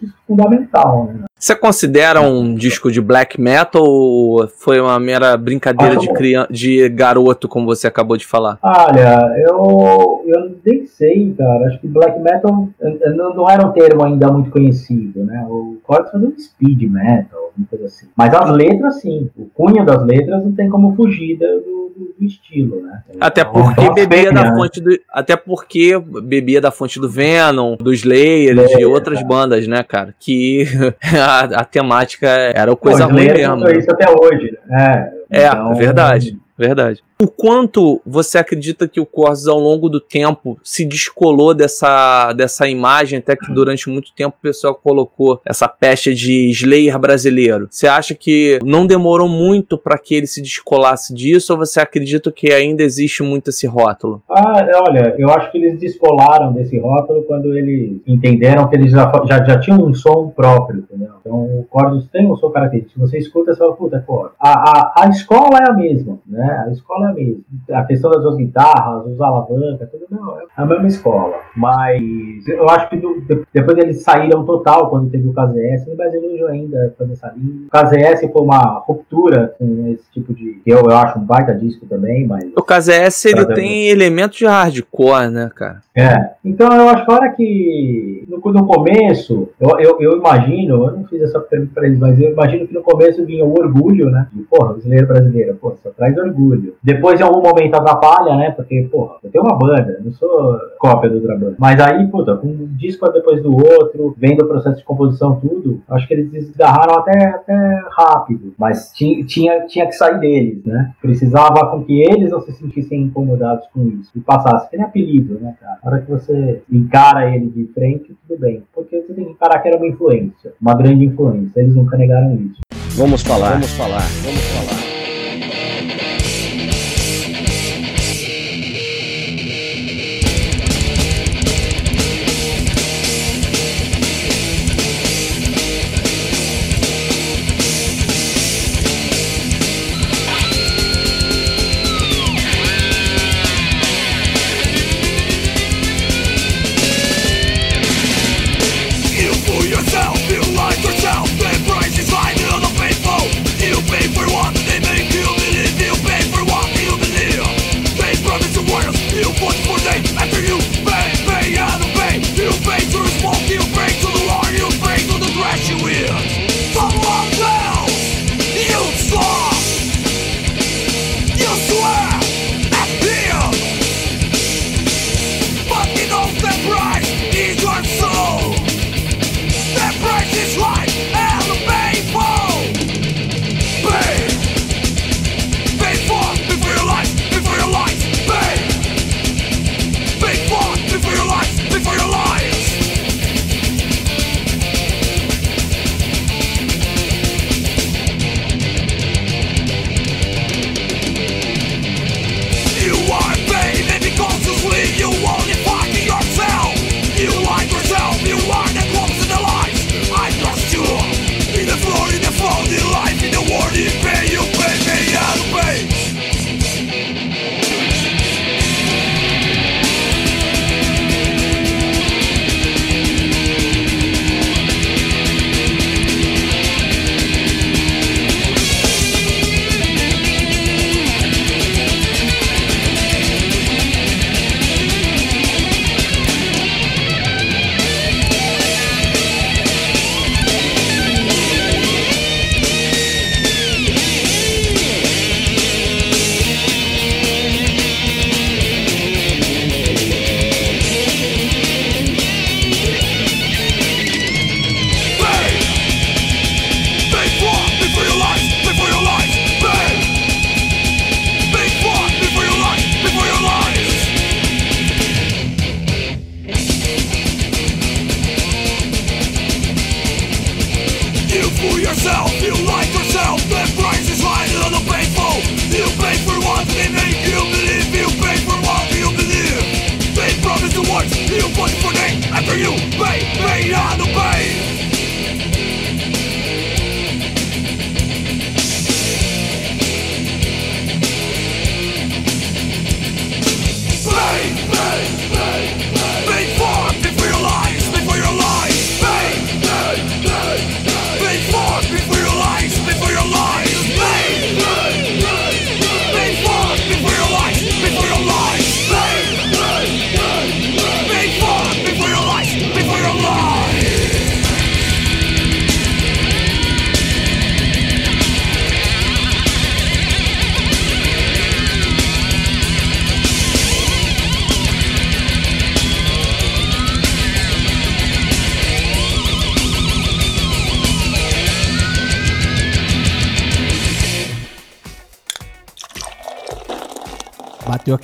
disco 0.00 0.18
fundamental. 0.26 1.10
Né? 1.12 1.24
Você 1.38 1.54
considera 1.56 2.20
um 2.20 2.54
disco 2.54 2.90
de 2.90 3.00
black 3.00 3.40
metal 3.40 3.82
ou 3.82 4.46
foi 4.46 4.80
uma 4.80 4.98
mera 5.00 5.36
brincadeira 5.36 5.96
de, 5.96 6.12
criança, 6.12 6.52
de 6.52 6.88
garoto, 6.88 7.48
como 7.48 7.66
você 7.66 7.86
acabou 7.86 8.16
de 8.16 8.26
falar? 8.26 8.58
Olha, 8.62 9.34
eu, 9.38 10.22
eu 10.26 10.56
nem 10.64 10.86
sei, 10.86 11.34
cara. 11.36 11.66
Acho 11.66 11.80
que 11.80 11.88
black 11.88 12.18
metal 12.20 12.68
não, 13.16 13.34
não 13.34 13.48
era 13.48 13.66
um 13.66 13.72
termo 13.72 14.04
ainda 14.04 14.30
muito 14.30 14.50
conhecido, 14.50 15.24
né? 15.24 15.46
O 15.48 15.78
Cortes 15.82 16.12
fazia 16.12 16.28
um 16.28 16.38
speed 16.38 16.82
metal, 16.90 17.40
alguma 17.46 17.66
coisa 17.68 17.86
assim. 17.86 18.06
Mas 18.14 18.34
as 18.34 18.50
letras, 18.50 19.00
sim. 19.00 19.30
O 19.36 19.46
cunho 19.46 19.84
das 19.84 20.04
letras 20.04 20.44
não 20.44 20.52
tem 20.52 20.68
como 20.68 20.94
fugir 20.94 21.38
do, 21.38 21.46
do, 21.46 22.14
do 22.18 22.24
estilo, 22.24 22.82
né? 22.82 23.02
Até 23.18 23.44
porque 23.44 23.80
é 23.80 23.92
bebia 23.94 24.32
da 24.32 24.54
fonte 24.54 24.80
do, 24.80 24.90
até 25.10 25.36
porque 25.36 25.98
bebia 26.22 26.60
da 26.60 26.70
fonte 26.70 27.00
do 27.00 27.08
Venom, 27.08 27.76
do 27.76 27.92
Slayer, 27.92 28.58
é, 28.58 28.76
de 28.76 28.84
outras 28.84 29.22
bandas, 29.22 29.49
né, 29.66 29.82
cara? 29.82 30.14
Que 30.18 30.64
a, 31.18 31.60
a 31.60 31.64
temática 31.64 32.28
era 32.28 32.74
coisa 32.76 33.06
Pô, 33.06 33.12
ruim 33.14 33.26
mesmo. 33.26 33.68
Isso 33.70 33.90
até 33.90 34.10
hoje. 34.10 34.58
Né? 34.66 35.12
É, 35.30 35.42
é 35.42 35.48
então, 35.48 35.74
verdade. 35.74 36.38
Verdade. 36.56 37.02
O 37.20 37.26
quanto 37.28 38.00
você 38.06 38.38
acredita 38.38 38.88
que 38.88 38.98
o 38.98 39.04
Corsos, 39.04 39.46
ao 39.46 39.58
longo 39.58 39.88
do 39.88 40.00
tempo, 40.00 40.58
se 40.64 40.86
descolou 40.86 41.52
dessa, 41.52 42.32
dessa 42.32 42.66
imagem, 42.66 43.18
até 43.18 43.36
que 43.36 43.52
durante 43.52 43.90
muito 43.90 44.14
tempo 44.14 44.36
o 44.38 44.42
pessoal 44.42 44.74
colocou 44.74 45.38
essa 45.44 45.68
peste 45.68 46.14
de 46.14 46.48
Slayer 46.50 46.98
brasileiro? 46.98 47.68
Você 47.70 47.86
acha 47.86 48.14
que 48.14 48.58
não 48.64 48.86
demorou 48.86 49.28
muito 49.28 49.76
para 49.76 49.98
que 49.98 50.14
ele 50.14 50.26
se 50.26 50.40
descolasse 50.40 51.12
disso, 51.12 51.52
ou 51.52 51.58
você 51.58 51.80
acredita 51.80 52.32
que 52.32 52.52
ainda 52.52 52.82
existe 52.82 53.22
muito 53.22 53.50
esse 53.50 53.66
rótulo? 53.66 54.22
Ah, 54.26 54.66
olha, 54.88 55.14
eu 55.18 55.28
acho 55.28 55.52
que 55.52 55.58
eles 55.58 55.78
descolaram 55.78 56.54
desse 56.54 56.78
rótulo 56.78 57.24
quando 57.24 57.54
eles 57.54 58.00
entenderam 58.06 58.66
que 58.66 58.76
eles 58.76 58.92
já, 58.92 59.12
já, 59.26 59.44
já 59.44 59.60
tinham 59.60 59.84
um 59.84 59.92
som 59.92 60.28
próprio, 60.28 60.78
entendeu? 60.78 61.10
Então 61.20 61.34
o 61.34 61.66
Corsos 61.68 62.08
tem 62.08 62.26
um 62.26 62.36
som 62.36 62.50
característico. 62.50 63.00
Você 63.00 63.18
escuta, 63.18 63.52
você 63.52 63.58
fala, 63.58 63.74
puta, 63.74 63.96
é 63.96 64.12
A, 64.40 64.52
a, 64.52 65.04
a 65.04 65.08
escola 65.10 65.58
é 65.58 65.70
a 65.70 65.74
mesma, 65.74 66.18
né? 66.26 66.64
A 66.66 66.72
escola 66.72 67.09
escola 67.09 67.09
mesmo. 67.12 67.42
A 67.70 67.84
questão 67.84 68.10
das 68.10 68.22
duas 68.22 68.36
guitarras, 68.36 69.06
os 69.06 69.20
alavancas, 69.20 69.88
tudo 69.90 70.06
não, 70.10 70.38
é 70.38 70.44
a 70.56 70.66
mesma 70.66 70.86
escola. 70.88 71.34
Mas 71.56 72.46
eu 72.48 72.68
acho 72.68 72.88
que 72.90 72.96
do, 72.96 73.22
depois 73.52 73.78
eles 73.78 74.02
saíram 74.02 74.44
total 74.44 74.90
quando 74.90 75.10
teve 75.10 75.28
o 75.28 75.32
KZS, 75.32 75.86
no 75.86 75.96
brasileiro 75.96 76.46
ainda 76.46 76.94
fazer 76.98 77.12
essa 77.12 77.32
linha. 77.36 77.66
O 77.66 77.70
KZS 77.70 78.32
foi 78.32 78.42
uma 78.42 78.82
ruptura 78.86 79.54
com 79.58 79.88
esse 79.88 80.10
tipo 80.12 80.32
de. 80.34 80.60
Eu, 80.66 80.78
eu 80.78 80.96
acho 80.96 81.18
um 81.18 81.24
baita 81.24 81.54
disco 81.54 81.86
também, 81.86 82.26
mas. 82.26 82.44
O 82.56 82.62
KZS 82.62 83.26
ele 83.26 83.46
tem 83.46 83.88
elementos 83.88 84.38
de 84.38 84.46
hardcore, 84.46 85.30
né, 85.30 85.50
cara? 85.54 85.80
É. 85.94 86.30
Então 86.44 86.72
eu 86.72 86.88
acho 86.88 87.10
a 87.10 87.14
hora 87.14 87.28
que. 87.30 88.24
No, 88.28 88.38
no 88.52 88.66
começo, 88.66 89.48
eu, 89.60 89.78
eu, 89.78 90.00
eu, 90.00 90.18
imagino, 90.18 90.86
eu 90.86 90.92
não 90.92 91.04
fiz 91.04 91.22
essa 91.22 91.40
pergunta 91.40 91.72
pra 91.74 91.86
eles, 91.86 91.98
mas 91.98 92.18
eu 92.20 92.32
imagino 92.32 92.66
que 92.66 92.74
no 92.74 92.82
começo 92.82 93.24
vinha 93.24 93.44
o 93.44 93.52
orgulho, 93.52 94.10
né? 94.10 94.26
De, 94.32 94.42
porra, 94.42 94.72
brasileiro 94.74 95.06
brasileira, 95.06 95.54
pô, 95.60 95.74
só 95.82 95.90
traz 95.90 96.16
orgulho. 96.16 96.74
Depois, 96.82 96.99
em 97.20 97.22
algum 97.22 97.42
momento, 97.42 97.74
atrapalha, 97.74 98.36
né? 98.36 98.50
Porque, 98.50 98.88
porra, 98.90 99.14
eu 99.22 99.30
tenho 99.30 99.44
uma 99.44 99.56
banda, 99.56 100.00
não 100.04 100.12
sou 100.12 100.58
cópia 100.78 101.10
do 101.10 101.16
outra 101.16 101.36
banda. 101.36 101.56
Mas 101.58 101.80
aí, 101.80 102.06
puta, 102.08 102.36
com 102.36 102.48
um 102.48 102.68
disco 102.76 103.10
depois 103.12 103.42
do 103.42 103.52
outro, 103.52 104.14
vendo 104.16 104.42
o 104.44 104.48
processo 104.48 104.78
de 104.78 104.84
composição, 104.84 105.40
tudo, 105.40 105.82
acho 105.88 106.06
que 106.06 106.14
eles 106.14 106.30
desgarraram 106.30 106.98
até, 106.98 107.26
até 107.28 107.82
rápido. 107.90 108.54
Mas 108.58 108.92
tinha, 108.92 109.24
tinha, 109.24 109.66
tinha 109.66 109.86
que 109.86 109.92
sair 109.92 110.18
deles, 110.18 110.64
né? 110.64 110.92
Precisava 111.00 111.70
com 111.70 111.84
que 111.84 112.02
eles 112.02 112.30
não 112.30 112.40
se 112.40 112.52
sentissem 112.52 113.02
incomodados 113.02 113.66
com 113.72 113.86
isso. 113.88 114.10
E 114.14 114.20
passasse. 114.20 114.70
Que 114.70 114.76
nem 114.76 114.86
apelido, 114.86 115.38
né, 115.40 115.54
cara? 115.60 115.78
A 115.82 115.88
hora 115.88 116.00
que 116.00 116.10
você 116.10 116.62
encara 116.70 117.34
ele 117.34 117.46
de 117.48 117.66
frente, 117.72 118.16
tudo 118.26 118.40
bem. 118.40 118.62
Porque 118.74 119.00
você 119.00 119.12
tem 119.12 119.24
que 119.24 119.32
encarar 119.32 119.60
que 119.60 119.68
era 119.68 119.76
uma 119.76 119.86
influência. 119.86 120.52
Uma 120.60 120.74
grande 120.74 121.04
influência. 121.04 121.60
Eles 121.60 121.74
nunca 121.74 121.96
negaram 121.96 122.34
isso. 122.34 122.60
Vamos 122.96 123.22
falar, 123.22 123.52
vamos 123.52 123.72
falar, 123.72 124.02
vamos 124.22 124.40
falar. 124.40 124.99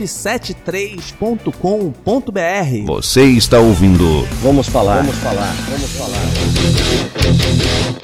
shop73.com.br. 0.00 2.86
Você 2.86 3.24
está 3.24 3.58
ouvindo. 3.58 4.26
Vamos 4.42 4.68
falar. 4.68 5.02
Vamos 5.02 5.16
falar. 5.16 5.54
Vamos 5.68 5.90
falar. 5.90 6.20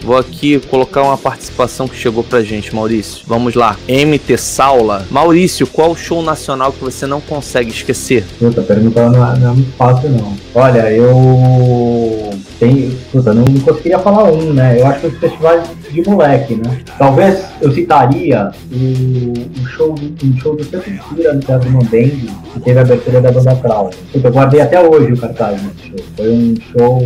Vou 0.02 0.16
aqui 0.16 0.58
colocar 0.60 1.02
uma 1.02 1.18
participação 1.18 1.88
que 1.88 1.96
chegou 1.96 2.22
pra 2.22 2.42
gente, 2.42 2.72
Maurício. 2.74 3.24
Vamos 3.26 3.54
lá. 3.54 3.76
MT 3.88 4.36
Saula. 4.38 5.06
Maurício, 5.10 5.66
qual 5.66 5.90
o 5.90 5.96
show 5.96 6.22
nacional 6.22 6.72
que 6.72 6.82
você 6.82 7.06
não 7.06 7.20
consegue 7.20 7.70
esquecer? 7.70 8.24
Puta, 8.38 8.62
perguntar 8.62 9.10
não, 9.10 9.32
é, 9.32 9.38
não 9.38 9.50
é 9.50 9.54
muito 9.54 9.72
fácil 9.72 10.10
não. 10.10 10.36
Olha, 10.54 10.90
eu 10.92 12.30
tenho. 12.58 12.96
Puta, 13.12 13.32
não, 13.32 13.44
não 13.44 13.60
conseguiria 13.60 13.98
falar 13.98 14.24
um, 14.24 14.52
né? 14.52 14.80
Eu 14.80 14.86
acho 14.86 15.00
que 15.00 15.06
os 15.08 15.18
festivais 15.18 15.68
de 15.90 16.02
moleque, 16.08 16.54
né? 16.54 16.80
Talvez 16.98 17.44
eu 17.60 17.72
citaria 17.72 18.50
o, 18.72 19.60
o 19.60 19.66
show, 19.66 19.94
um 19.94 20.36
show 20.38 20.56
do 20.56 20.64
Sepultura 20.64 21.32
no 21.34 21.40
Teatro 21.40 21.70
Mandembe, 21.70 22.30
que 22.52 22.60
teve 22.60 22.78
a 22.78 22.82
abertura 22.82 23.20
da 23.20 23.30
banda 23.30 23.56
Crown. 23.56 23.90
Eu 24.14 24.30
guardei 24.30 24.60
até 24.60 24.80
hoje 24.80 25.12
o 25.12 25.16
cartaz 25.16 25.60
desse 25.60 25.88
show. 25.88 25.98
Foi 26.16 26.30
um 26.30 26.54
show 26.72 27.00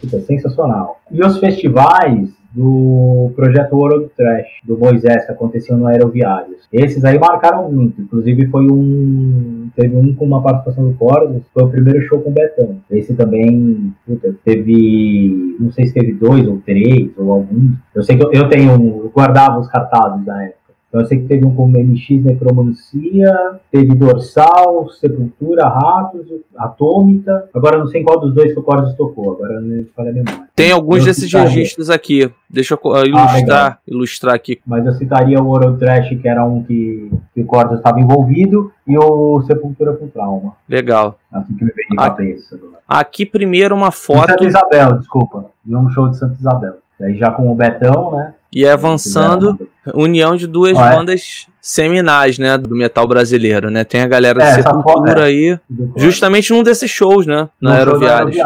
puta, 0.00 0.20
sensacional. 0.22 1.00
E 1.10 1.22
os 1.22 1.38
festivais 1.38 2.28
do 2.52 3.30
projeto 3.36 3.76
World 3.76 4.10
Trash, 4.16 4.46
do 4.64 4.76
Moisés, 4.76 5.24
que 5.24 5.32
aconteciam 5.32 5.78
no 5.78 5.86
Aeroviários. 5.86 6.66
Esses 6.72 7.04
aí 7.04 7.18
marcaram 7.18 7.70
muito, 7.70 8.00
inclusive 8.00 8.46
foi 8.46 8.70
um. 8.70 9.68
Teve 9.76 9.96
um 9.96 10.14
com 10.14 10.24
uma 10.24 10.42
participação 10.42 10.88
do 10.88 10.94
Corsos, 10.94 11.42
foi 11.54 11.62
o 11.62 11.68
primeiro 11.68 12.02
show 12.02 12.20
com 12.20 12.30
o 12.30 12.32
Betão. 12.32 12.76
Esse 12.90 13.14
também, 13.14 13.92
puta, 14.06 14.34
teve. 14.44 15.56
Não 15.60 15.70
sei 15.70 15.86
se 15.86 15.94
teve 15.94 16.12
dois 16.12 16.46
ou 16.46 16.58
três 16.58 17.10
ou 17.16 17.32
alguns. 17.32 17.72
Eu 17.94 18.02
sei 18.02 18.16
que 18.16 18.24
eu, 18.24 18.32
eu 18.32 18.48
tenho. 18.48 18.72
Eu 18.72 19.10
guardava 19.14 19.58
os 19.58 19.68
cartazes 19.68 20.24
da 20.24 20.42
época. 20.42 20.59
Então 20.90 21.02
eu 21.02 21.06
sei 21.06 21.20
que 21.20 21.28
teve 21.28 21.46
um 21.46 21.54
como 21.54 21.78
MX 21.78 22.24
Necromancia, 22.24 23.32
teve 23.70 23.94
Dorsal, 23.94 24.88
Sepultura, 24.90 25.68
Ratos, 25.68 26.26
Atômica. 26.56 27.48
Agora 27.54 27.78
não 27.78 27.86
sei 27.86 28.02
qual 28.02 28.18
dos 28.18 28.34
dois 28.34 28.52
que 28.52 28.58
o 28.58 28.62
Cordes 28.62 28.96
tocou, 28.96 29.34
agora 29.34 29.60
não 29.60 29.86
falha 29.94 30.10
a 30.10 30.12
memória. 30.12 30.48
Tem 30.54 30.72
alguns 30.72 30.98
eu 30.98 31.04
desses 31.04 31.26
citaria. 31.26 31.48
registros 31.48 31.90
aqui. 31.90 32.28
Deixa 32.48 32.74
eu 32.74 32.92
ah, 32.92 33.06
ilustrar, 33.06 33.72
ah, 33.72 33.78
ilustrar 33.86 34.34
aqui. 34.34 34.60
Mas 34.66 34.84
eu 34.84 34.92
citaria 34.94 35.40
o 35.40 35.46
World 35.46 35.78
Trash, 35.78 36.08
que 36.08 36.26
era 36.26 36.44
um 36.44 36.64
que, 36.64 37.08
que 37.32 37.40
o 37.40 37.46
Cordes 37.46 37.78
estava 37.78 38.00
envolvido, 38.00 38.72
e 38.84 38.98
o 38.98 39.40
Sepultura 39.42 39.92
com 39.92 40.08
Trauma. 40.08 40.54
Legal. 40.68 41.16
Assim 41.32 41.54
que 41.54 41.64
me 41.64 41.70
veio 41.70 41.88
na 41.90 42.10
cabeça. 42.10 42.58
Aqui 42.88 43.24
primeiro 43.24 43.76
uma 43.76 43.92
foto. 43.92 44.26
De 44.26 44.32
Santa 44.32 44.44
Isabel, 44.44 44.98
desculpa. 44.98 45.46
E 45.64 45.76
um 45.76 45.88
show 45.90 46.08
de 46.08 46.18
Santa 46.18 46.34
Isabel. 46.34 46.74
Aí 47.00 47.16
já 47.16 47.30
com 47.30 47.50
o 47.50 47.54
Betão, 47.54 48.10
né? 48.16 48.34
E 48.52 48.66
avançando, 48.66 49.58
união 49.94 50.34
de 50.34 50.46
duas 50.46 50.76
ah, 50.76 50.86
é? 50.86 50.96
bandas 50.96 51.46
seminais, 51.60 52.38
né, 52.38 52.56
do 52.56 52.74
metal 52.74 53.06
brasileiro, 53.06 53.70
né? 53.70 53.84
Tem 53.84 54.00
a 54.00 54.08
galera 54.08 54.42
é, 54.42 54.54
Sepultura 54.54 55.20
é, 55.20 55.24
aí, 55.24 55.58
justamente 55.96 56.52
num 56.52 56.62
desses 56.62 56.90
shows, 56.90 57.26
né, 57.26 57.48
na 57.60 57.74
Aeroviários. 57.74 58.36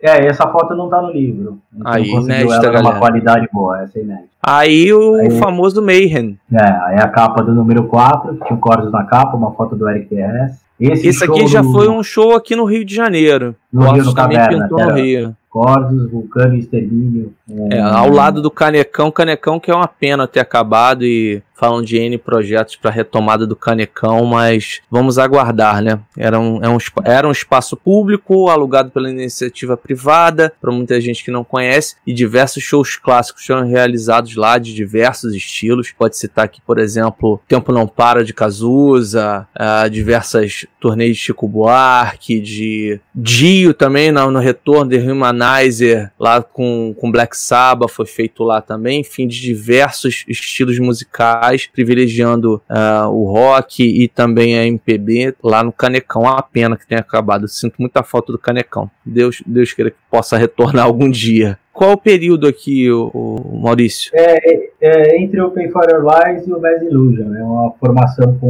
É, 0.00 0.26
essa 0.26 0.46
foto 0.48 0.74
não 0.74 0.88
tá 0.88 1.00
no 1.00 1.10
livro. 1.10 1.58
Aí, 1.84 2.08
inédita, 2.08 2.60
galera. 2.60 2.80
uma 2.80 2.98
qualidade 2.98 3.48
boa, 3.52 3.82
essa 3.82 3.98
é 3.98 4.02
inédita. 4.02 4.28
Aí 4.42 4.92
o 4.92 5.14
aí, 5.16 5.30
famoso 5.38 5.82
Mayhem. 5.82 6.38
É, 6.52 6.62
aí 6.62 6.96
a 7.00 7.08
capa 7.08 7.42
do 7.42 7.52
número 7.52 7.84
4, 7.84 8.38
tinha 8.46 8.56
o 8.56 8.60
Corsos 8.60 8.92
na 8.92 9.04
capa, 9.04 9.36
uma 9.36 9.52
foto 9.52 9.74
do 9.74 9.88
Eric 9.88 10.06
P.S. 10.06 10.58
Esse 10.80 11.08
Isso 11.08 11.24
aqui 11.24 11.46
já 11.48 11.62
foi 11.62 11.88
um 11.88 12.02
show 12.04 12.36
aqui 12.36 12.54
no 12.54 12.64
Rio 12.64 12.84
de 12.84 12.94
Janeiro. 12.94 13.56
No 13.72 13.90
Rio, 13.90 14.04
no 14.04 14.14
também 14.14 14.38
Caverna, 14.38 14.68
pintou 14.68 14.78
no 14.78 14.94
Rio. 14.94 15.36
Corsos, 15.48 16.10
Vulcano 16.10 16.54
e 16.54 16.58
Extermínio. 16.58 17.32
É, 17.70 17.80
ao 17.80 18.10
lado 18.10 18.42
do 18.42 18.50
Canecão, 18.50 19.10
Canecão 19.10 19.58
que 19.58 19.70
é 19.70 19.74
uma 19.74 19.88
pena 19.88 20.26
ter 20.26 20.40
acabado 20.40 21.04
e 21.04 21.42
falam 21.58 21.82
de 21.82 21.96
N 21.98 22.16
projetos 22.16 22.76
para 22.76 22.90
retomada 22.90 23.46
do 23.46 23.56
Canecão, 23.56 24.24
mas 24.24 24.80
vamos 24.88 25.18
aguardar, 25.18 25.82
né? 25.82 25.98
Era 26.16 26.38
um, 26.38 26.62
é 26.62 26.68
um, 26.68 26.78
era 27.04 27.26
um 27.26 27.32
espaço 27.32 27.76
público, 27.76 28.48
alugado 28.48 28.90
pela 28.90 29.10
iniciativa 29.10 29.76
privada, 29.76 30.52
para 30.60 30.70
muita 30.70 31.00
gente 31.00 31.24
que 31.24 31.32
não 31.32 31.42
conhece, 31.42 31.96
e 32.06 32.12
diversos 32.14 32.62
shows 32.62 32.96
clássicos 32.96 33.44
foram 33.44 33.66
realizados 33.66 34.36
lá 34.36 34.56
de 34.58 34.72
diversos 34.72 35.34
estilos. 35.34 35.90
Pode 35.90 36.16
citar 36.16 36.44
aqui, 36.44 36.60
por 36.64 36.78
exemplo, 36.78 37.40
Tempo 37.48 37.72
Não 37.72 37.88
Para 37.88 38.24
de 38.24 38.32
Cazuza, 38.32 39.46
uh, 39.56 39.90
diversas 39.90 40.64
turnês 40.80 41.16
de 41.16 41.22
Chico 41.22 41.48
Buarque, 41.48 42.40
de 42.40 43.00
Dio 43.14 43.74
também 43.74 44.12
no, 44.12 44.30
no 44.30 44.38
retorno 44.38 44.90
de 44.90 44.98
Humanizer, 44.98 46.12
lá 46.18 46.40
com, 46.40 46.94
com 46.96 47.10
Black 47.10 47.36
Sabbath, 47.36 47.90
foi 47.90 48.06
feito 48.06 48.44
lá 48.44 48.60
também, 48.60 49.00
enfim, 49.00 49.26
de 49.26 49.40
diversos 49.40 50.24
estilos 50.28 50.78
musicais 50.78 51.47
privilegiando 51.66 52.62
uh, 52.68 53.08
o 53.08 53.24
rock 53.24 53.82
e 53.82 54.08
também 54.08 54.58
a 54.58 54.66
MPB 54.66 55.34
lá 55.42 55.62
no 55.62 55.72
Canecão. 55.72 56.22
É 56.22 56.30
uma 56.30 56.42
pena 56.42 56.76
que 56.76 56.86
tenha 56.86 57.00
acabado. 57.00 57.48
sinto 57.48 57.76
muita 57.78 58.02
falta 58.02 58.32
do 58.32 58.38
Canecão. 58.38 58.90
Deus, 59.04 59.42
Deus 59.46 59.72
queira 59.72 59.90
que 59.90 59.96
possa 60.10 60.36
retornar 60.36 60.84
algum 60.86 61.10
dia. 61.10 61.58
Qual 61.72 61.92
o 61.92 61.96
período 61.96 62.48
aqui, 62.48 62.90
o, 62.90 63.08
o 63.14 63.60
Maurício? 63.62 64.10
É, 64.12 64.70
é, 64.80 65.22
entre 65.22 65.40
o 65.40 65.52
Pay 65.52 65.70
For 65.70 65.86
Your 65.88 66.02
Lies 66.02 66.44
e 66.44 66.52
o 66.52 66.58
Bad 66.58 66.84
Illusion. 66.84 67.32
É 67.34 67.42
uma 67.42 67.70
formação 67.78 68.36
com 68.38 68.48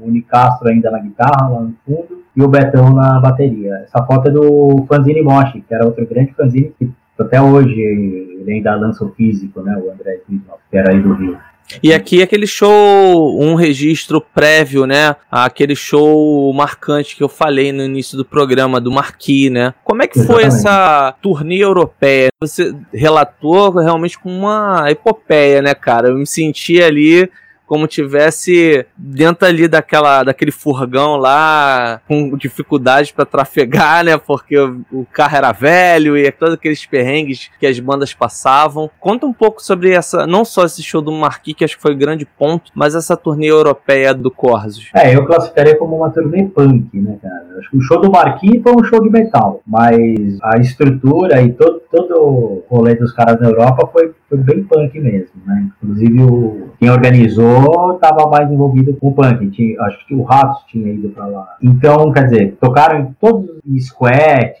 o 0.00 0.06
Unicastro 0.06 0.68
ainda 0.68 0.90
na 0.90 0.98
guitarra, 0.98 1.48
lá 1.48 1.60
no 1.60 1.74
fundo, 1.84 2.24
e 2.34 2.42
o 2.42 2.48
Betão 2.48 2.94
na 2.94 3.20
bateria. 3.20 3.82
Essa 3.84 4.02
foto 4.06 4.28
é 4.28 4.32
do 4.32 4.82
Fanzine 4.88 5.20
Moshi, 5.20 5.60
que 5.60 5.74
era 5.74 5.84
outro 5.84 6.06
grande 6.06 6.32
fanzine 6.32 6.72
que 6.78 6.90
até 7.18 7.40
hoje 7.40 7.78
ele 7.78 8.50
ainda 8.50 8.74
lança 8.74 9.04
o 9.04 9.10
físico, 9.10 9.60
né? 9.60 9.76
O 9.76 9.90
André 9.90 10.20
Friedman, 10.26 10.56
que 10.70 10.76
era 10.76 10.90
aí 10.90 11.00
do 11.00 11.12
Rio. 11.14 11.38
E 11.82 11.92
aqui 11.92 12.22
aquele 12.22 12.46
show, 12.46 13.40
um 13.40 13.54
registro 13.54 14.20
prévio, 14.20 14.86
né? 14.86 15.16
Aquele 15.30 15.76
show 15.76 16.52
marcante 16.52 17.16
que 17.16 17.22
eu 17.22 17.28
falei 17.28 17.72
no 17.72 17.82
início 17.82 18.16
do 18.16 18.24
programa, 18.24 18.80
do 18.80 18.90
Marquis, 18.90 19.50
né? 19.50 19.74
Como 19.84 20.02
é 20.02 20.06
que 20.06 20.18
Exatamente. 20.18 20.42
foi 20.42 20.48
essa 20.48 21.14
turnê 21.22 21.58
europeia? 21.58 22.28
Você 22.40 22.74
relatou 22.92 23.70
realmente 23.70 24.18
com 24.18 24.30
uma 24.30 24.90
epopeia, 24.90 25.62
né, 25.62 25.74
cara? 25.74 26.08
Eu 26.08 26.16
me 26.16 26.26
senti 26.26 26.82
ali 26.82 27.30
como 27.74 27.88
tivesse 27.88 28.86
dentro 28.96 29.48
ali 29.48 29.66
daquela, 29.66 30.22
daquele 30.22 30.52
furgão 30.52 31.16
lá, 31.16 32.00
com 32.06 32.36
dificuldade 32.36 33.12
para 33.12 33.24
trafegar, 33.24 34.04
né? 34.04 34.16
Porque 34.16 34.56
o, 34.56 35.04
carro 35.12 35.36
era 35.36 35.50
velho 35.50 36.16
e 36.16 36.30
todos 36.30 36.54
aqueles 36.54 36.86
perrengues 36.86 37.50
que 37.58 37.66
as 37.66 37.80
bandas 37.80 38.14
passavam. 38.14 38.88
Conta 39.00 39.26
um 39.26 39.32
pouco 39.32 39.60
sobre 39.60 39.90
essa, 39.90 40.24
não 40.24 40.44
só 40.44 40.64
esse 40.64 40.84
show 40.84 41.02
do 41.02 41.10
Marquis, 41.10 41.56
que 41.56 41.64
acho 41.64 41.74
que 41.74 41.82
foi 41.82 41.96
grande 41.96 42.24
ponto, 42.24 42.70
mas 42.76 42.94
essa 42.94 43.16
turnê 43.16 43.50
europeia 43.50 44.14
do 44.14 44.30
Corsos. 44.30 44.88
É, 44.94 45.12
eu 45.12 45.26
classificaria 45.26 45.76
como 45.76 45.96
uma 45.96 46.10
turnê 46.10 46.44
punk, 46.44 46.96
né, 46.96 47.18
cara? 47.20 47.58
Acho 47.58 47.70
que 47.70 47.76
o 47.76 47.80
show 47.80 48.00
do 48.00 48.08
Marquis 48.08 48.62
foi 48.62 48.72
um 48.72 48.84
show 48.84 49.02
de 49.02 49.10
metal, 49.10 49.60
mas 49.66 50.38
a 50.44 50.58
estrutura 50.58 51.42
e 51.42 51.52
todo, 51.52 51.82
todo 51.90 52.14
o 52.20 52.64
rolê 52.68 52.94
dos 52.94 53.12
caras 53.12 53.40
na 53.40 53.48
Europa 53.48 53.88
foi, 53.92 54.12
foi 54.28 54.38
bem 54.38 54.62
punk 54.62 54.96
mesmo, 55.00 55.42
né? 55.44 55.68
Inclusive 55.82 56.22
o, 56.22 56.68
quem 56.78 56.90
organizou 56.90 57.63
estava 57.94 58.28
mais 58.28 58.50
envolvido 58.50 58.94
com 58.94 59.08
o 59.08 59.12
punk. 59.12 59.50
Tinha, 59.50 59.80
acho 59.82 60.06
que 60.06 60.14
o 60.14 60.22
Ratos 60.22 60.64
tinha 60.68 60.92
ido 60.92 61.08
para 61.10 61.26
lá. 61.26 61.56
Então, 61.62 62.12
quer 62.12 62.24
dizer, 62.24 62.56
tocaram 62.60 63.00
em 63.00 63.12
todos 63.20 63.50
os 63.66 63.86
squat, 63.86 64.58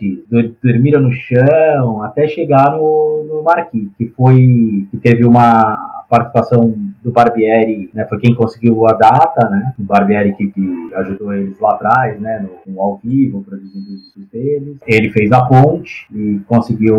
dormiram 0.62 1.00
no 1.00 1.12
chão, 1.12 2.02
até 2.02 2.26
chegar 2.26 2.72
no, 2.72 3.24
no 3.28 3.42
Marquis, 3.42 3.90
que 3.96 4.08
foi 4.08 4.86
que 4.90 4.96
teve 4.98 5.24
uma 5.24 5.94
participação 6.08 6.74
do 7.02 7.10
Barbieri, 7.10 7.90
né, 7.92 8.06
foi 8.06 8.18
quem 8.18 8.34
conseguiu 8.34 8.86
a 8.86 8.92
data, 8.92 9.48
né, 9.48 9.74
o 9.78 9.82
Barbieri 9.82 10.34
que, 10.34 10.46
que 10.48 10.90
ajudou 10.94 11.32
eles 11.32 11.58
lá 11.58 11.72
atrás, 11.72 12.20
né, 12.20 12.38
no, 12.38 12.72
no 12.72 12.80
ao 12.80 13.00
vivo, 13.02 13.42
produzindo 13.42 13.90
os 13.90 14.02
discos 14.02 14.26
deles. 14.28 14.78
Ele 14.86 15.10
fez 15.10 15.32
a 15.32 15.44
ponte 15.44 16.06
e 16.14 16.40
conseguiu 16.46 16.96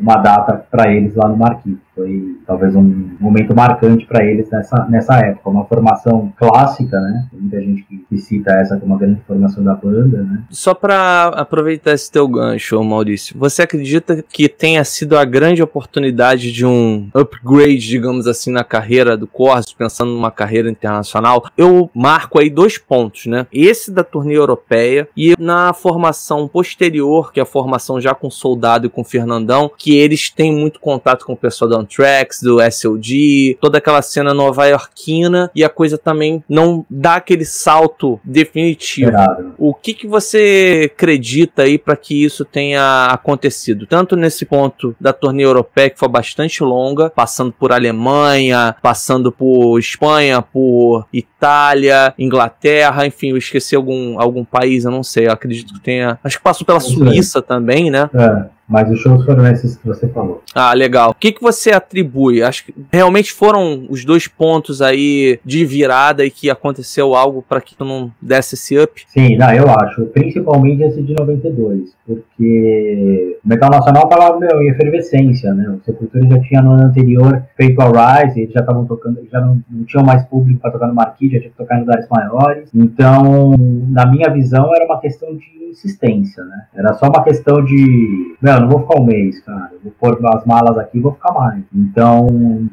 uma 0.00 0.16
data 0.16 0.66
para 0.70 0.92
eles 0.92 1.14
lá 1.14 1.28
no 1.28 1.36
Marquis. 1.36 1.78
Foi 1.94 2.36
talvez 2.46 2.74
um 2.74 3.10
momento 3.20 3.54
marcante 3.54 4.04
para 4.06 4.24
eles 4.24 4.50
nessa, 4.50 4.84
nessa 4.88 5.14
época. 5.18 5.48
Uma 5.48 5.64
formação 5.64 6.32
clássica, 6.36 7.00
né? 7.00 7.26
Tem 7.30 7.40
muita 7.40 7.60
gente 7.60 7.82
que, 7.82 8.18
cita 8.18 8.52
essa 8.52 8.76
como 8.78 8.92
uma 8.92 8.98
grande 8.98 9.20
formação 9.26 9.62
da 9.62 9.74
banda, 9.74 10.22
né? 10.22 10.42
Só 10.50 10.74
para 10.74 11.26
aproveitar 11.28 11.92
esse 11.92 12.10
teu 12.10 12.26
gancho, 12.26 12.82
Maurício, 12.82 13.36
você 13.38 13.62
acredita 13.62 14.24
que 14.28 14.48
tenha 14.48 14.82
sido 14.84 15.16
a 15.16 15.24
grande 15.24 15.62
oportunidade 15.62 16.52
de 16.52 16.64
um 16.64 17.08
upgrade, 17.14 17.78
digamos 17.78 18.26
assim, 18.26 18.50
na 18.50 18.64
carreira 18.64 19.16
do 19.16 19.26
Corsos, 19.26 19.72
pensando 19.72 20.12
numa 20.12 20.30
carreira 20.30 20.70
internacional? 20.70 21.44
Eu 21.56 21.90
marco 21.94 22.40
aí 22.40 22.50
dois 22.50 22.78
pontos, 22.78 23.26
né? 23.26 23.46
Esse 23.52 23.92
da 23.92 24.02
turnê 24.02 24.36
europeia 24.36 25.08
e 25.16 25.34
na 25.38 25.72
formação 25.72 26.48
posterior, 26.48 27.32
que 27.32 27.40
é 27.40 27.42
a 27.42 27.46
formação 27.46 28.00
já 28.00 28.14
com 28.14 28.30
Soldado 28.30 28.86
e 28.86 28.90
com 28.90 29.04
Fernandão, 29.04 29.70
que 29.76 29.96
eles 29.96 30.30
têm 30.30 30.52
muito 30.52 30.80
contato 30.80 31.24
com 31.24 31.34
o 31.34 31.36
pessoal 31.36 31.70
da 31.70 31.83
Anthrax, 31.84 32.40
do 32.42 32.58
SOG, 32.70 33.56
toda 33.60 33.78
aquela 33.78 34.02
cena 34.02 34.34
nova-iorquina 34.34 35.50
e 35.54 35.62
a 35.62 35.68
coisa 35.68 35.96
também 35.96 36.42
não 36.48 36.84
dá 36.90 37.16
aquele 37.16 37.44
salto 37.44 38.20
definitivo. 38.24 39.12
O 39.58 39.74
que, 39.74 39.94
que 39.94 40.06
você 40.06 40.90
acredita 40.92 41.62
aí 41.62 41.78
para 41.78 41.96
que 41.96 42.24
isso 42.24 42.44
tenha 42.44 43.06
acontecido? 43.06 43.86
Tanto 43.86 44.16
nesse 44.16 44.44
ponto 44.44 44.94
da 45.00 45.12
turnê 45.12 45.44
europeia, 45.44 45.90
que 45.90 45.98
foi 45.98 46.08
bastante 46.08 46.62
longa, 46.62 47.10
passando 47.10 47.52
por 47.52 47.72
Alemanha, 47.72 48.74
passando 48.82 49.30
por 49.30 49.78
Espanha, 49.78 50.42
por 50.42 51.06
Itália, 51.12 52.14
Inglaterra, 52.18 53.06
enfim, 53.06 53.30
eu 53.30 53.36
esqueci 53.36 53.76
algum, 53.76 54.18
algum 54.20 54.44
país, 54.44 54.84
eu 54.84 54.90
não 54.90 55.02
sei, 55.02 55.26
eu 55.26 55.32
acredito 55.32 55.74
que 55.74 55.80
tenha. 55.80 56.18
Acho 56.24 56.38
que 56.38 56.44
passou 56.44 56.66
pela 56.66 56.80
Suíça 56.80 57.42
também, 57.42 57.90
né? 57.90 58.08
É. 58.14 58.54
Mas 58.68 58.90
os 58.90 58.98
shows 59.00 59.24
foram 59.24 59.46
esses 59.46 59.76
que 59.76 59.86
você 59.86 60.08
falou. 60.08 60.42
Ah, 60.54 60.72
legal. 60.72 61.10
O 61.10 61.14
que, 61.14 61.32
que 61.32 61.42
você 61.42 61.70
atribui? 61.70 62.42
Acho 62.42 62.64
que 62.66 62.74
realmente 62.90 63.32
foram 63.32 63.86
os 63.88 64.04
dois 64.04 64.26
pontos 64.26 64.80
aí 64.80 65.38
de 65.44 65.64
virada 65.64 66.24
e 66.24 66.30
que 66.30 66.48
aconteceu 66.48 67.14
algo 67.14 67.44
para 67.46 67.60
que 67.60 67.76
tu 67.76 67.84
não 67.84 68.10
desse 68.20 68.54
esse 68.54 68.78
up? 68.78 69.04
Sim, 69.08 69.36
não, 69.36 69.52
eu 69.52 69.68
acho. 69.68 70.06
Principalmente 70.06 70.82
esse 70.82 71.02
de 71.02 71.14
92. 71.14 71.94
Porque 72.06 73.38
o 73.44 73.48
Metal 73.48 73.70
Nacional 73.70 74.08
tava 74.08 74.38
meu, 74.38 74.62
em 74.62 74.68
efervescência, 74.68 75.52
né? 75.52 75.68
O 75.70 75.84
Sepultura 75.84 76.26
já 76.28 76.40
tinha 76.40 76.62
no 76.62 76.72
ano 76.72 76.84
anterior 76.84 77.42
feito 77.56 77.80
a 77.80 77.86
Rise, 78.22 78.40
eles 78.40 78.52
já 78.52 78.60
estavam 78.60 78.84
tocando, 78.84 79.20
já 79.30 79.40
não, 79.40 79.60
não 79.70 79.84
tinham 79.84 80.04
mais 80.04 80.22
público 80.24 80.60
para 80.60 80.70
tocar 80.70 80.86
no 80.86 80.94
Marquis, 80.94 81.32
já 81.32 81.38
tinha 81.38 81.50
que 81.50 81.56
tocar 81.56 81.76
em 81.76 81.80
lugares 81.80 82.06
maiores. 82.10 82.70
Então, 82.74 83.54
na 83.88 84.06
minha 84.06 84.30
visão, 84.30 84.74
era 84.74 84.84
uma 84.84 85.00
questão 85.00 85.34
de 85.34 85.64
insistência, 85.70 86.44
né? 86.44 86.66
Era 86.74 86.94
só 86.94 87.06
uma 87.06 87.22
questão 87.24 87.64
de, 87.64 88.36
não, 88.54 88.60
não 88.62 88.68
vou 88.68 88.80
ficar 88.80 89.00
um 89.00 89.04
mês, 89.04 89.40
cara, 89.40 89.72
vou 89.82 89.92
pôr 89.98 90.26
as 90.26 90.44
malas 90.44 90.78
aqui 90.78 90.98
e 90.98 91.00
vou 91.00 91.12
ficar 91.12 91.32
mais. 91.32 91.62
Então, 91.74 92.26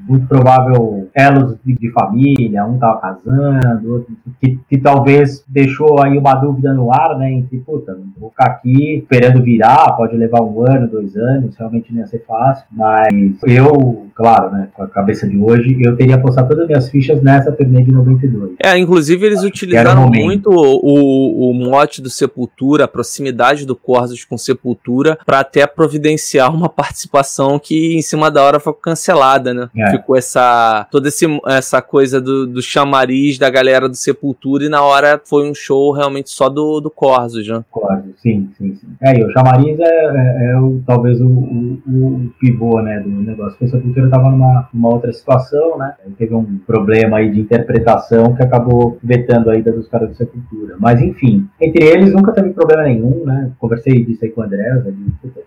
muito 0.07 0.27
provável, 0.27 1.09
elos 1.13 1.57
de, 1.63 1.91
família, 1.91 2.65
um 2.65 2.77
tava 2.77 2.99
casando, 2.99 3.93
outro, 3.93 4.15
que, 4.39 4.59
que, 4.69 4.77
talvez 4.77 5.43
deixou 5.47 6.01
aí 6.01 6.17
uma 6.17 6.35
dúvida 6.35 6.73
no 6.73 6.91
ar, 6.93 7.17
né, 7.17 7.31
entre, 7.31 7.59
puta, 7.59 7.97
vou 8.19 8.29
ficar 8.29 8.45
aqui 8.45 8.97
esperando 8.97 9.43
virar, 9.43 9.95
pode 9.95 10.15
levar 10.15 10.41
um 10.41 10.61
ano, 10.61 10.87
dois 10.87 11.15
anos, 11.15 11.55
realmente 11.57 11.91
não 11.93 12.01
ia 12.01 12.07
ser 12.07 12.23
fácil, 12.25 12.65
mas 12.71 13.39
eu, 13.43 14.07
claro, 14.21 14.51
né, 14.51 14.69
com 14.73 14.83
a 14.83 14.87
cabeça 14.87 15.27
de 15.27 15.37
hoje, 15.37 15.77
eu 15.81 15.95
teria 15.95 16.17
postado 16.17 16.49
todas 16.49 16.63
as 16.63 16.67
minhas 16.67 16.89
fichas 16.89 17.21
nessa 17.21 17.51
turnê 17.51 17.81
de 17.81 17.91
92. 17.91 18.51
É, 18.63 18.77
inclusive 18.77 19.25
eles 19.25 19.43
utilizaram 19.43 20.07
muito 20.09 20.49
o, 20.51 21.49
o 21.49 21.53
mote 21.53 22.01
do 22.01 22.09
Sepultura, 22.09 22.87
proximidade 22.87 23.65
do 23.65 23.75
Corsos 23.75 24.23
com 24.23 24.37
Sepultura 24.37 25.17
para 25.25 25.39
até 25.39 25.65
providenciar 25.65 26.53
uma 26.53 26.69
participação 26.69 27.57
que 27.57 27.95
em 27.95 28.01
cima 28.01 28.29
da 28.29 28.43
hora 28.43 28.59
foi 28.59 28.73
cancelada, 28.73 29.53
né? 29.53 29.69
É. 29.75 29.91
Ficou 29.91 30.15
essa 30.15 30.87
toda 30.91 31.07
esse, 31.07 31.25
essa 31.47 31.81
coisa 31.81 32.21
do, 32.21 32.45
do 32.45 32.61
chamariz 32.61 33.37
da 33.39 33.49
galera 33.49 33.89
do 33.89 33.95
Sepultura 33.95 34.65
e 34.65 34.69
na 34.69 34.83
hora 34.83 35.19
foi 35.23 35.49
um 35.49 35.53
show 35.53 35.91
realmente 35.91 36.29
só 36.29 36.47
do, 36.47 36.79
do 36.79 36.91
Corsos, 36.91 37.47
né? 37.47 37.63
Sim, 38.17 38.49
sim, 38.57 38.75
sim. 38.75 38.87
É, 39.01 39.17
e 39.17 39.23
o 39.23 39.31
chamariz 39.31 39.79
é, 39.79 39.83
é, 39.83 40.51
é 40.51 40.59
o, 40.59 40.81
talvez 40.85 41.19
o, 41.19 41.27
o, 41.27 41.81
o, 41.87 42.31
pivô, 42.39 42.81
né, 42.81 42.99
do 42.99 43.09
negócio. 43.09 43.57
Porque 43.57 43.65
o 43.65 43.69
Sepultura 43.69 44.09
tava 44.11 44.29
numa, 44.29 44.69
numa 44.73 44.89
outra 44.89 45.11
situação, 45.11 45.77
né? 45.77 45.93
Teve 46.17 46.35
um 46.35 46.59
problema 46.67 47.17
aí 47.17 47.31
de 47.31 47.39
interpretação 47.39 48.35
que 48.35 48.43
acabou 48.43 48.97
vetando 49.01 49.49
a 49.49 49.55
ida 49.55 49.71
dos 49.71 49.87
caras 49.87 50.09
do 50.09 50.15
Sepultura. 50.15 50.75
Mas 50.77 51.01
enfim, 51.01 51.47
entre 51.59 51.85
eles 51.85 52.13
nunca 52.13 52.31
teve 52.31 52.51
problema 52.51 52.83
nenhum, 52.83 53.25
né? 53.25 53.51
Conversei 53.57 54.03
disso 54.05 54.25
aí 54.25 54.31
com 54.31 54.41
o 54.41 54.43
André, 54.43 54.83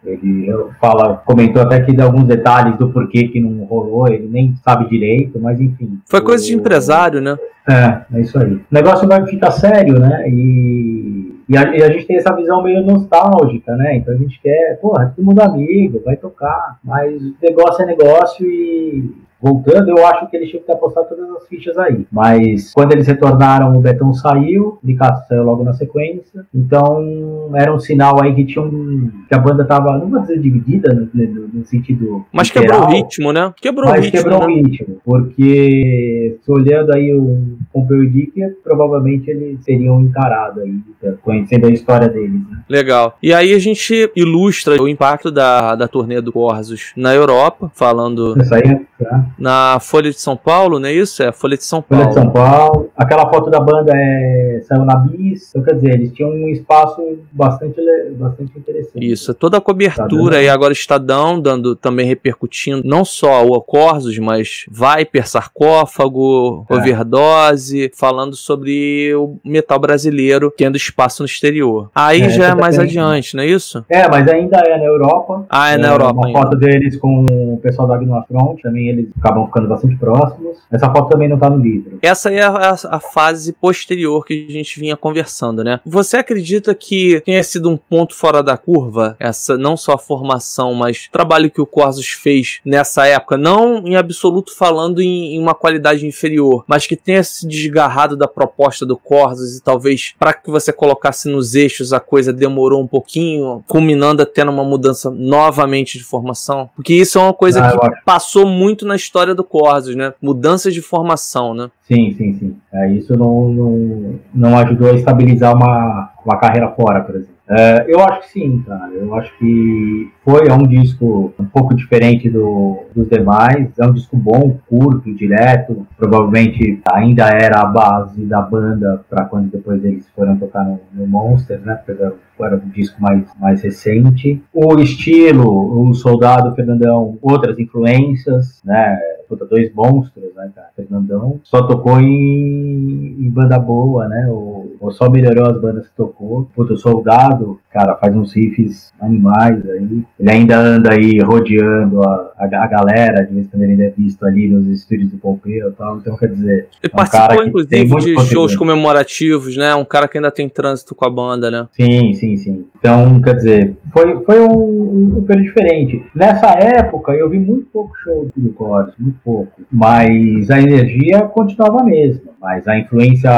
ele, 0.05 0.47
ele 0.47 0.53
fala, 0.81 1.23
comentou 1.25 1.63
até 1.63 1.81
que 1.81 1.93
de 1.93 2.03
alguns 2.03 2.25
detalhes 2.25 2.77
do 2.79 2.91
porquê 2.91 3.29
que 3.29 3.41
não 3.41 3.65
rolou, 3.65 4.09
ele 4.09 4.29
nem 4.29 4.55
sabe 4.65 4.89
direito, 4.89 5.39
mas 5.39 5.61
enfim. 5.61 6.01
Foi 6.07 6.21
o, 6.21 6.25
coisa 6.25 6.45
de 6.45 6.55
empresário, 6.55 7.21
né? 7.21 7.37
É, 7.69 8.17
é 8.19 8.21
isso 8.21 8.39
aí. 8.39 8.55
O 8.55 8.63
negócio 8.71 9.09
vai 9.09 9.25
ficar 9.27 9.51
sério, 9.51 9.99
né? 9.99 10.29
E, 10.29 11.14
e, 11.49 11.57
a, 11.57 11.77
e 11.77 11.83
a 11.83 11.91
gente 11.91 12.07
tem 12.07 12.17
essa 12.17 12.35
visão 12.35 12.63
meio 12.63 12.85
nostálgica, 12.85 13.77
né? 13.77 13.97
Então 13.97 14.15
a 14.15 14.17
gente 14.17 14.41
quer, 14.41 14.79
porra, 14.81 15.13
todo 15.15 15.25
mundo 15.25 15.41
amigo, 15.41 16.03
vai 16.05 16.17
tocar, 16.17 16.79
mas 16.83 17.21
negócio 17.43 17.83
é 17.83 17.87
negócio 17.87 18.47
e 18.47 19.25
voltando, 19.45 19.91
eu 19.91 20.07
acho 20.07 20.31
que 20.31 20.37
eles 20.39 20.49
tinham 20.49 20.63
que 20.63 20.67
ter 20.67 20.73
apostado 20.73 21.07
todas 21.07 21.29
as 21.37 21.47
fichas 21.47 21.77
aí. 21.77 22.07
Mas 22.11 22.73
quando 22.73 22.93
eles 22.93 23.07
retornaram, 23.07 23.77
o 23.77 23.81
Betão 23.81 24.11
saiu, 24.15 24.79
o 24.83 24.87
Nicasso 24.87 25.29
saiu 25.29 25.43
logo 25.43 25.63
na 25.63 25.75
sequência. 25.75 26.47
Então 26.55 27.51
era 27.55 27.75
um 27.75 27.79
sinal 27.79 28.23
aí 28.23 28.35
que 28.35 28.47
tinha 28.47 28.65
um. 28.65 29.11
que 29.29 29.35
a 29.35 29.39
banda 29.39 29.63
tava, 29.67 29.99
não 29.99 30.09
vou 30.09 30.21
dizer 30.21 30.41
dividida 30.41 30.95
no, 30.95 31.11
no, 31.13 31.49
no 31.49 31.65
sentido. 31.67 32.25
Mas 32.33 32.49
literal, 32.49 32.71
quebrou 32.71 32.89
o 32.89 32.93
ritmo, 32.93 33.33
né? 33.35 33.53
Quebrou 33.61 33.91
mas 33.91 33.99
o 33.99 34.03
ritmo. 34.03 34.23
quebrou 34.23 34.41
né? 34.41 34.47
o 34.47 34.49
ritmo. 34.49 34.97
Porque 35.05 36.39
olhando 36.49 36.95
aí 36.95 37.15
o 37.15 37.59
Pompeu 37.75 38.05
e 38.05 38.09
Dicker, 38.09 38.57
provavelmente 38.63 39.29
eles 39.29 39.59
seriam 39.65 40.01
encarados 40.01 40.63
aí, 40.63 40.79
conhecendo 41.23 41.67
a 41.67 41.71
história 41.71 42.09
deles. 42.09 42.41
Né? 42.49 42.63
Legal. 42.69 43.19
E 43.21 43.35
aí 43.35 43.53
a 43.53 43.59
gente 43.59 44.13
ilustra 44.15 44.81
o 44.81 44.89
impacto 44.89 45.29
da, 45.29 45.75
da 45.75 45.89
turnê 45.89 46.21
do 46.21 46.33
Corsos 46.33 46.93
na 46.97 47.13
Europa, 47.13 47.73
falando. 47.75 48.41
Isso 48.41 48.55
aí, 48.55 48.63
tá 48.97 49.27
na 49.37 49.79
Folha 49.81 50.11
de 50.11 50.21
São 50.21 50.37
Paulo, 50.37 50.79
não 50.79 50.89
é 50.89 50.93
isso? 50.93 51.21
É 51.21 51.33
Folha 51.33 51.57
de 51.57 51.65
São 51.65 51.83
Paulo. 51.83 52.05
Folha 52.05 52.15
de 52.15 52.21
São 52.21 52.31
Paulo. 52.31 52.91
Aquela 52.97 53.29
foto 53.29 53.51
da 53.51 53.59
banda 53.59 53.93
é 53.93 54.61
saiu 54.63 54.85
na 54.85 54.97
Bis. 54.97 55.49
Então, 55.51 55.63
quer 55.63 55.75
dizer, 55.75 55.95
eles 55.95 56.13
tinham 56.13 56.31
um 56.31 56.49
espaço 56.49 57.03
bastante, 57.33 57.81
bastante 58.13 58.57
interessante. 58.57 59.05
Isso, 59.05 59.35
toda 59.35 59.59
a 59.59 59.61
cobertura 59.61 60.43
e 60.43 60.49
agora 60.49 60.73
Estadão 60.73 61.41
dando 61.41 61.75
também 61.75 62.07
repercutindo 62.07 62.83
não 62.85 63.05
só 63.05 63.45
o 63.45 63.61
Corsos, 63.61 64.19
mas 64.19 64.65
Viper, 64.71 65.27
sarcófago, 65.29 66.67
é. 66.71 66.75
overdose, 66.75 67.64
falando 67.95 68.37
sobre 68.37 69.15
o 69.15 69.37
metal 69.45 69.79
brasileiro 69.79 70.53
tendo 70.57 70.77
espaço 70.77 71.23
no 71.23 71.27
exterior. 71.27 71.91
Aí 71.95 72.23
é, 72.23 72.31
já 72.31 72.49
é 72.49 72.55
mais 72.55 72.77
tem... 72.77 72.85
adiante, 72.85 73.37
não 73.37 73.43
é 73.43 73.47
isso? 73.47 73.85
É, 73.89 74.09
mas 74.09 74.27
ainda 74.29 74.59
é 74.59 74.79
na 74.79 74.85
Europa. 74.85 75.47
Ah, 75.49 75.71
é 75.71 75.77
na 75.77 75.89
é, 75.89 75.93
Europa. 75.93 76.13
Uma 76.15 76.27
ainda. 76.27 76.39
foto 76.41 76.57
deles 76.57 76.97
com 76.97 77.55
o 77.55 77.59
pessoal 77.63 77.89
da 77.89 77.95
Agnor 77.95 78.25
Front, 78.27 78.61
também 78.63 78.89
eles 78.89 79.09
acabam 79.19 79.47
ficando 79.47 79.69
bastante 79.69 79.97
próximos. 79.97 80.59
Essa 80.71 80.91
foto 80.91 81.09
também 81.09 81.29
não 81.29 81.39
tá 81.39 81.51
no 81.51 81.59
livro. 81.59 81.99
Essa 82.03 82.31
é 82.31 82.43
a, 82.43 82.51
a, 82.51 82.97
a, 82.97 83.01
fase 83.01 83.53
posterior 83.53 84.25
que 84.25 84.47
a 84.49 84.53
gente 84.53 84.79
vinha 84.79 84.97
conversando, 84.97 85.63
né? 85.63 85.81
Você 85.85 86.17
acredita 86.17 86.75
que 86.75 87.21
tenha 87.25 87.43
sido 87.43 87.71
um 87.71 87.77
ponto 87.77 88.15
fora 88.15 88.43
da 88.43 88.57
curva? 88.57 89.17
Essa, 89.19 89.57
não 89.57 89.77
só 89.77 89.93
a 89.93 89.99
formação, 89.99 90.75
mas 90.75 91.07
o 91.09 91.13
trabalho 91.13 91.51
que 91.51 91.61
o 91.61 91.67
Corsos 91.67 92.09
fez 92.09 92.61
nessa 92.65 93.07
época, 93.07 93.37
não 93.37 93.87
em 93.87 93.97
absoluto 93.97 94.57
falando 94.57 95.01
em, 95.01 95.35
em 95.35 95.39
uma 95.41 95.55
qualidade 95.55 96.07
inferior, 96.07 96.65
mas 96.67 96.87
que 96.87 96.97
tenha 96.97 97.23
se 97.23 97.47
desgarrado 97.55 98.17
da 98.17 98.29
proposta 98.29 98.85
do 98.85 98.97
Corsos 98.97 99.57
e 99.57 99.63
talvez 99.63 100.15
para 100.19 100.33
que 100.33 100.51
você 100.51 100.73
colocasse 100.73 101.29
nos 101.29 101.55
eixos 101.55 101.93
a 101.93 102.01
coisa 102.01 102.33
demorou 102.33 102.83
um 102.83 102.87
pouquinho, 102.87 103.63
culminando 103.69 104.23
até 104.23 104.45
numa 104.45 104.65
mudança 104.65 105.11
novamente 105.11 105.99
de 105.99 106.05
formação? 106.05 106.71
Porque 106.75 106.95
isso 106.95 107.19
é 107.19 107.23
uma 107.23 107.35
coisa 107.35 107.65
ah, 107.65 107.79
que 107.79 108.05
passou 108.05 108.47
muito 108.47 108.87
na 108.87 108.97
história 108.97 109.35
do 109.35 109.45
Corsos, 109.45 109.95
né? 109.95 110.15
Mudanças 110.21 110.75
de 110.75 110.83
formação, 110.83 111.55
né? 111.55 111.71
Sim, 111.83 112.15
sim, 112.17 112.33
sim. 112.39 112.57
É, 112.73 112.91
isso 112.93 113.17
não, 113.17 113.49
não, 113.49 114.21
não 114.35 114.59
ajudou 114.59 114.91
a 114.91 114.95
estabilizar 114.95 115.55
uma, 115.55 116.11
uma 116.25 116.39
carreira 116.39 116.71
fora, 116.71 117.03
por 117.03 117.17
exemplo. 117.17 117.34
É, 117.49 117.85
eu 117.89 118.01
acho 118.01 118.21
que 118.23 118.29
sim, 118.31 118.63
cara. 118.67 118.93
Eu 118.93 119.15
acho 119.15 119.37
que 119.39 120.11
foi 120.25 120.49
é 120.49 120.55
um 120.55 120.67
disco 120.67 121.33
um 121.39 121.45
pouco 121.45 121.75
diferente 121.75 122.29
do, 122.31 122.85
dos 122.95 123.09
demais. 123.09 123.69
É 123.79 123.87
um 123.87 123.93
disco 123.93 124.17
bom, 124.17 124.59
curto, 124.69 125.15
direto. 125.15 125.87
Provavelmente 125.97 126.81
ainda 126.91 127.29
era 127.29 127.61
a 127.61 127.67
base 127.67 128.25
da 128.25 128.41
banda 128.41 129.05
para 129.11 129.27
quando 129.27 129.51
depois 129.51 129.85
eles 129.85 130.09
foram 130.17 130.37
tocar 130.39 130.65
no, 130.65 130.81
no 130.93 131.07
Monsters, 131.07 131.63
né? 131.63 131.75
Porque 131.75 132.03
era, 132.43 132.57
um 132.57 132.69
disco 132.71 133.01
mais, 133.01 133.29
mais 133.39 133.63
recente. 133.63 134.43
O 134.53 134.81
estilo, 134.81 135.89
o 135.89 135.95
Soldado 135.95 136.55
Fernandão, 136.55 137.19
outras 137.21 137.59
influências, 137.59 138.61
né? 138.65 138.99
Puta, 139.29 139.45
dois 139.45 139.73
monstros, 139.75 140.35
né, 140.35 140.51
cara? 140.55 140.69
Fernandão 140.75 141.41
só 141.43 141.63
tocou 141.63 142.01
em, 142.01 143.17
em 143.21 143.31
banda 143.31 143.59
boa, 143.59 144.09
né? 144.09 144.27
O 144.31 144.64
só 144.91 145.11
melhorou 145.11 145.47
as 145.47 145.61
bandas 145.61 145.87
que 145.87 145.95
tocou. 145.97 146.49
Puta, 146.55 146.75
o 146.75 146.77
Soldado, 146.77 147.61
cara, 147.71 147.97
faz 147.97 148.15
uns 148.15 148.35
riffs 148.35 148.93
animais 149.01 149.69
aí. 149.69 150.05
Ele 150.19 150.31
ainda 150.31 150.59
anda 150.59 150.93
aí 150.93 151.21
rodeando 151.21 152.03
a, 152.03 152.33
a, 152.39 152.45
a 152.45 152.67
galera, 152.67 153.25
de 153.25 153.35
vez 153.35 153.47
em 153.47 153.49
quando 153.49 153.63
ele 153.63 153.73
ainda 153.73 153.85
é 153.85 153.91
visto 153.91 154.25
ali 154.25 154.49
nos 154.49 154.67
estúdios 154.69 155.11
do 155.11 155.19
Pompeu 155.19 155.69
e 155.69 155.73
tal. 155.73 155.99
Então, 155.99 156.17
quer 156.17 156.29
dizer. 156.29 156.69
Ele 156.83 156.93
é 156.93 156.95
um 156.95 156.97
participou, 156.97 157.45
inclusive, 157.45 157.97
de 157.97 158.27
shows 158.27 158.57
comemorativos, 158.57 159.57
né? 159.57 159.75
Um 159.75 159.85
cara 159.85 160.09
que 160.09 160.19
ainda 160.19 160.31
tem 160.31 160.49
trânsito 160.49 160.95
com 160.95 161.05
a 161.05 161.11
banda, 161.11 161.51
né? 161.51 161.69
Sim, 161.73 162.15
sim, 162.15 162.37
sim. 162.37 162.67
Então, 162.85 163.19
quer 163.23 163.37
dizer, 163.37 163.79
foi, 163.95 164.23
foi 164.27 164.41
um, 164.41 165.17
um, 165.17 165.25
período 165.25 165.47
diferente. 165.47 166.05
Nessa 166.15 166.49
época, 166.49 167.13
eu 167.13 167.31
vi 167.31 167.39
muito 167.39 167.67
pouco 167.73 167.97
show 168.05 168.29
do 168.37 168.55
Chorus, 168.59 168.93
muito 168.99 169.19
pouco. 169.25 169.53
Mas 169.73 170.51
a 170.51 170.61
energia 170.61 171.23
continuava 171.23 171.81
a 171.81 171.85
mesma. 171.85 172.33
Mas 172.39 172.69
a 172.69 172.79
influência 172.79 173.31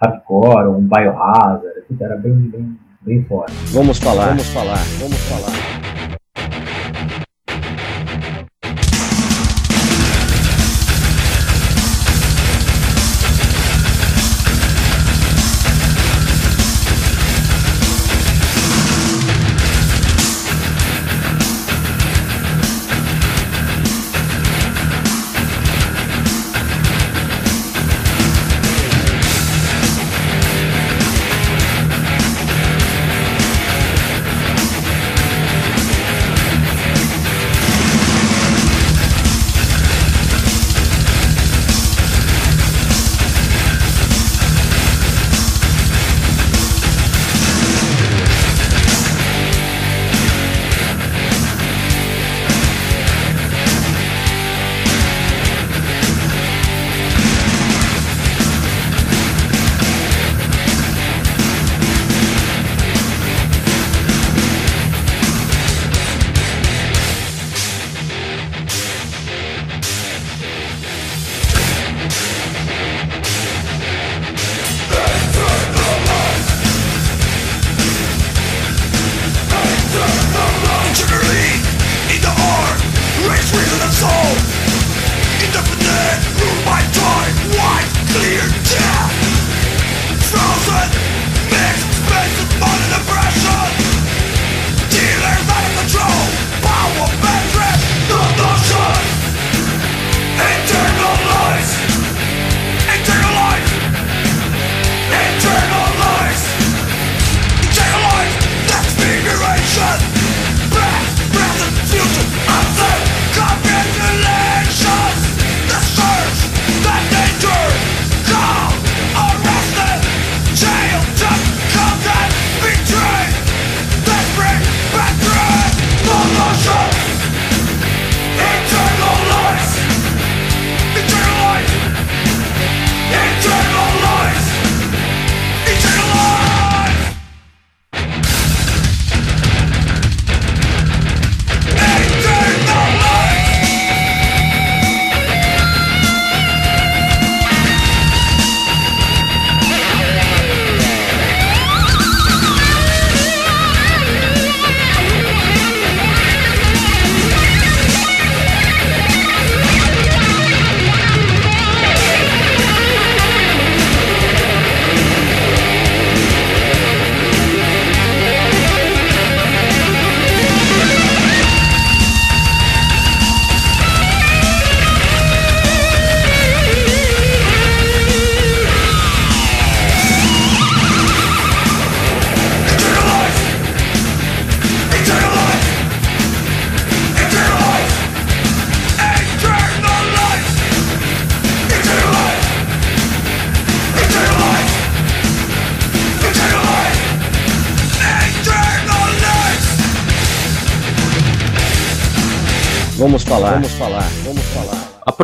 hardcore, 0.00 0.68
um 0.68 0.80
biohazard, 0.82 1.64
era 2.00 2.16
bem, 2.18 2.34
bem, 2.34 2.76
bem 3.00 3.24
forte. 3.24 3.52
Vamos 3.72 3.98
falar, 3.98 4.28
vamos 4.28 4.48
falar, 4.50 4.78
vamos 5.00 5.18
falar. 5.28 5.50
falar. 5.50 5.93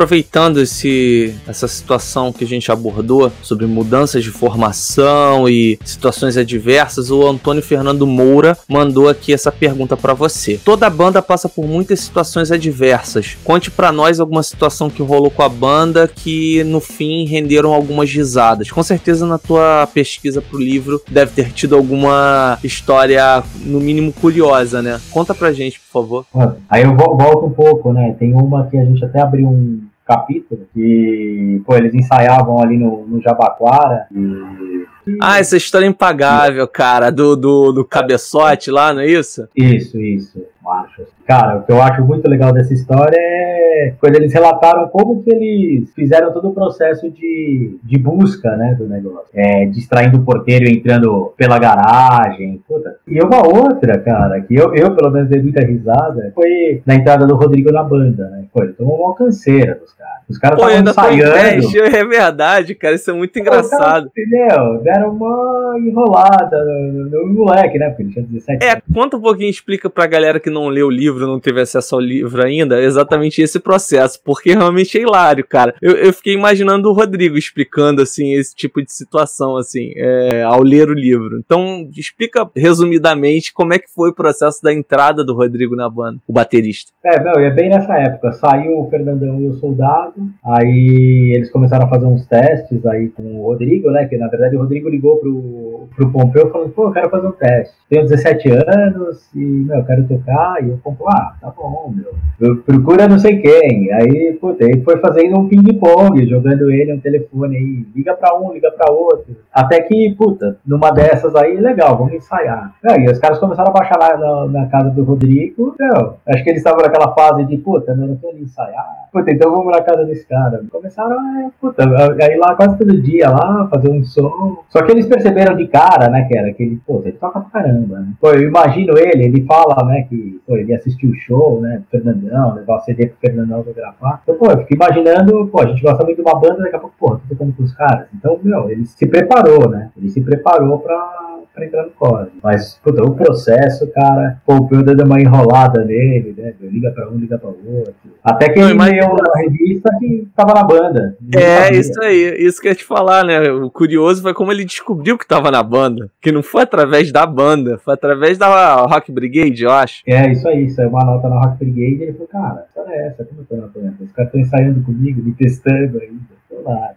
Aproveitando 0.00 0.62
esse, 0.62 1.34
essa 1.46 1.68
situação 1.68 2.32
que 2.32 2.42
a 2.42 2.46
gente 2.46 2.72
abordou 2.72 3.30
sobre 3.42 3.66
mudanças 3.66 4.24
de 4.24 4.30
formação 4.30 5.46
e 5.46 5.78
situações 5.84 6.38
adversas, 6.38 7.10
o 7.10 7.28
Antônio 7.28 7.62
Fernando 7.62 8.06
Moura 8.06 8.56
mandou 8.66 9.10
aqui 9.10 9.30
essa 9.30 9.52
pergunta 9.52 9.98
para 9.98 10.14
você. 10.14 10.58
Toda 10.64 10.88
banda 10.88 11.20
passa 11.20 11.50
por 11.50 11.66
muitas 11.66 12.00
situações 12.00 12.50
adversas. 12.50 13.36
Conte 13.44 13.70
para 13.70 13.92
nós 13.92 14.18
alguma 14.20 14.42
situação 14.42 14.88
que 14.88 15.02
rolou 15.02 15.30
com 15.30 15.42
a 15.42 15.50
banda 15.50 16.08
que 16.08 16.64
no 16.64 16.80
fim 16.80 17.26
renderam 17.26 17.74
algumas 17.74 18.10
risadas. 18.10 18.70
Com 18.70 18.82
certeza 18.82 19.26
na 19.26 19.36
tua 19.36 19.86
pesquisa 19.92 20.40
pro 20.40 20.58
livro 20.58 21.02
deve 21.10 21.32
ter 21.32 21.52
tido 21.52 21.76
alguma 21.76 22.58
história 22.64 23.44
no 23.66 23.78
mínimo 23.78 24.14
curiosa, 24.14 24.80
né? 24.80 24.98
Conta 25.10 25.34
pra 25.34 25.52
gente, 25.52 25.78
por 25.78 25.92
favor. 25.92 26.26
Aí 26.70 26.84
eu 26.84 26.96
volto 26.96 27.44
um 27.44 27.50
pouco, 27.50 27.92
né? 27.92 28.16
Tem 28.18 28.32
uma 28.32 28.66
que 28.66 28.78
a 28.78 28.84
gente 28.86 29.04
até 29.04 29.20
abriu 29.20 29.46
um 29.46 29.89
capítulo 30.10 30.66
que, 30.74 31.62
pô, 31.64 31.76
eles 31.76 31.94
ensaiavam 31.94 32.60
ali 32.60 32.76
no, 32.76 33.06
no 33.06 33.22
Jabaquara 33.22 34.08
e... 34.12 34.80
Ah, 35.20 35.38
essa 35.38 35.56
história 35.56 35.86
é 35.86 35.88
impagável, 35.88 36.66
cara, 36.66 37.10
do, 37.10 37.36
do, 37.36 37.72
do 37.72 37.84
cabeçote 37.84 38.70
lá, 38.70 38.92
não 38.92 39.00
é 39.00 39.06
isso? 39.06 39.48
Isso, 39.56 40.00
isso, 40.00 40.44
macho. 40.62 41.02
Cara, 41.26 41.58
o 41.58 41.62
que 41.62 41.72
eu 41.72 41.80
acho 41.80 42.04
muito 42.04 42.28
legal 42.28 42.52
dessa 42.52 42.72
história 42.74 43.16
é 43.16 43.94
quando 43.98 44.16
eles 44.16 44.32
relataram 44.32 44.88
como 44.88 45.22
que 45.22 45.30
eles 45.30 45.92
fizeram 45.94 46.32
todo 46.32 46.48
o 46.48 46.54
processo 46.54 47.10
de, 47.10 47.78
de 47.82 47.98
busca, 47.98 48.56
né, 48.56 48.74
do 48.74 48.86
negócio. 48.88 49.28
É, 49.32 49.66
distraindo 49.66 50.18
o 50.18 50.24
porteiro, 50.24 50.68
entrando 50.68 51.32
pela 51.36 51.58
garagem, 51.58 52.62
puta. 52.66 52.96
E 53.06 53.22
uma 53.22 53.46
outra, 53.46 53.98
cara, 53.98 54.40
que 54.40 54.54
eu, 54.54 54.74
eu 54.74 54.94
pelo 54.94 55.10
menos 55.10 55.28
dei 55.28 55.40
muita 55.42 55.64
risada, 55.64 56.32
foi 56.34 56.82
na 56.84 56.94
entrada 56.94 57.26
do 57.26 57.36
Rodrigo 57.36 57.70
na 57.72 57.82
banda, 57.82 58.28
né? 58.28 58.44
Pô, 58.52 58.62
ele 58.62 58.72
tomou 58.72 59.06
uma 59.06 59.14
canseira 59.14 59.76
dos 59.76 59.92
caras. 59.92 60.20
Os 60.28 60.38
caras 60.38 60.60
Pô, 60.60 60.68
estavam 60.68 61.12
ensaiando. 61.12 61.96
é 61.96 62.04
verdade, 62.04 62.74
cara, 62.74 62.94
isso 62.94 63.10
é 63.10 63.14
muito 63.14 63.38
engraçado. 63.38 64.06
Entendeu? 64.08 64.80
Deram 64.82 65.10
uma 65.12 65.74
enrolada 65.78 66.64
no, 66.64 67.26
no 67.26 67.34
moleque, 67.34 67.78
né? 67.78 67.88
Porque 67.88 68.02
ele 68.02 68.12
tinha 68.12 68.24
17 68.24 68.64
É, 68.64 68.80
conta 68.92 69.16
um 69.16 69.20
pouquinho, 69.20 69.50
explica 69.50 69.88
pra 69.88 70.06
galera 70.06 70.38
que 70.38 70.49
não 70.50 70.68
leu 70.68 70.88
o 70.88 70.90
livro, 70.90 71.26
não 71.26 71.40
teve 71.40 71.60
acesso 71.60 71.94
ao 71.94 72.00
livro 72.00 72.42
ainda, 72.44 72.80
exatamente 72.80 73.40
esse 73.40 73.58
processo, 73.58 74.20
porque 74.24 74.52
realmente 74.52 74.98
é 74.98 75.02
hilário, 75.02 75.46
cara. 75.46 75.74
Eu, 75.80 75.92
eu 75.92 76.12
fiquei 76.12 76.34
imaginando 76.34 76.88
o 76.88 76.92
Rodrigo 76.92 77.36
explicando, 77.36 78.02
assim, 78.02 78.34
esse 78.34 78.54
tipo 78.54 78.82
de 78.82 78.92
situação, 78.92 79.56
assim, 79.56 79.92
é, 79.96 80.42
ao 80.42 80.62
ler 80.62 80.88
o 80.88 80.94
livro. 80.94 81.38
Então, 81.38 81.88
explica 81.96 82.48
resumidamente 82.54 83.52
como 83.52 83.72
é 83.72 83.78
que 83.78 83.90
foi 83.90 84.10
o 84.10 84.14
processo 84.14 84.62
da 84.62 84.72
entrada 84.72 85.24
do 85.24 85.34
Rodrigo 85.34 85.76
na 85.76 85.88
banda, 85.88 86.18
o 86.26 86.32
baterista. 86.32 86.92
É, 87.04 87.22
não, 87.22 87.32
é 87.32 87.50
bem 87.50 87.68
nessa 87.68 87.94
época. 87.98 88.32
Saiu 88.32 88.80
o 88.80 88.90
Fernandão 88.90 89.40
e 89.40 89.48
o 89.48 89.54
Soldado, 89.54 90.14
aí 90.44 91.32
eles 91.34 91.50
começaram 91.50 91.86
a 91.86 91.88
fazer 91.88 92.06
uns 92.06 92.26
testes 92.26 92.84
aí 92.86 93.08
com 93.08 93.22
o 93.22 93.44
Rodrigo, 93.44 93.90
né? 93.90 94.06
Que 94.06 94.16
na 94.16 94.28
verdade 94.28 94.56
o 94.56 94.60
Rodrigo 94.60 94.88
ligou 94.88 95.16
pro, 95.18 95.79
pro 95.86 96.10
Pompeu 96.10 96.50
falando, 96.50 96.70
pô, 96.70 96.88
eu 96.88 96.92
quero 96.92 97.10
fazer 97.10 97.26
um 97.26 97.32
teste. 97.32 97.74
Tenho 97.88 98.02
17 98.02 98.50
anos 98.50 99.28
e, 99.34 99.38
meu, 99.38 99.78
eu 99.78 99.84
quero 99.84 100.04
tocar. 100.06 100.62
E 100.62 100.70
o 100.70 100.78
Pompeu, 100.78 101.08
ah, 101.08 101.34
tá 101.40 101.52
bom, 101.56 101.92
meu. 101.94 102.14
Eu 102.40 102.56
procura 102.58 103.08
não 103.08 103.18
sei 103.18 103.38
quem. 103.38 103.92
Aí, 103.92 104.38
puta, 104.40 104.64
ele 104.64 104.82
foi 104.82 104.98
fazendo 104.98 105.38
um 105.38 105.48
ping-pong, 105.48 106.26
jogando 106.26 106.70
ele 106.70 106.94
no 106.94 107.00
telefone 107.00 107.56
aí, 107.56 107.86
liga 107.94 108.14
pra 108.14 108.38
um, 108.38 108.52
liga 108.52 108.70
pra 108.70 108.92
outro. 108.92 109.36
Até 109.52 109.82
que, 109.82 110.14
puta, 110.16 110.56
numa 110.66 110.90
dessas 110.90 111.34
aí, 111.34 111.56
legal, 111.56 111.96
vamos 111.96 112.14
ensaiar. 112.14 112.74
É, 112.84 113.00
e 113.00 113.10
os 113.10 113.18
caras 113.18 113.38
começaram 113.38 113.70
a 113.70 113.72
baixar 113.72 113.98
lá 113.98 114.16
na, 114.16 114.60
na 114.60 114.66
casa 114.66 114.90
do 114.90 115.02
Rodrigo. 115.02 115.74
Meu, 115.78 116.16
acho 116.26 116.44
que 116.44 116.50
eles 116.50 116.60
estavam 116.60 116.82
naquela 116.82 117.12
fase 117.14 117.44
de, 117.44 117.56
puta, 117.58 117.94
não 117.94 118.16
tô 118.16 118.28
ali 118.28 118.42
ensaiar. 118.42 119.00
Puta, 119.12 119.32
então 119.32 119.50
vamos 119.50 119.72
na 119.72 119.82
casa 119.82 120.04
desse 120.04 120.26
cara. 120.26 120.62
Começaram 120.70 121.18
a, 121.18 121.50
puta, 121.60 121.82
a 121.84 122.28
ir 122.28 122.36
lá 122.36 122.54
quase 122.54 122.78
todo 122.78 123.02
dia 123.02 123.28
lá, 123.28 123.68
fazer 123.68 123.90
um 123.90 124.04
som. 124.04 124.62
Só 124.68 124.82
que 124.82 124.92
eles 124.92 125.06
perceberam 125.06 125.56
de 125.56 125.66
cara, 125.70 126.08
né, 126.10 126.24
que 126.24 126.36
era 126.36 126.52
que 126.52 126.62
ele, 126.62 126.80
puta, 126.86 127.08
ele 127.08 127.18
toca 127.18 127.40
pra 127.40 127.62
caramba, 127.62 128.00
né? 128.00 128.12
Pô, 128.20 128.30
eu 128.30 128.48
imagino 128.48 128.98
ele, 128.98 129.24
ele 129.24 129.44
fala, 129.44 129.84
né, 129.86 130.02
que, 130.02 130.40
pô, 130.46 130.56
ele 130.56 130.74
assistiu 130.74 131.10
o 131.10 131.14
show, 131.14 131.60
né, 131.60 131.78
do 131.78 131.84
Fernandão, 131.90 132.54
levar 132.54 132.76
o 132.76 132.80
CD 132.80 133.06
pro 133.06 133.18
Fernandão 133.20 133.58
autografar. 133.58 134.20
Então, 134.22 134.34
pô, 134.34 134.50
eu 134.50 134.58
fico 134.58 134.74
imaginando, 134.74 135.46
pô, 135.48 135.60
a 135.60 135.66
gente 135.66 135.82
gosta 135.82 136.04
muito 136.04 136.16
de 136.16 136.22
uma 136.22 136.38
banda, 136.38 136.62
daqui 136.62 136.76
a 136.76 136.78
pouco, 136.78 136.94
pô, 136.98 137.10
tô 137.16 137.20
tocando 137.28 137.54
com 137.54 137.62
os 137.62 137.72
caras. 137.74 138.06
Então, 138.14 138.38
meu, 138.42 138.70
ele 138.70 138.86
se 138.86 139.06
preparou, 139.06 139.68
né? 139.70 139.90
Ele 139.96 140.08
se 140.08 140.20
preparou 140.20 140.78
pra, 140.78 141.29
pra 141.54 141.64
entrar 141.64 141.84
no 141.84 141.90
core. 141.90 142.30
Mas, 142.42 142.78
puta, 142.82 143.02
o 143.02 143.14
processo, 143.14 143.86
cara, 143.92 144.40
pô, 144.46 144.56
o 144.56 144.68
Peu 144.68 144.82
dando 144.82 145.04
uma 145.04 145.20
enrolada 145.20 145.84
nele, 145.84 146.34
né? 146.36 146.54
Liga 146.60 146.90
pra 146.92 147.08
um, 147.10 147.16
liga 147.16 147.38
pra 147.38 147.48
outro. 147.48 147.94
Até 148.22 148.48
que 148.50 148.58
ele 148.60 148.72
imagina- 148.72 149.06
leu 149.06 149.14
na 149.16 149.40
revista 149.40 149.90
que 149.98 150.28
tava 150.36 150.54
na 150.54 150.64
banda. 150.64 151.16
É, 151.34 151.64
sabia. 151.64 151.80
isso 151.80 152.02
aí, 152.02 152.34
isso 152.38 152.60
que 152.60 152.68
eu 152.68 152.72
ia 152.72 152.76
te 152.76 152.84
falar, 152.84 153.24
né? 153.24 153.50
O 153.50 153.70
curioso 153.70 154.22
foi 154.22 154.34
como 154.34 154.52
ele 154.52 154.64
descobriu 154.64 155.18
que 155.18 155.26
tava 155.26 155.50
na 155.50 155.62
banda. 155.62 156.10
Que 156.20 156.30
não 156.32 156.42
foi 156.42 156.62
através 156.62 157.10
da 157.12 157.26
banda, 157.26 157.78
foi 157.78 157.94
através 157.94 158.38
da 158.38 158.76
Rock 158.82 159.10
Brigade, 159.12 159.62
eu 159.64 159.70
acho. 159.70 160.02
É, 160.06 160.30
isso 160.30 160.46
aí, 160.48 160.68
saiu 160.70 160.88
uma 160.90 161.04
nota 161.04 161.28
na 161.28 161.40
Rock 161.40 161.58
Brigade 161.64 161.96
e 161.96 162.02
ele 162.04 162.12
falou, 162.12 162.28
cara, 162.28 162.66
que 162.72 162.80
é 162.92 163.06
essa? 163.06 163.24
Como 163.24 163.40
eu 163.40 163.44
tô 163.44 163.56
na 163.56 163.66
banda? 163.66 163.94
Os 164.00 164.12
caras 164.12 164.28
estão 164.28 164.40
ensaiando 164.40 164.82
comigo, 164.82 165.22
me 165.22 165.32
testando 165.32 165.98
ainda. 166.00 166.40
Tô 166.48 166.62
nada, 166.68 166.96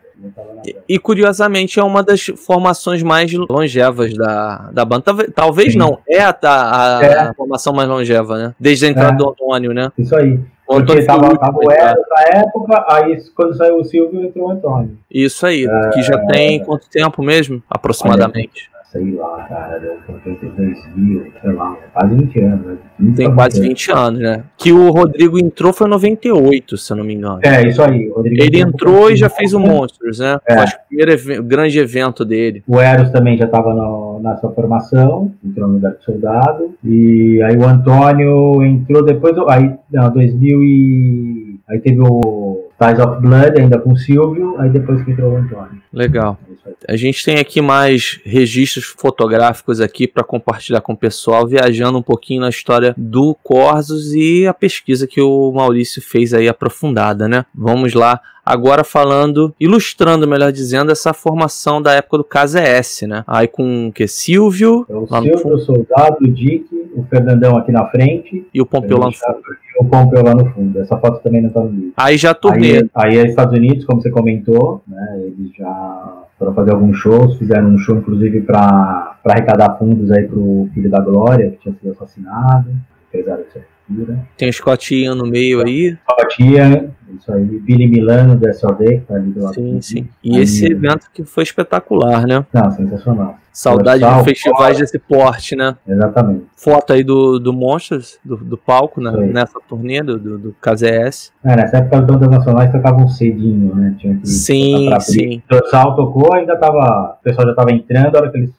E 0.88 0.98
curiosamente 1.00 1.80
é 1.80 1.84
uma 1.84 2.02
das 2.04 2.26
formações 2.26 3.04
mais 3.04 3.32
longevas 3.34 4.14
da, 4.16 4.70
da 4.72 4.86
banda. 4.86 5.04
Talvez, 5.34 5.74
Sim. 5.74 5.80
não, 5.80 6.00
é 6.08 6.22
a, 6.22 6.36
a- 6.44 6.98
a 7.00 7.04
É. 7.30 7.34
formação 7.34 7.74
mais 7.74 7.88
longeva, 7.90 8.38
né? 8.38 8.56
Desde 8.60 8.86
a 8.86 8.90
entrada 8.90 9.14
É. 9.14 9.18
do 9.18 9.30
Antônio, 9.30 9.74
né? 9.74 9.92
Isso 9.98 10.16
aí. 10.16 10.40
O 10.66 10.76
Porque 10.76 10.94
Antônio 10.94 11.06
tava, 11.06 11.38
tava 11.38 11.58
o 11.58 11.66
na 11.68 12.40
época, 12.40 12.86
aí 12.88 13.18
quando 13.36 13.54
saiu 13.56 13.78
o 13.80 13.84
Silvio 13.84 14.24
entrou 14.26 14.48
o 14.48 14.52
Antônio. 14.52 14.98
Isso 15.12 15.46
aí, 15.46 15.68
que 15.94 16.02
já 16.02 16.16
É. 16.16 16.26
tem 16.28 16.64
quanto 16.64 16.90
tempo 16.90 17.22
mesmo? 17.22 17.62
Aproximadamente. 17.70 18.72
Sei 18.94 19.12
lá, 19.16 19.44
cara, 19.50 19.80
deu 19.80 19.98
82 20.08 20.96
mil, 20.96 21.26
sei 21.42 21.52
lá, 21.52 21.76
quase 21.92 22.14
20 22.14 22.40
anos. 22.42 22.66
Né? 22.68 22.78
20 23.00 23.16
Tem 23.16 23.34
quase 23.34 23.60
20. 23.60 23.70
20 23.70 23.92
anos, 23.92 24.20
né? 24.20 24.44
Que 24.56 24.72
o 24.72 24.92
Rodrigo 24.92 25.40
entrou 25.40 25.74
foi 25.74 25.88
em 25.88 25.90
98, 25.90 26.78
se 26.78 26.94
eu 26.94 26.98
não 26.98 27.04
me 27.04 27.16
engano. 27.16 27.40
É, 27.42 27.68
isso 27.68 27.82
aí. 27.82 28.14
Ele 28.24 28.62
entrou 28.62 29.10
e 29.10 29.16
já 29.16 29.30
fez 29.30 29.52
o 29.52 29.60
monte. 29.60 29.74
Monsters, 29.74 30.20
né? 30.20 30.38
É. 30.48 30.58
Foi 30.58 30.66
que 30.68 30.76
o 30.76 30.88
primeiro 30.88 31.44
grande 31.44 31.80
evento 31.80 32.24
dele. 32.24 32.64
O 32.68 32.80
Eros 32.80 33.10
também 33.10 33.36
já 33.36 33.46
estava 33.46 33.74
na 34.22 34.38
sua 34.38 34.52
formação, 34.52 35.32
entrou 35.44 35.68
no 35.68 35.74
lugar 35.74 35.94
de 35.94 36.04
soldado. 36.04 36.76
E 36.84 37.42
aí 37.42 37.58
o 37.58 37.66
Antônio 37.66 38.64
entrou 38.64 39.04
depois, 39.04 39.36
aí, 39.50 39.74
não, 39.92 40.12
2000 40.12 40.64
e... 40.64 41.60
Aí 41.68 41.80
teve 41.80 42.00
o 42.00 42.63
Ties 42.84 43.00
of 43.00 43.22
Blood 43.22 43.62
ainda 43.62 43.80
com 43.80 43.94
o 43.94 43.98
Silvio, 43.98 44.56
aí 44.60 44.70
depois 44.70 45.04
que 45.04 45.12
entrou 45.12 45.34
o 45.34 45.38
Antônio. 45.38 45.82
Legal. 45.92 46.38
É. 46.66 46.94
A 46.94 46.98
gente 46.98 47.24
tem 47.24 47.38
aqui 47.38 47.62
mais 47.62 48.20
registros 48.24 48.86
fotográficos 48.86 49.80
aqui 49.80 50.08
para 50.08 50.24
compartilhar 50.24 50.82
com 50.82 50.94
o 50.94 50.98
pessoal, 50.98 51.48
viajando 51.48 51.98
um 51.98 52.04
pouquinho 52.04 52.42
na 52.42 52.50
história 52.50 52.94
do 52.98 53.36
Corsos 53.36 54.14
e 54.14 54.48
a 54.48 54.54
pesquisa 54.54 55.08
que 55.08 55.22
o 55.22 55.52
Maurício 55.52 56.02
fez 56.02 56.34
aí 56.34 56.48
aprofundada, 56.48 57.28
né? 57.28 57.46
Vamos 57.54 57.94
lá. 57.94 58.20
Agora 58.46 58.84
falando, 58.84 59.54
ilustrando, 59.60 60.28
melhor 60.28 60.52
dizendo, 60.52 60.92
essa 60.92 61.14
formação 61.14 61.82
da 61.82 61.94
época 61.94 62.18
do 62.18 62.24
KZS, 62.24 63.04
né? 63.08 63.24
Aí 63.26 63.48
com 63.48 63.88
o 63.88 63.94
que? 63.94 64.08
Silvio 64.08 64.86
Então, 64.90 65.04
o 65.04 65.08
Silvio, 65.08 65.54
o 65.56 65.60
Soldado, 65.60 66.18
o 66.22 66.28
Dick, 66.28 66.68
o 66.96 67.04
Fernandão 67.04 67.58
aqui 67.58 67.72
na 67.72 67.88
frente, 67.88 68.46
e 68.54 68.62
o 68.62 68.66
Pompeu 68.66 68.98
lá 68.98 69.08
no 69.08 69.14
fundo. 69.14 69.40
e 69.80 69.84
o 69.84 69.88
Pompeu 69.88 70.24
lá 70.24 70.36
no 70.36 70.46
fundo. 70.54 70.80
Essa 70.80 70.98
foto 70.98 71.24
também 71.24 71.42
não 71.42 71.50
tá 71.50 71.62
no 71.62 71.70
livro. 71.70 71.94
Aí 71.96 72.18
já 72.18 72.34
turnê. 72.34 72.78
Aí, 72.78 72.90
aí 72.96 73.18
é 73.18 73.28
Estados 73.28 73.58
Unidos, 73.58 73.86
como 73.86 74.02
você 74.02 74.10
comentou, 74.10 74.84
né? 74.88 75.22
Eles 75.22 75.56
já 75.58 76.24
foram 76.38 76.54
fazer 76.54 76.72
alguns 76.72 76.98
shows, 76.98 77.38
fizeram 77.38 77.70
um 77.70 77.78
show 77.78 77.96
inclusive 77.96 78.42
para 78.42 79.18
arrecadar 79.24 79.78
fundos 79.78 80.12
aí 80.12 80.28
pro 80.28 80.68
filho 80.74 80.90
da 80.90 81.00
Glória, 81.00 81.52
que 81.52 81.58
tinha 81.58 81.76
sido 81.76 81.92
assassinado, 81.92 82.70
arquitetura. 83.14 84.26
Tem 84.38 84.50
o 84.50 84.54
Scott 84.54 84.96
Ian 84.96 85.16
no 85.16 85.26
meio 85.26 85.66
aí. 85.66 85.98
Tinha, 86.30 86.92
isso 87.16 87.32
aí, 87.32 87.44
Billy 87.44 87.88
Milano 87.88 88.36
do 88.36 88.54
SOD, 88.54 88.86
que 88.86 89.06
tá 89.06 89.16
ali 89.16 89.32
do 89.32 89.44
lado. 89.44 89.56
Sim, 89.56 89.82
sim. 89.82 90.08
E 90.24 90.36
Aí- 90.36 90.44
esse 90.44 90.66
evento 90.66 91.10
que 91.14 91.24
foi 91.24 91.44
espetacular, 91.44 92.26
né? 92.28 92.46
Não, 92.54 92.72
sensacional. 92.72 93.38
Saudade 93.54 94.04
de 94.04 94.24
festivais 94.24 94.80
desse 94.80 94.98
porte, 94.98 95.56
né? 95.56 95.76
Exatamente. 95.88 96.46
Foto 96.56 96.92
aí 96.92 97.04
do, 97.04 97.38
do 97.38 97.54
Monsters, 97.54 98.18
do, 98.26 98.36
do 98.36 98.58
palco, 98.58 99.00
né? 99.00 99.12
Nessa 99.12 99.60
turnê 99.70 100.02
do, 100.02 100.18
do, 100.18 100.38
do 100.40 100.56
KZS. 100.60 101.32
É, 101.44 101.56
nessa 101.56 101.78
época 101.78 102.00
as 102.00 102.06
bandas 102.06 102.30
nacionais 102.32 102.72
tocavam 102.72 103.08
cedinho, 103.08 103.76
né? 103.76 103.96
Tinha 104.00 104.18
que 104.18 104.28
Sim, 104.28 104.90
sim. 105.02 105.44
O 105.52 105.54
Dorsal 105.56 105.96
tocou, 105.96 106.34
ainda 106.34 106.58
tava. 106.58 107.18
O 107.20 107.24
pessoal 107.24 107.48
já 107.48 107.54
tava 107.54 107.72
entrando, 107.72 108.16
a 108.16 108.22
hora 108.22 108.32
que 108.32 108.38
eles 108.38 108.52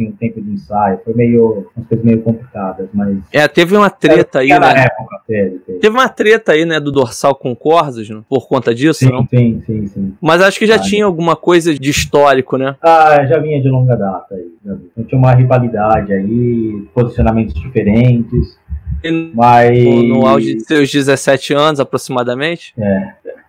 tinham 0.00 0.12
tempo 0.12 0.40
de 0.40 0.50
ensaio. 0.50 0.98
Foi 1.04 1.12
meio. 1.14 1.66
umas 1.76 1.86
coisas 1.86 2.04
meio 2.04 2.22
complicadas, 2.22 2.88
mas. 2.94 3.18
É, 3.32 3.46
teve 3.46 3.76
uma 3.76 3.90
treta 3.90 4.38
aí, 4.38 4.48
né? 4.48 4.84
época, 4.84 5.20
teve, 5.26 5.58
teve. 5.58 5.78
Teve 5.78 5.96
uma 5.96 6.08
treta 6.08 6.52
aí, 6.52 6.64
né, 6.64 6.80
do 6.80 6.90
dorsal 6.90 7.34
com 7.34 7.54
Corsos, 7.54 8.08
né, 8.08 8.22
por 8.28 8.48
conta 8.48 8.74
disso, 8.74 9.10
não? 9.10 9.26
Sim, 9.26 9.28
sim, 9.28 9.62
sim, 9.66 9.86
sim. 9.86 10.14
Mas 10.20 10.40
acho 10.40 10.58
que 10.58 10.66
já 10.66 10.76
Ah, 10.76 10.78
tinha 10.78 11.04
alguma 11.04 11.36
coisa 11.36 11.74
de 11.74 11.90
histórico, 11.90 12.56
né? 12.56 12.74
Ah, 12.82 13.26
já 13.26 13.38
vinha 13.38 13.60
de 13.60 13.68
longa 13.68 13.96
data 13.96 14.34
aí. 14.34 14.46
Já. 14.64 14.72
Então, 14.72 15.04
tinha 15.04 15.18
uma 15.18 15.34
rivalidade 15.34 16.12
aí, 16.12 16.82
posicionamentos 16.94 17.54
diferentes, 17.54 18.58
E 19.04 19.30
mas. 19.34 19.84
No, 19.84 20.02
no 20.02 20.26
auge 20.26 20.54
de 20.54 20.60
seus 20.64 20.90
17 20.90 21.52
anos, 21.52 21.80
aproximadamente. 21.80 22.74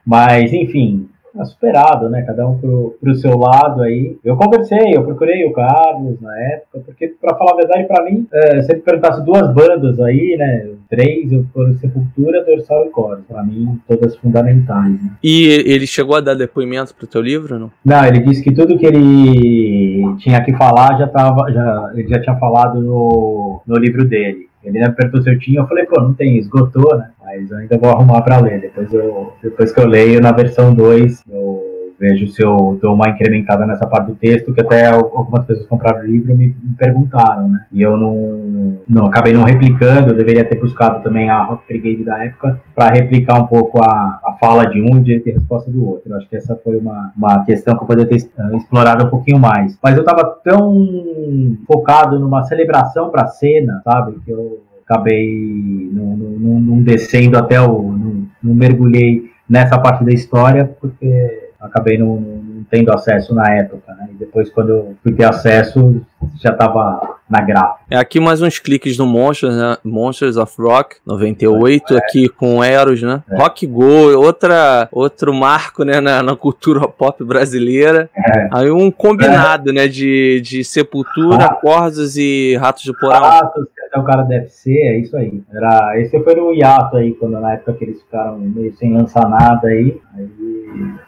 Mas, 0.06 0.52
enfim, 0.52 1.08
é 1.11 1.11
superado, 1.46 2.10
né? 2.10 2.22
Cada 2.24 2.48
um 2.48 2.58
pro, 2.58 2.96
pro 3.00 3.16
seu 3.16 3.38
lado 3.38 3.82
aí. 3.82 4.18
Eu 4.24 4.36
conversei, 4.36 4.96
eu 4.96 5.04
procurei 5.04 5.46
o 5.46 5.54
Carlos 5.54 6.20
na 6.22 6.38
época, 6.54 6.80
porque, 6.86 7.08
pra 7.20 7.36
falar 7.36 7.54
a 7.54 7.56
verdade, 7.56 7.88
pra 7.88 8.04
mim, 8.04 8.28
é, 8.32 8.62
se 8.62 8.72
ele 8.72 8.82
perguntasse 8.82 9.24
duas 9.24 9.54
bandas 9.54 10.00
aí, 10.00 10.36
né? 10.38 10.70
Três, 10.90 11.32
eu 11.32 11.46
foram 11.54 11.74
Sepultura, 11.76 12.44
Dorsal 12.44 12.86
e 12.86 12.90
Coros. 12.90 13.24
Pra 13.28 13.44
mim, 13.44 13.80
todas 13.88 14.16
fundamentais, 14.18 14.92
né? 14.92 15.12
E 15.24 15.48
ele 15.66 15.88
chegou 15.88 16.16
a 16.16 16.22
dar 16.22 16.36
depoimento 16.36 16.94
pro 16.94 17.08
teu 17.08 17.22
livro, 17.22 17.58
não? 17.58 17.72
Não, 17.86 18.06
ele 18.06 18.20
disse 18.20 18.44
que 18.44 18.54
tudo 18.54 18.78
que 18.78 18.86
ele 18.86 20.16
tinha 20.18 20.44
que 20.44 20.54
falar 20.54 20.98
já 20.98 21.08
tava, 21.08 21.52
já, 21.52 21.92
ele 21.96 22.08
já 22.08 22.22
tinha 22.22 22.36
falado 22.36 22.82
no, 22.82 23.62
no 23.66 23.78
livro 23.78 24.06
dele. 24.06 24.51
Ele 24.64 24.80
eu 25.26 25.40
tinha, 25.40 25.62
eu 25.62 25.68
falei, 25.68 25.86
pô, 25.86 26.00
não 26.00 26.14
tem, 26.14 26.38
esgotou, 26.38 26.98
né? 26.98 27.12
Mas 27.24 27.50
eu 27.50 27.58
ainda 27.58 27.78
vou 27.78 27.90
arrumar 27.90 28.22
pra 28.22 28.40
ler. 28.40 28.62
Depois, 28.62 28.94
eu, 28.94 29.34
depois 29.42 29.72
que 29.72 29.80
eu 29.80 29.88
leio 29.88 30.22
na 30.22 30.32
versão 30.32 30.74
2, 30.74 31.24
eu 31.30 31.61
vejo 32.02 32.28
se 32.28 32.44
eu 32.44 32.80
dou 32.82 32.96
uma 32.96 33.10
incrementada 33.10 33.66
nessa 33.66 33.86
parte 33.86 34.08
do 34.08 34.16
texto, 34.16 34.52
que 34.54 34.60
até 34.62 34.88
al- 34.88 35.12
algumas 35.16 35.46
pessoas 35.46 35.68
compraram 35.68 36.00
o 36.00 36.06
livro 36.08 36.32
e 36.32 36.36
me, 36.36 36.56
perguntaram, 36.78 37.48
né? 37.48 37.60
E 37.72 37.82
eu 37.82 37.96
não, 37.96 38.78
não 38.90 39.06
acabei 39.06 39.34
não 39.34 39.44
replicando, 39.44 40.10
eu 40.10 40.16
deveria 40.18 40.44
ter 40.44 40.60
buscado 40.60 41.04
também 41.04 41.30
a 41.30 41.44
Rock 41.44 41.64
Brigade 41.68 42.04
da 42.04 42.26
época 42.26 42.60
para 42.76 42.90
replicar 42.94 43.40
um 43.40 43.46
pouco 43.46 43.80
a, 43.84 44.20
a 44.26 44.36
fala 44.40 44.66
de 44.66 44.82
um 44.82 45.02
e 45.06 45.16
a 45.30 45.34
resposta 45.34 45.70
do 45.70 45.88
outro. 45.88 46.10
Eu 46.12 46.18
acho 46.18 46.28
que 46.28 46.36
essa 46.36 46.56
foi 46.64 46.76
uma, 46.78 47.14
uma 47.16 47.46
questão 47.46 47.78
que 47.78 47.84
eu 47.84 47.88
poderia 47.88 48.10
ter 48.10 48.16
eh, 48.38 48.56
explorado 48.58 49.06
um 49.06 49.10
pouquinho 49.10 49.38
mais. 49.40 49.78
Mas 49.84 49.96
eu 49.96 50.04
tava 50.04 50.24
tão 50.44 51.56
focado 51.68 52.20
numa 52.20 52.44
celebração 52.44 53.10
pra 53.12 53.28
cena, 53.28 53.80
sabe? 53.84 54.20
Que 54.26 54.32
eu 54.32 54.60
acabei 54.86 55.90
não- 55.94 56.18
não- 56.18 56.60
não 56.60 56.82
descendo 56.82 57.38
até 57.38 57.62
o. 57.62 57.84
não, 57.92 58.26
não 58.44 58.54
mergulhei 58.56 59.30
nessa 59.48 59.78
parte 59.78 60.04
da 60.04 60.12
história, 60.12 60.66
porque 60.80 61.51
acabei 61.62 61.98
não, 61.98 62.20
não, 62.20 62.64
tendo 62.70 62.92
acesso 62.92 63.34
na 63.34 63.54
época, 63.54 63.94
né? 63.94 64.10
E 64.12 64.16
depois, 64.16 64.50
quando 64.50 64.70
eu 64.70 64.96
fui 65.04 65.14
ter 65.14 65.26
acesso, 65.26 66.02
já 66.42 66.52
estava 66.52 67.20
na 67.30 67.42
gráfica. 67.42 67.80
É 67.90 67.98
aqui 67.98 68.20
mais 68.20 68.42
uns 68.42 68.60
cliques 68.60 68.98
no 68.98 69.06
Monsters, 69.06 69.56
né? 69.56 69.78
Monsters 69.84 70.36
of 70.38 70.54
Rock 70.62 70.98
98, 71.06 71.94
é. 71.94 71.98
aqui 71.98 72.28
com 72.28 72.64
Eros, 72.64 73.02
né? 73.02 73.24
É. 73.30 73.38
Rock 73.38 73.66
Go, 73.66 74.18
outra, 74.18 74.90
outro 74.92 75.34
marco, 75.34 75.84
né, 75.84 76.02
na, 76.02 76.22
na 76.22 76.36
cultura 76.36 76.88
pop 76.88 77.24
brasileira. 77.24 78.10
É. 78.16 78.50
Aí 78.52 78.70
um 78.70 78.92
combinado, 78.92 79.72
né, 79.72 79.88
de, 79.88 80.42
de 80.42 80.64
Sepultura, 80.64 81.46
ah. 81.46 81.54
Corsos 81.56 82.18
e 82.18 82.58
Ratos 82.58 82.84
de 82.84 82.94
Porão. 82.94 83.22
Ratos, 83.22 83.66
até 83.88 84.00
o 84.00 84.04
cara 84.04 84.24
deve 84.24 84.50
ser, 84.50 84.78
é 84.78 85.00
isso 85.00 85.16
aí. 85.16 85.42
Era, 85.54 86.00
esse 86.00 86.20
foi 86.24 86.36
no 86.36 86.54
hiato 86.54 86.98
aí, 86.98 87.14
quando 87.14 87.40
na 87.40 87.54
época 87.54 87.74
que 87.74 87.86
eles 87.86 88.02
ficaram 88.02 88.38
meio 88.38 88.76
sem 88.76 88.94
lançar 88.94 89.28
nada 89.30 89.68
aí. 89.68 90.00
Aí 90.16 90.28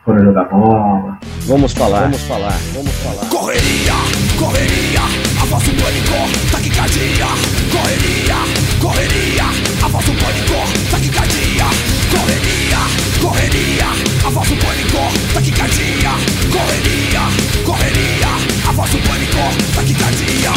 foram 0.03 0.23
jogar 0.23 0.45
bola. 0.45 1.17
Vamos 1.47 1.73
falar, 1.73 2.01
vamos 2.01 2.21
falar, 2.23 2.53
vamos 2.73 2.91
falar. 2.91 3.29
Correria, 3.29 3.93
correria, 4.37 5.02
a 5.03 5.45
voz 5.45 5.63
do 5.63 5.73
pânico, 5.81 6.49
taquicardia. 6.51 7.27
Correria, 7.71 8.37
correria, 8.79 9.45
a 9.83 9.87
voz 9.87 10.05
do 10.05 10.13
pânico, 10.13 10.89
taquicardia. 10.89 11.65
Correria, 12.11 12.79
correria, 13.21 13.87
a 14.25 14.29
voz 14.29 14.49
do 14.49 14.55
pânico, 14.57 15.33
taquicardia. 15.33 16.11
Correria, 16.51 17.21
correria, 17.65 18.29
a 18.67 18.71
voz 18.71 18.89
do 18.91 18.97
pânico, 18.99 19.43
taquicardia. 19.75 20.53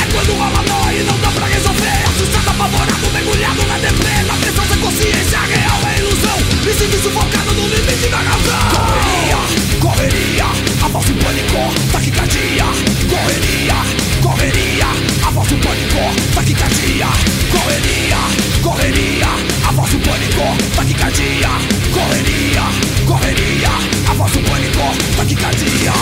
É 0.00 0.12
quando 0.12 0.32
rola 0.38 0.62
nó 0.68 0.90
e 0.92 1.02
não 1.02 1.18
dá 1.18 1.30
pra 1.30 1.46
resolver. 1.46 2.02
Assustado, 2.08 2.50
apavorado, 2.50 3.10
mergulhado 3.12 3.66
na 3.66 3.78
deprê. 3.78 4.22
Na 4.26 4.34
pressão 4.34 4.64
sem 4.66 4.78
consciência, 4.78 5.38
real 5.38 5.80
é 5.86 5.98
ilusão. 5.98 6.38
Me 6.64 6.72
sinto 6.72 7.02
sufocado 7.02 7.52
no 7.52 7.66
limite 7.66 8.08
da 8.08 8.18
razão. 8.18 8.60
Correria, 8.70 9.38
correria, 9.80 10.46
a 10.84 10.88
voz 10.88 11.04
do 11.06 11.14
pânico, 11.14 11.92
taquicardia. 11.92 12.29
Pânico, 20.40 20.74
taquicardia. 20.74 21.48
Correria, 21.92 22.62
correria, 23.06 23.68
voz 24.14 24.32
do 24.32 24.40
pânico, 24.42 25.16
taquicardia. 25.16 25.92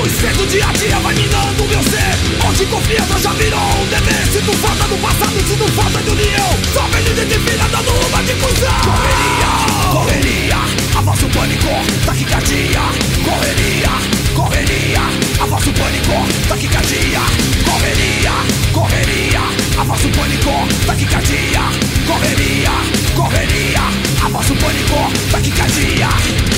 O 0.00 0.06
estresse 0.06 0.38
do 0.38 0.46
dia 0.46 0.66
a 0.66 0.72
dia 0.72 0.98
vai 1.00 1.14
minando 1.14 1.64
meu 1.64 1.82
ser. 1.82 2.46
Onde 2.46 2.66
confiança 2.66 3.18
já 3.18 3.32
virou 3.32 3.60
um 3.60 3.86
dever. 3.86 4.26
Sinto 4.32 4.52
falta 4.58 4.84
do 4.88 4.96
passado, 4.98 5.38
sinto 5.46 5.72
falta 5.72 6.02
de 6.02 6.10
união. 6.10 6.50
Só 6.72 6.82
vejo 6.88 7.14
gente 7.14 7.38
filha 7.38 7.64
dando 7.70 7.90
uma 8.06 8.22
de 8.22 8.34
cuzão. 8.34 8.68
Correria, 8.84 9.50
correria, 9.92 10.58
a 10.96 11.00
voz 11.00 11.18
do 11.18 11.28
pânico, 11.28 11.68
taquicardia. 12.06 12.80
Correria, 13.24 13.90
correria, 14.34 15.00
a 15.40 15.46
voz 15.46 15.64
do 15.64 15.72
pânico, 15.72 16.48
taquicardia. 16.48 17.20
Correria, 17.64 18.32
correria, 18.72 19.40
a 19.78 19.84
voz 19.84 20.00
do 20.00 20.08
pânico, 20.10 20.68
taquicardia. 20.86 21.62
Correria, 22.06 22.97
correria, 23.18 23.80
a 24.24 24.28
voz 24.28 24.46
do 24.46 24.54
pânico, 24.54 25.10
taquicardia. 25.32 26.57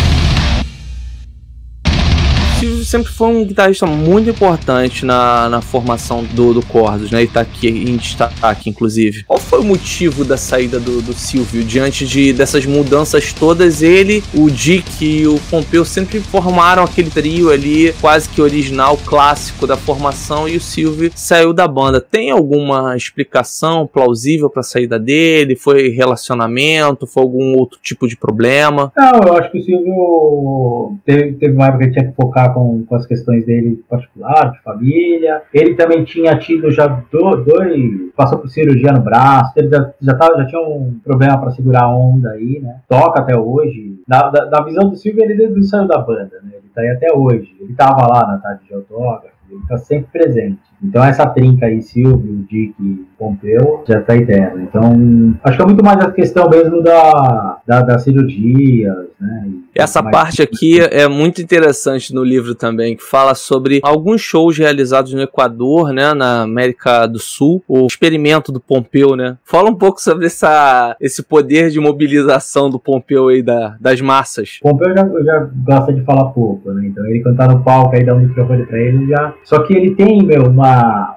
Steve 2.61 2.85
sempre 2.85 3.11
foi 3.11 3.27
um 3.27 3.43
guitarrista 3.43 3.87
muito 3.87 4.29
importante 4.29 5.03
na, 5.03 5.49
na 5.49 5.61
formação 5.61 6.23
do, 6.23 6.53
do 6.53 6.63
Corsos, 6.63 7.09
né? 7.09 7.23
E 7.23 7.27
tá 7.27 7.41
aqui 7.41 7.67
em 7.67 7.97
destaque, 7.97 8.69
inclusive. 8.69 9.23
Qual 9.23 9.39
foi 9.39 9.61
o 9.61 9.63
motivo 9.63 10.23
da 10.23 10.37
saída 10.37 10.79
do, 10.79 11.01
do 11.01 11.11
Silvio? 11.11 11.63
Diante 11.63 12.05
de, 12.05 12.31
dessas 12.31 12.63
mudanças 12.67 13.33
todas, 13.33 13.81
ele, 13.81 14.23
o 14.35 14.47
Dick 14.47 15.03
e 15.03 15.25
o 15.25 15.39
Pompeu 15.49 15.83
sempre 15.83 16.19
formaram 16.19 16.83
aquele 16.83 17.09
trio 17.09 17.49
ali, 17.49 17.95
quase 17.99 18.29
que 18.29 18.39
original, 18.39 18.95
clássico 18.95 19.65
da 19.65 19.75
formação, 19.75 20.47
e 20.47 20.55
o 20.55 20.61
Silvio 20.61 21.11
saiu 21.15 21.53
da 21.53 21.67
banda. 21.67 21.99
Tem 21.99 22.29
alguma 22.29 22.95
explicação 22.95 23.87
plausível 23.87 24.51
pra 24.51 24.61
saída 24.61 24.99
dele? 24.99 25.55
Foi 25.55 25.89
relacionamento? 25.89 27.07
Foi 27.07 27.23
algum 27.23 27.57
outro 27.57 27.79
tipo 27.81 28.07
de 28.07 28.15
problema? 28.15 28.93
Não, 28.95 29.19
eu 29.25 29.37
acho 29.37 29.51
que 29.51 29.57
o 29.57 29.63
Silvio 29.63 30.99
teve, 31.03 31.33
teve 31.33 31.55
uma 31.55 31.65
época 31.65 31.87
que 31.87 31.93
tinha 31.93 32.05
que 32.07 32.15
focar 32.15 32.50
com, 32.53 32.83
com 32.85 32.95
as 32.95 33.05
questões 33.05 33.45
dele 33.45 33.83
particular, 33.89 34.51
de 34.51 34.61
família. 34.61 35.41
Ele 35.53 35.75
também 35.75 36.03
tinha 36.03 36.37
tido 36.37 36.71
já 36.71 36.87
do, 36.87 37.35
dois. 37.37 38.11
passou 38.15 38.39
por 38.39 38.49
cirurgia 38.49 38.91
no 38.91 39.01
braço, 39.01 39.53
ele 39.55 39.69
já, 39.69 39.93
já, 40.01 40.13
tava, 40.15 40.37
já 40.37 40.47
tinha 40.47 40.61
um 40.61 40.99
problema 41.03 41.37
para 41.39 41.51
segurar 41.51 41.83
a 41.83 41.95
onda 41.95 42.31
aí, 42.31 42.59
né? 42.59 42.81
Toca 42.87 43.21
até 43.21 43.37
hoje. 43.37 43.99
Da, 44.07 44.29
da, 44.29 44.45
da 44.45 44.63
visão 44.63 44.89
do 44.89 44.95
Silvio, 44.95 45.23
ele 45.23 45.47
não 45.47 45.63
saiu 45.63 45.87
da 45.87 45.99
banda, 45.99 46.39
né? 46.43 46.51
Ele 46.53 46.71
tá 46.73 46.81
aí 46.81 46.89
até 46.89 47.13
hoje. 47.13 47.55
Ele 47.59 47.73
tava 47.73 48.07
lá 48.07 48.27
na 48.27 48.37
tarde 48.37 48.65
de 48.65 48.73
autógrafo, 48.73 49.35
ele 49.49 49.61
tá 49.67 49.77
sempre 49.77 50.07
presente. 50.11 50.70
Então 50.83 51.03
essa 51.03 51.25
trinca 51.27 51.65
aí, 51.67 51.81
Silvio, 51.81 52.45
Dick 52.49 52.73
e 52.79 53.05
Pompeu, 53.17 53.83
já 53.87 54.01
tá 54.01 54.15
eterna. 54.15 54.63
Então, 54.63 55.35
acho 55.43 55.55
que 55.57 55.61
é 55.61 55.65
muito 55.65 55.83
mais 55.85 55.99
a 55.99 56.11
questão 56.11 56.49
mesmo 56.49 56.81
da, 56.81 57.57
da, 57.67 57.81
das 57.83 58.03
cirurgias, 58.03 58.95
né? 59.19 59.47
Essa 59.75 60.01
mais- 60.01 60.11
parte 60.15 60.41
aqui 60.41 60.79
é 60.81 61.07
muito 61.07 61.41
interessante 61.41 62.13
no 62.13 62.23
livro 62.23 62.55
também, 62.55 62.95
que 62.95 63.03
fala 63.03 63.35
sobre 63.35 63.79
alguns 63.83 64.21
shows 64.21 64.57
realizados 64.57 65.13
no 65.13 65.21
Equador, 65.21 65.93
né, 65.93 66.13
na 66.13 66.41
América 66.41 67.05
do 67.05 67.19
Sul, 67.19 67.63
o 67.67 67.85
experimento 67.85 68.51
do 68.51 68.59
Pompeu, 68.59 69.15
né? 69.15 69.37
Fala 69.45 69.69
um 69.69 69.75
pouco 69.75 70.01
sobre 70.01 70.25
essa, 70.25 70.95
esse 70.99 71.21
poder 71.23 71.69
de 71.69 71.79
mobilização 71.79 72.69
do 72.69 72.79
Pompeu 72.79 73.27
aí 73.29 73.41
da, 73.43 73.75
das 73.79 74.01
massas. 74.01 74.57
Pompeu 74.61 74.89
já, 74.95 75.07
já 75.23 75.49
gosta 75.63 75.93
de 75.93 76.01
falar 76.03 76.25
pouco, 76.31 76.71
né? 76.71 76.87
Então 76.87 77.05
ele 77.05 77.21
tá 77.35 77.47
no 77.47 77.63
palco 77.63 77.95
aí 77.95 78.03
dá 78.03 78.15
um 78.15 78.19
microfone 78.19 78.65
pra 78.65 78.79
ele 78.79 79.07
já. 79.07 79.33
Só 79.43 79.59
que 79.59 79.73
ele 79.73 79.95
tem, 79.95 80.21
meu, 80.23 80.47
uma, 80.47 80.70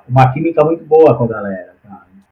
uma 0.09 0.33
química 0.33 0.65
muito 0.65 0.85
boa 0.85 1.17
com 1.17 1.25
a 1.25 1.29
galera. 1.29 1.75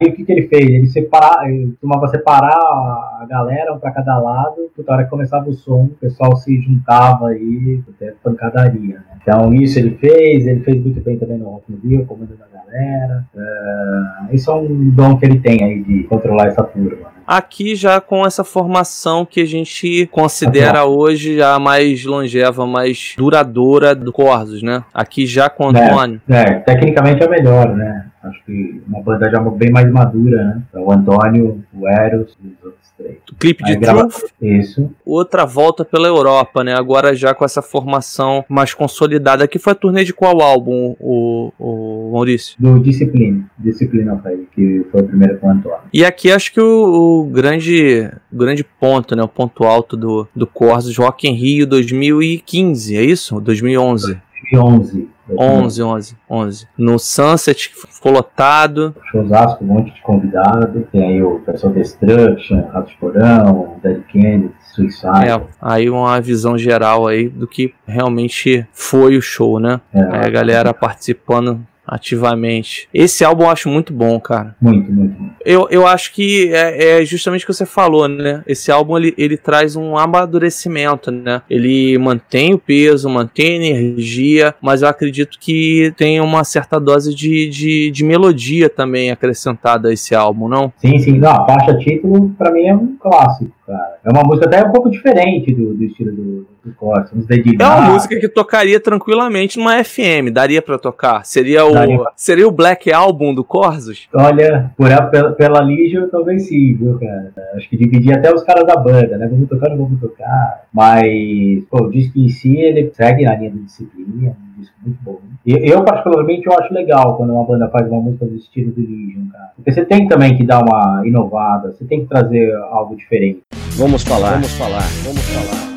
E 0.02 0.08
o 0.08 0.12
que, 0.12 0.24
que 0.24 0.32
ele 0.32 0.48
fez? 0.48 0.68
Ele, 0.68 0.88
separa, 0.88 1.48
ele 1.48 1.66
costumava 1.68 2.08
separar 2.08 2.56
a 2.56 3.26
galera, 3.28 3.72
um 3.72 3.78
pra 3.78 3.92
cada 3.92 4.18
lado, 4.18 4.68
toda 4.74 4.92
hora 4.92 5.04
que 5.04 5.10
começava 5.10 5.48
o 5.48 5.52
som, 5.52 5.84
o 5.84 5.88
pessoal 5.90 6.34
se 6.34 6.60
juntava 6.60 7.28
aí, 7.28 7.80
até 7.88 8.12
pancadaria, 8.22 8.96
né? 8.96 9.04
Então 9.22 9.54
isso 9.54 9.78
ele 9.78 9.92
fez, 9.98 10.44
ele 10.44 10.60
fez 10.64 10.82
muito 10.82 11.00
bem 11.00 11.16
também 11.16 11.38
no 11.38 11.50
Rock 11.50 11.72
in 11.72 11.88
Rio, 11.88 12.04
comandando 12.04 12.40
a 12.42 12.56
galera. 12.58 13.24
É, 13.36 14.34
isso 14.34 14.50
é 14.50 14.54
um 14.54 14.90
dom 14.90 15.16
que 15.16 15.24
ele 15.24 15.38
tem 15.38 15.62
aí 15.62 15.80
de 15.84 16.02
controlar 16.04 16.48
essa 16.48 16.64
turma? 16.64 17.11
Aqui 17.34 17.74
já 17.74 17.98
com 17.98 18.26
essa 18.26 18.44
formação 18.44 19.24
que 19.24 19.40
a 19.40 19.46
gente 19.46 20.06
considera 20.12 20.84
hoje 20.84 21.38
já 21.38 21.58
mais 21.58 22.04
longeva, 22.04 22.66
mais 22.66 23.14
duradoura 23.16 23.94
do 23.94 24.12
Corsos, 24.12 24.62
né? 24.62 24.84
Aqui 24.92 25.24
já 25.24 25.48
com 25.48 25.68
o 25.68 25.74
É. 25.74 25.82
Antônio. 25.82 26.20
É, 26.28 26.54
tecnicamente 26.56 27.22
é 27.22 27.28
melhor, 27.28 27.74
né? 27.74 28.04
Acho 28.22 28.44
que 28.44 28.82
uma 28.86 29.00
banda 29.00 29.30
já 29.30 29.40
bem 29.40 29.70
mais 29.70 29.90
madura, 29.90 30.44
né? 30.44 30.62
Então, 30.68 30.84
o 30.84 30.92
Antônio, 30.92 31.64
o 31.72 31.88
Eros 31.88 32.36
os 32.38 32.64
outros. 32.64 32.81
O 33.00 33.34
clipe 33.34 33.64
de 33.64 33.76
Truth, 33.78 34.22
Isso. 34.40 34.90
outra 35.04 35.44
volta 35.44 35.84
pela 35.84 36.06
Europa, 36.06 36.62
né? 36.62 36.74
Agora 36.74 37.14
já 37.14 37.34
com 37.34 37.44
essa 37.44 37.60
formação 37.60 38.44
mais 38.48 38.74
consolidada. 38.74 39.44
Aqui 39.44 39.58
foi 39.58 39.72
a 39.72 39.76
turnê 39.76 40.04
de 40.04 40.12
qual 40.12 40.40
álbum, 40.40 40.94
o, 41.00 41.52
o 41.58 42.10
Maurício? 42.12 42.54
Do 42.58 42.78
Discipline, 42.78 43.44
Discipline 43.58 44.10
of 44.10 44.22
que 44.54 44.86
foi 44.92 45.00
o 45.00 45.04
primeiro 45.04 45.38
com 45.38 45.48
o 45.48 45.50
Antônio. 45.50 45.78
E 45.92 46.04
aqui 46.04 46.30
acho 46.30 46.52
que 46.52 46.60
o, 46.60 47.22
o 47.22 47.24
grande, 47.24 48.10
o 48.32 48.36
grande 48.36 48.62
ponto, 48.62 49.16
né? 49.16 49.22
O 49.22 49.28
ponto 49.28 49.64
alto 49.64 49.96
do, 49.96 50.28
do 50.34 50.46
Corsos 50.46 50.96
Rock 50.96 51.26
em 51.26 51.34
Rio 51.34 51.66
2015, 51.66 52.96
é 52.96 53.02
isso? 53.02 53.40
2011. 53.40 54.20
2011. 54.52 55.08
11, 55.30 55.82
11, 55.82 56.16
11. 56.28 56.68
No 56.76 56.98
Sunset, 56.98 57.70
ficou 57.88 58.12
lotado. 58.12 58.94
Showzaço, 59.10 59.58
um 59.62 59.66
monte 59.66 59.94
de 59.94 60.02
convidado. 60.02 60.86
Tem 60.90 61.04
aí 61.04 61.22
o 61.22 61.40
pessoal 61.40 61.72
Destruction, 61.72 62.66
Ratos 62.72 62.92
de 62.92 62.98
Porão, 62.98 63.76
Dead 63.82 64.02
Kennedy, 64.08 64.52
Suicide. 64.74 65.28
É, 65.28 65.40
aí 65.60 65.88
uma 65.88 66.20
visão 66.20 66.56
geral 66.56 67.06
aí 67.06 67.28
do 67.28 67.46
que 67.46 67.74
realmente 67.86 68.66
foi 68.72 69.16
o 69.16 69.22
show, 69.22 69.60
né? 69.60 69.80
É, 69.92 70.02
Aí 70.02 70.26
a 70.26 70.30
galera 70.30 70.74
participando 70.74 71.64
ativamente. 71.92 72.88
Esse 72.92 73.22
álbum 73.22 73.44
eu 73.44 73.50
acho 73.50 73.68
muito 73.68 73.92
bom, 73.92 74.18
cara. 74.18 74.56
Muito, 74.58 74.90
muito. 74.90 75.14
Eu, 75.44 75.68
eu 75.70 75.86
acho 75.86 76.12
que 76.12 76.50
é, 76.52 77.00
é 77.00 77.04
justamente 77.04 77.44
o 77.44 77.46
que 77.46 77.52
você 77.52 77.66
falou, 77.66 78.08
né? 78.08 78.42
Esse 78.46 78.72
álbum 78.72 78.96
ele, 78.96 79.14
ele 79.18 79.36
traz 79.36 79.76
um 79.76 79.98
amadurecimento, 79.98 81.10
né? 81.10 81.42
Ele 81.50 81.98
mantém 81.98 82.54
o 82.54 82.58
peso, 82.58 83.10
mantém 83.10 83.60
a 83.60 83.66
energia, 83.66 84.54
mas 84.60 84.80
eu 84.80 84.88
acredito 84.88 85.38
que 85.38 85.92
tem 85.96 86.18
uma 86.20 86.44
certa 86.44 86.80
dose 86.80 87.14
de, 87.14 87.48
de, 87.50 87.90
de 87.90 88.04
melodia 88.04 88.70
também 88.70 89.10
acrescentada 89.10 89.90
a 89.90 89.92
esse 89.92 90.14
álbum, 90.14 90.48
não? 90.48 90.72
Sim, 90.78 90.98
sim. 90.98 91.18
Não, 91.18 91.30
a 91.30 91.46
faixa 91.46 91.76
título, 91.76 92.30
pra 92.38 92.50
mim, 92.50 92.68
é 92.68 92.74
um 92.74 92.96
clássico, 92.98 93.52
cara. 93.66 93.98
É 94.04 94.10
uma 94.10 94.22
música 94.22 94.46
até 94.46 94.66
um 94.66 94.72
pouco 94.72 94.90
diferente 94.90 95.54
do, 95.54 95.74
do 95.74 95.84
estilo 95.84 96.12
do, 96.12 96.46
do 96.64 96.74
Corsa. 96.74 97.14
É 97.14 97.64
uma 97.64 97.92
música 97.92 98.18
que 98.18 98.28
tocaria 98.28 98.80
tranquilamente 98.80 99.58
numa 99.58 99.82
FM, 99.82 100.32
daria 100.32 100.60
pra 100.60 100.78
tocar. 100.78 101.24
Seria 101.24 101.64
o, 101.64 101.72
Daria. 101.72 102.00
seria 102.16 102.48
o 102.48 102.50
Black 102.50 102.92
Album 102.92 103.34
do 103.34 103.44
Corsos? 103.44 104.08
Olha, 104.14 104.70
por 104.76 104.92
a, 104.92 105.02
pela, 105.02 105.32
pela 105.32 105.60
Legion, 105.60 106.08
talvez 106.08 106.48
sim, 106.48 106.74
viu, 106.74 106.98
cara? 106.98 107.32
Acho 107.54 107.68
que 107.68 107.76
dividir 107.76 108.14
até 108.14 108.32
os 108.32 108.42
caras 108.42 108.66
da 108.66 108.76
banda, 108.76 109.16
né? 109.16 109.26
Vamos 109.28 109.48
tocar, 109.48 109.70
não 109.70 109.76
vamos 109.76 110.00
tocar. 110.00 110.64
Mas, 110.72 111.64
pô, 111.70 111.84
o 111.84 111.90
disco 111.90 112.18
em 112.18 112.28
si, 112.28 112.56
ele 112.56 112.90
segue 112.94 113.24
na 113.24 113.34
linha 113.36 113.50
da 113.50 113.60
disciplina, 113.62 114.36
disco 114.62 114.74
muito 114.84 114.98
bom. 115.02 115.18
E 115.44 115.52
eu, 115.70 115.84
particularmente, 115.84 116.46
eu 116.46 116.52
acho 116.58 116.72
legal 116.72 117.16
quando 117.16 117.32
uma 117.32 117.44
banda 117.44 117.68
faz 117.68 117.88
uma 117.88 118.00
música 118.00 118.26
do 118.26 118.36
estilo 118.36 118.72
do 118.72 118.80
Legion, 118.80 119.28
cara. 119.30 119.52
Porque 119.56 119.72
você 119.72 119.84
tem 119.84 120.08
também 120.08 120.36
que 120.36 120.44
dar 120.44 120.62
uma 120.62 121.06
inovada, 121.06 121.72
você 121.72 121.84
tem 121.84 122.00
que 122.00 122.06
trazer 122.06 122.54
algo 122.70 122.96
diferente. 122.96 123.42
Vamos 123.76 124.02
falar, 124.02 124.32
vamos 124.32 124.52
falar, 124.52 124.82
vamos 125.04 125.22
falar. 125.22 125.71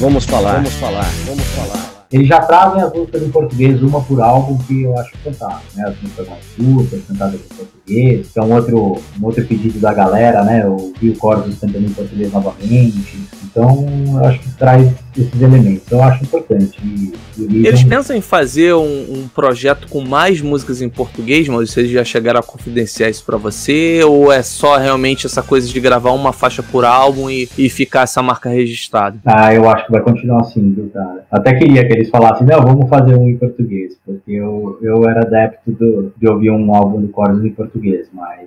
Vamos 0.00 0.24
falar, 0.24 0.54
vamos 0.54 0.72
falar, 0.76 1.04
vamos 1.26 1.44
falar. 1.48 2.06
Eles 2.10 2.26
já 2.26 2.40
trazem 2.40 2.82
as 2.82 2.90
músicas 2.90 3.22
em 3.22 3.30
português, 3.30 3.82
uma 3.82 4.00
por 4.02 4.18
álbum, 4.22 4.56
que 4.56 4.84
eu 4.84 4.96
acho 4.96 5.14
fantástico, 5.18 5.76
né? 5.76 5.88
As 5.88 6.00
músicas 6.00 6.26
mais 6.26 6.44
curtas, 6.56 7.04
cantadas 7.06 7.34
em 7.34 7.54
português, 7.54 7.79
que 7.90 8.38
é 8.38 8.42
um 8.42 8.52
outro, 8.52 9.00
um 9.20 9.24
outro 9.24 9.44
pedido 9.44 9.78
da 9.80 9.92
galera, 9.92 10.44
né? 10.44 10.66
O 10.66 10.92
Rio 11.00 11.16
Cordos 11.16 11.58
cantando 11.58 11.86
em 11.86 11.92
português 11.92 12.32
novamente. 12.32 13.18
Então, 13.50 13.84
eu 14.12 14.24
acho 14.24 14.38
que 14.38 14.50
traz 14.54 14.92
esses 15.16 15.42
elementos. 15.42 15.90
Eu 15.90 16.02
acho 16.02 16.22
importante. 16.22 16.78
E, 16.84 17.12
e 17.38 17.66
Eles 17.66 17.82
pensam 17.82 18.14
em 18.14 18.20
fazer 18.20 18.74
um, 18.74 18.82
um, 18.84 19.28
projeto 19.34 19.88
com 19.88 20.00
mais 20.00 20.40
músicas 20.40 20.80
em 20.80 20.88
português, 20.88 21.48
mas 21.48 21.70
vocês 21.70 21.90
já 21.90 22.04
chegaram 22.04 22.38
a 22.38 22.42
confidenciar 22.42 23.10
isso 23.10 23.24
para 23.24 23.36
você? 23.36 24.02
Ou 24.04 24.32
é 24.32 24.42
só 24.42 24.76
realmente 24.76 25.26
essa 25.26 25.42
coisa 25.42 25.66
de 25.68 25.80
gravar 25.80 26.12
uma 26.12 26.32
faixa 26.32 26.62
por 26.62 26.84
álbum 26.84 27.28
e, 27.28 27.48
e 27.58 27.68
ficar 27.68 28.02
essa 28.02 28.22
marca 28.22 28.48
registrada? 28.48 29.18
Ah, 29.24 29.52
eu 29.52 29.68
acho 29.68 29.86
que 29.86 29.92
vai 29.92 30.00
continuar 30.00 30.42
assim, 30.42 30.72
viu, 30.72 30.88
cara? 30.92 31.24
Até 31.30 31.54
queria 31.54 31.84
que 31.86 31.92
eles 31.92 32.08
falassem, 32.08 32.46
não, 32.46 32.60
vamos 32.62 32.88
fazer 32.88 33.16
um 33.16 33.28
em 33.28 33.36
português, 33.36 33.96
porque 34.04 34.32
eu, 34.32 34.78
eu 34.80 35.08
era 35.08 35.20
adepto 35.22 35.72
do, 35.72 36.12
de 36.16 36.28
ouvir 36.28 36.50
um 36.50 36.74
álbum 36.74 37.00
do 37.00 37.12
Chorus 37.12 37.44
em 37.44 37.50
português, 37.50 37.79
mas 38.12 38.46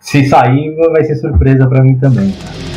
se 0.00 0.28
sair 0.28 0.74
vai 0.92 1.04
ser 1.04 1.16
surpresa 1.16 1.66
para 1.66 1.82
mim 1.82 1.98
também, 1.98 2.32
cara. 2.32 2.70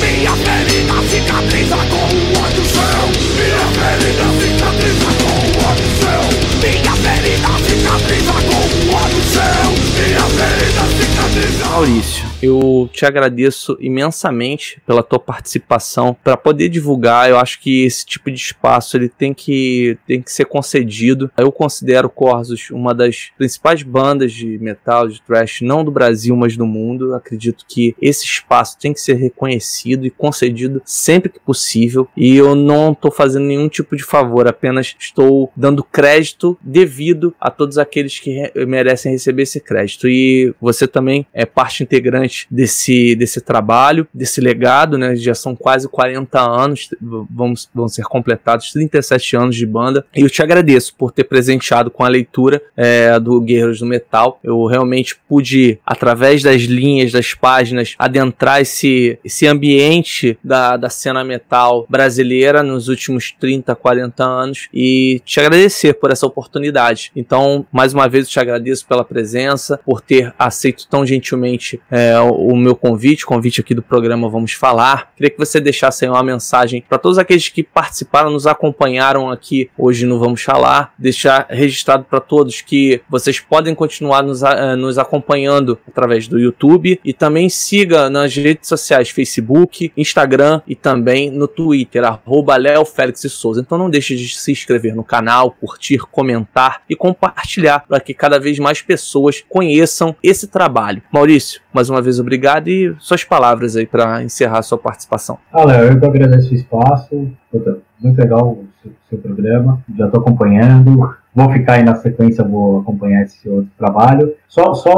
Minha 0.00 0.32
ferida 0.32 0.94
cicatriza 1.08 1.76
com 1.76 2.06
o 2.06 2.44
ódio 2.44 2.64
seu 2.64 3.06
Minha 3.36 3.66
ferida 3.76 4.26
cicatriza 4.40 5.10
com 5.20 5.36
o 5.36 5.64
ódio 5.68 5.88
seu 6.00 6.22
Minha 6.62 6.94
ferida 6.96 7.52
cicatriza 7.64 8.32
com 8.32 8.62
o 8.64 8.94
ódio 8.94 9.22
seu 9.22 9.68
Minha 10.02 10.26
ferida 10.36 10.84
cicatriza 10.96 11.64
Maurício 11.70 12.35
eu 12.42 12.88
te 12.92 13.04
agradeço 13.04 13.76
imensamente 13.80 14.80
pela 14.86 15.02
tua 15.02 15.18
participação 15.18 16.16
para 16.22 16.36
poder 16.36 16.68
divulgar. 16.68 17.28
Eu 17.28 17.38
acho 17.38 17.60
que 17.60 17.84
esse 17.84 18.04
tipo 18.04 18.30
de 18.30 18.36
espaço 18.36 18.96
ele 18.96 19.08
tem 19.08 19.32
que, 19.32 19.98
tem 20.06 20.20
que 20.20 20.30
ser 20.30 20.44
concedido. 20.44 21.30
Eu 21.36 21.50
considero 21.50 22.10
Corsos 22.10 22.70
uma 22.70 22.94
das 22.94 23.30
principais 23.36 23.82
bandas 23.82 24.32
de 24.32 24.58
metal, 24.58 25.08
de 25.08 25.20
thrash, 25.22 25.60
não 25.62 25.84
do 25.84 25.90
Brasil, 25.90 26.36
mas 26.36 26.56
do 26.56 26.66
mundo. 26.66 27.14
Acredito 27.14 27.64
que 27.66 27.94
esse 28.00 28.24
espaço 28.24 28.78
tem 28.78 28.92
que 28.92 29.00
ser 29.00 29.14
reconhecido 29.14 30.06
e 30.06 30.10
concedido 30.10 30.82
sempre 30.84 31.30
que 31.30 31.40
possível. 31.40 32.08
E 32.16 32.36
eu 32.36 32.54
não 32.54 32.92
estou 32.92 33.10
fazendo 33.10 33.46
nenhum 33.46 33.68
tipo 33.68 33.96
de 33.96 34.04
favor, 34.04 34.46
apenas 34.46 34.94
estou 34.98 35.50
dando 35.56 35.82
crédito 35.82 36.58
devido 36.60 37.34
a 37.40 37.50
todos 37.50 37.78
aqueles 37.78 38.18
que 38.18 38.30
re 38.30 38.66
merecem 38.66 39.12
receber 39.12 39.42
esse 39.42 39.60
crédito. 39.60 40.08
E 40.08 40.54
você 40.60 40.86
também 40.86 41.26
é 41.32 41.44
parte 41.44 41.82
integrante 41.82 42.25
desse, 42.50 43.14
desse 43.16 43.40
trabalho, 43.40 44.06
desse 44.12 44.40
legado, 44.40 44.98
né? 44.98 45.16
Já 45.16 45.34
são 45.34 45.54
quase 45.54 45.88
40 45.88 46.40
anos, 46.40 46.90
vamos, 47.00 47.68
vão 47.74 47.88
ser 47.88 48.04
completados 48.04 48.72
37 48.72 49.36
anos 49.36 49.56
de 49.56 49.66
banda. 49.66 50.04
E 50.14 50.20
eu 50.20 50.30
te 50.30 50.42
agradeço 50.42 50.94
por 50.96 51.12
ter 51.12 51.24
presenteado 51.24 51.90
com 51.90 52.04
a 52.04 52.08
leitura 52.08 52.62
é, 52.76 53.18
do 53.18 53.40
Guerreiros 53.40 53.80
do 53.80 53.86
Metal. 53.86 54.38
Eu 54.42 54.64
realmente 54.66 55.16
pude, 55.28 55.78
através 55.84 56.42
das 56.42 56.62
linhas, 56.62 57.12
das 57.12 57.34
páginas, 57.34 57.94
adentrar 57.98 58.60
esse, 58.60 59.18
esse 59.24 59.46
ambiente 59.46 60.38
da, 60.42 60.76
da 60.76 60.88
cena 60.88 61.24
metal 61.24 61.86
brasileira 61.88 62.62
nos 62.62 62.88
últimos 62.88 63.32
30, 63.32 63.74
40 63.74 64.24
anos 64.24 64.68
e 64.72 65.20
te 65.24 65.40
agradecer 65.40 65.94
por 65.94 66.10
essa 66.10 66.26
oportunidade. 66.26 67.10
Então, 67.14 67.66
mais 67.72 67.92
uma 67.92 68.08
vez, 68.08 68.26
eu 68.26 68.30
te 68.30 68.40
agradeço 68.40 68.86
pela 68.86 69.04
presença, 69.04 69.78
por 69.84 70.00
ter 70.00 70.34
aceito 70.38 70.86
tão 70.88 71.04
gentilmente 71.04 71.80
é, 71.90 72.15
o 72.22 72.56
meu 72.56 72.76
convite, 72.76 73.24
o 73.24 73.26
convite 73.26 73.60
aqui 73.60 73.74
do 73.74 73.82
programa 73.82 74.28
Vamos 74.28 74.52
Falar. 74.52 75.12
Queria 75.16 75.30
que 75.30 75.38
você 75.38 75.60
deixasse 75.60 76.04
aí 76.04 76.10
uma 76.10 76.22
mensagem 76.22 76.84
para 76.88 76.98
todos 76.98 77.18
aqueles 77.18 77.48
que 77.48 77.62
participaram, 77.62 78.30
nos 78.30 78.46
acompanharam 78.46 79.30
aqui 79.30 79.70
hoje 79.76 80.06
no 80.06 80.18
Vamos 80.18 80.42
Falar. 80.42 80.92
Deixar 80.98 81.46
registrado 81.48 82.04
para 82.04 82.20
todos 82.20 82.60
que 82.60 83.00
vocês 83.08 83.40
podem 83.40 83.74
continuar 83.74 84.22
nos, 84.22 84.42
uh, 84.42 84.76
nos 84.76 84.98
acompanhando 84.98 85.78
através 85.88 86.28
do 86.28 86.38
YouTube 86.38 87.00
e 87.04 87.12
também 87.12 87.48
siga 87.48 88.08
nas 88.10 88.34
redes 88.34 88.68
sociais 88.68 89.10
Facebook, 89.10 89.92
Instagram 89.96 90.60
e 90.66 90.74
também 90.74 91.30
no 91.30 91.48
Twitter, 91.48 92.04
arroba 92.04 92.56
Léo 92.56 92.84
Félix 92.84 93.20
Souza. 93.30 93.60
Então 93.60 93.78
não 93.78 93.90
deixe 93.90 94.16
de 94.16 94.28
se 94.28 94.52
inscrever 94.52 94.94
no 94.94 95.04
canal, 95.04 95.50
curtir, 95.50 95.98
comentar 96.10 96.82
e 96.88 96.94
compartilhar 96.94 97.84
para 97.86 98.00
que 98.00 98.14
cada 98.14 98.38
vez 98.38 98.58
mais 98.58 98.82
pessoas 98.82 99.44
conheçam 99.48 100.14
esse 100.22 100.46
trabalho. 100.46 101.02
Maurício, 101.12 101.60
mais 101.76 101.90
uma 101.90 102.00
vez 102.00 102.18
obrigado 102.18 102.68
e 102.68 102.96
suas 102.98 103.22
palavras 103.22 103.76
aí 103.76 103.86
para 103.86 104.22
encerrar 104.22 104.60
a 104.60 104.62
sua 104.62 104.78
participação. 104.78 105.36
Ah, 105.52 105.62
Léo, 105.62 105.92
eu 105.92 106.00
que 106.00 106.06
agradeço 106.06 106.50
o 106.52 106.54
espaço. 106.54 107.30
Puta, 107.52 107.78
muito 108.00 108.18
legal 108.18 108.52
o 108.52 108.66
seu, 108.82 108.92
seu 109.10 109.18
programa. 109.18 109.78
Já 109.94 110.06
estou 110.06 110.22
acompanhando. 110.22 111.14
Vou 111.34 111.52
ficar 111.52 111.74
aí 111.74 111.82
na 111.82 111.94
sequência, 111.96 112.42
vou 112.42 112.80
acompanhar 112.80 113.24
esse 113.24 113.46
outro 113.46 113.70
trabalho. 113.76 114.32
Só, 114.48 114.72
só 114.72 114.94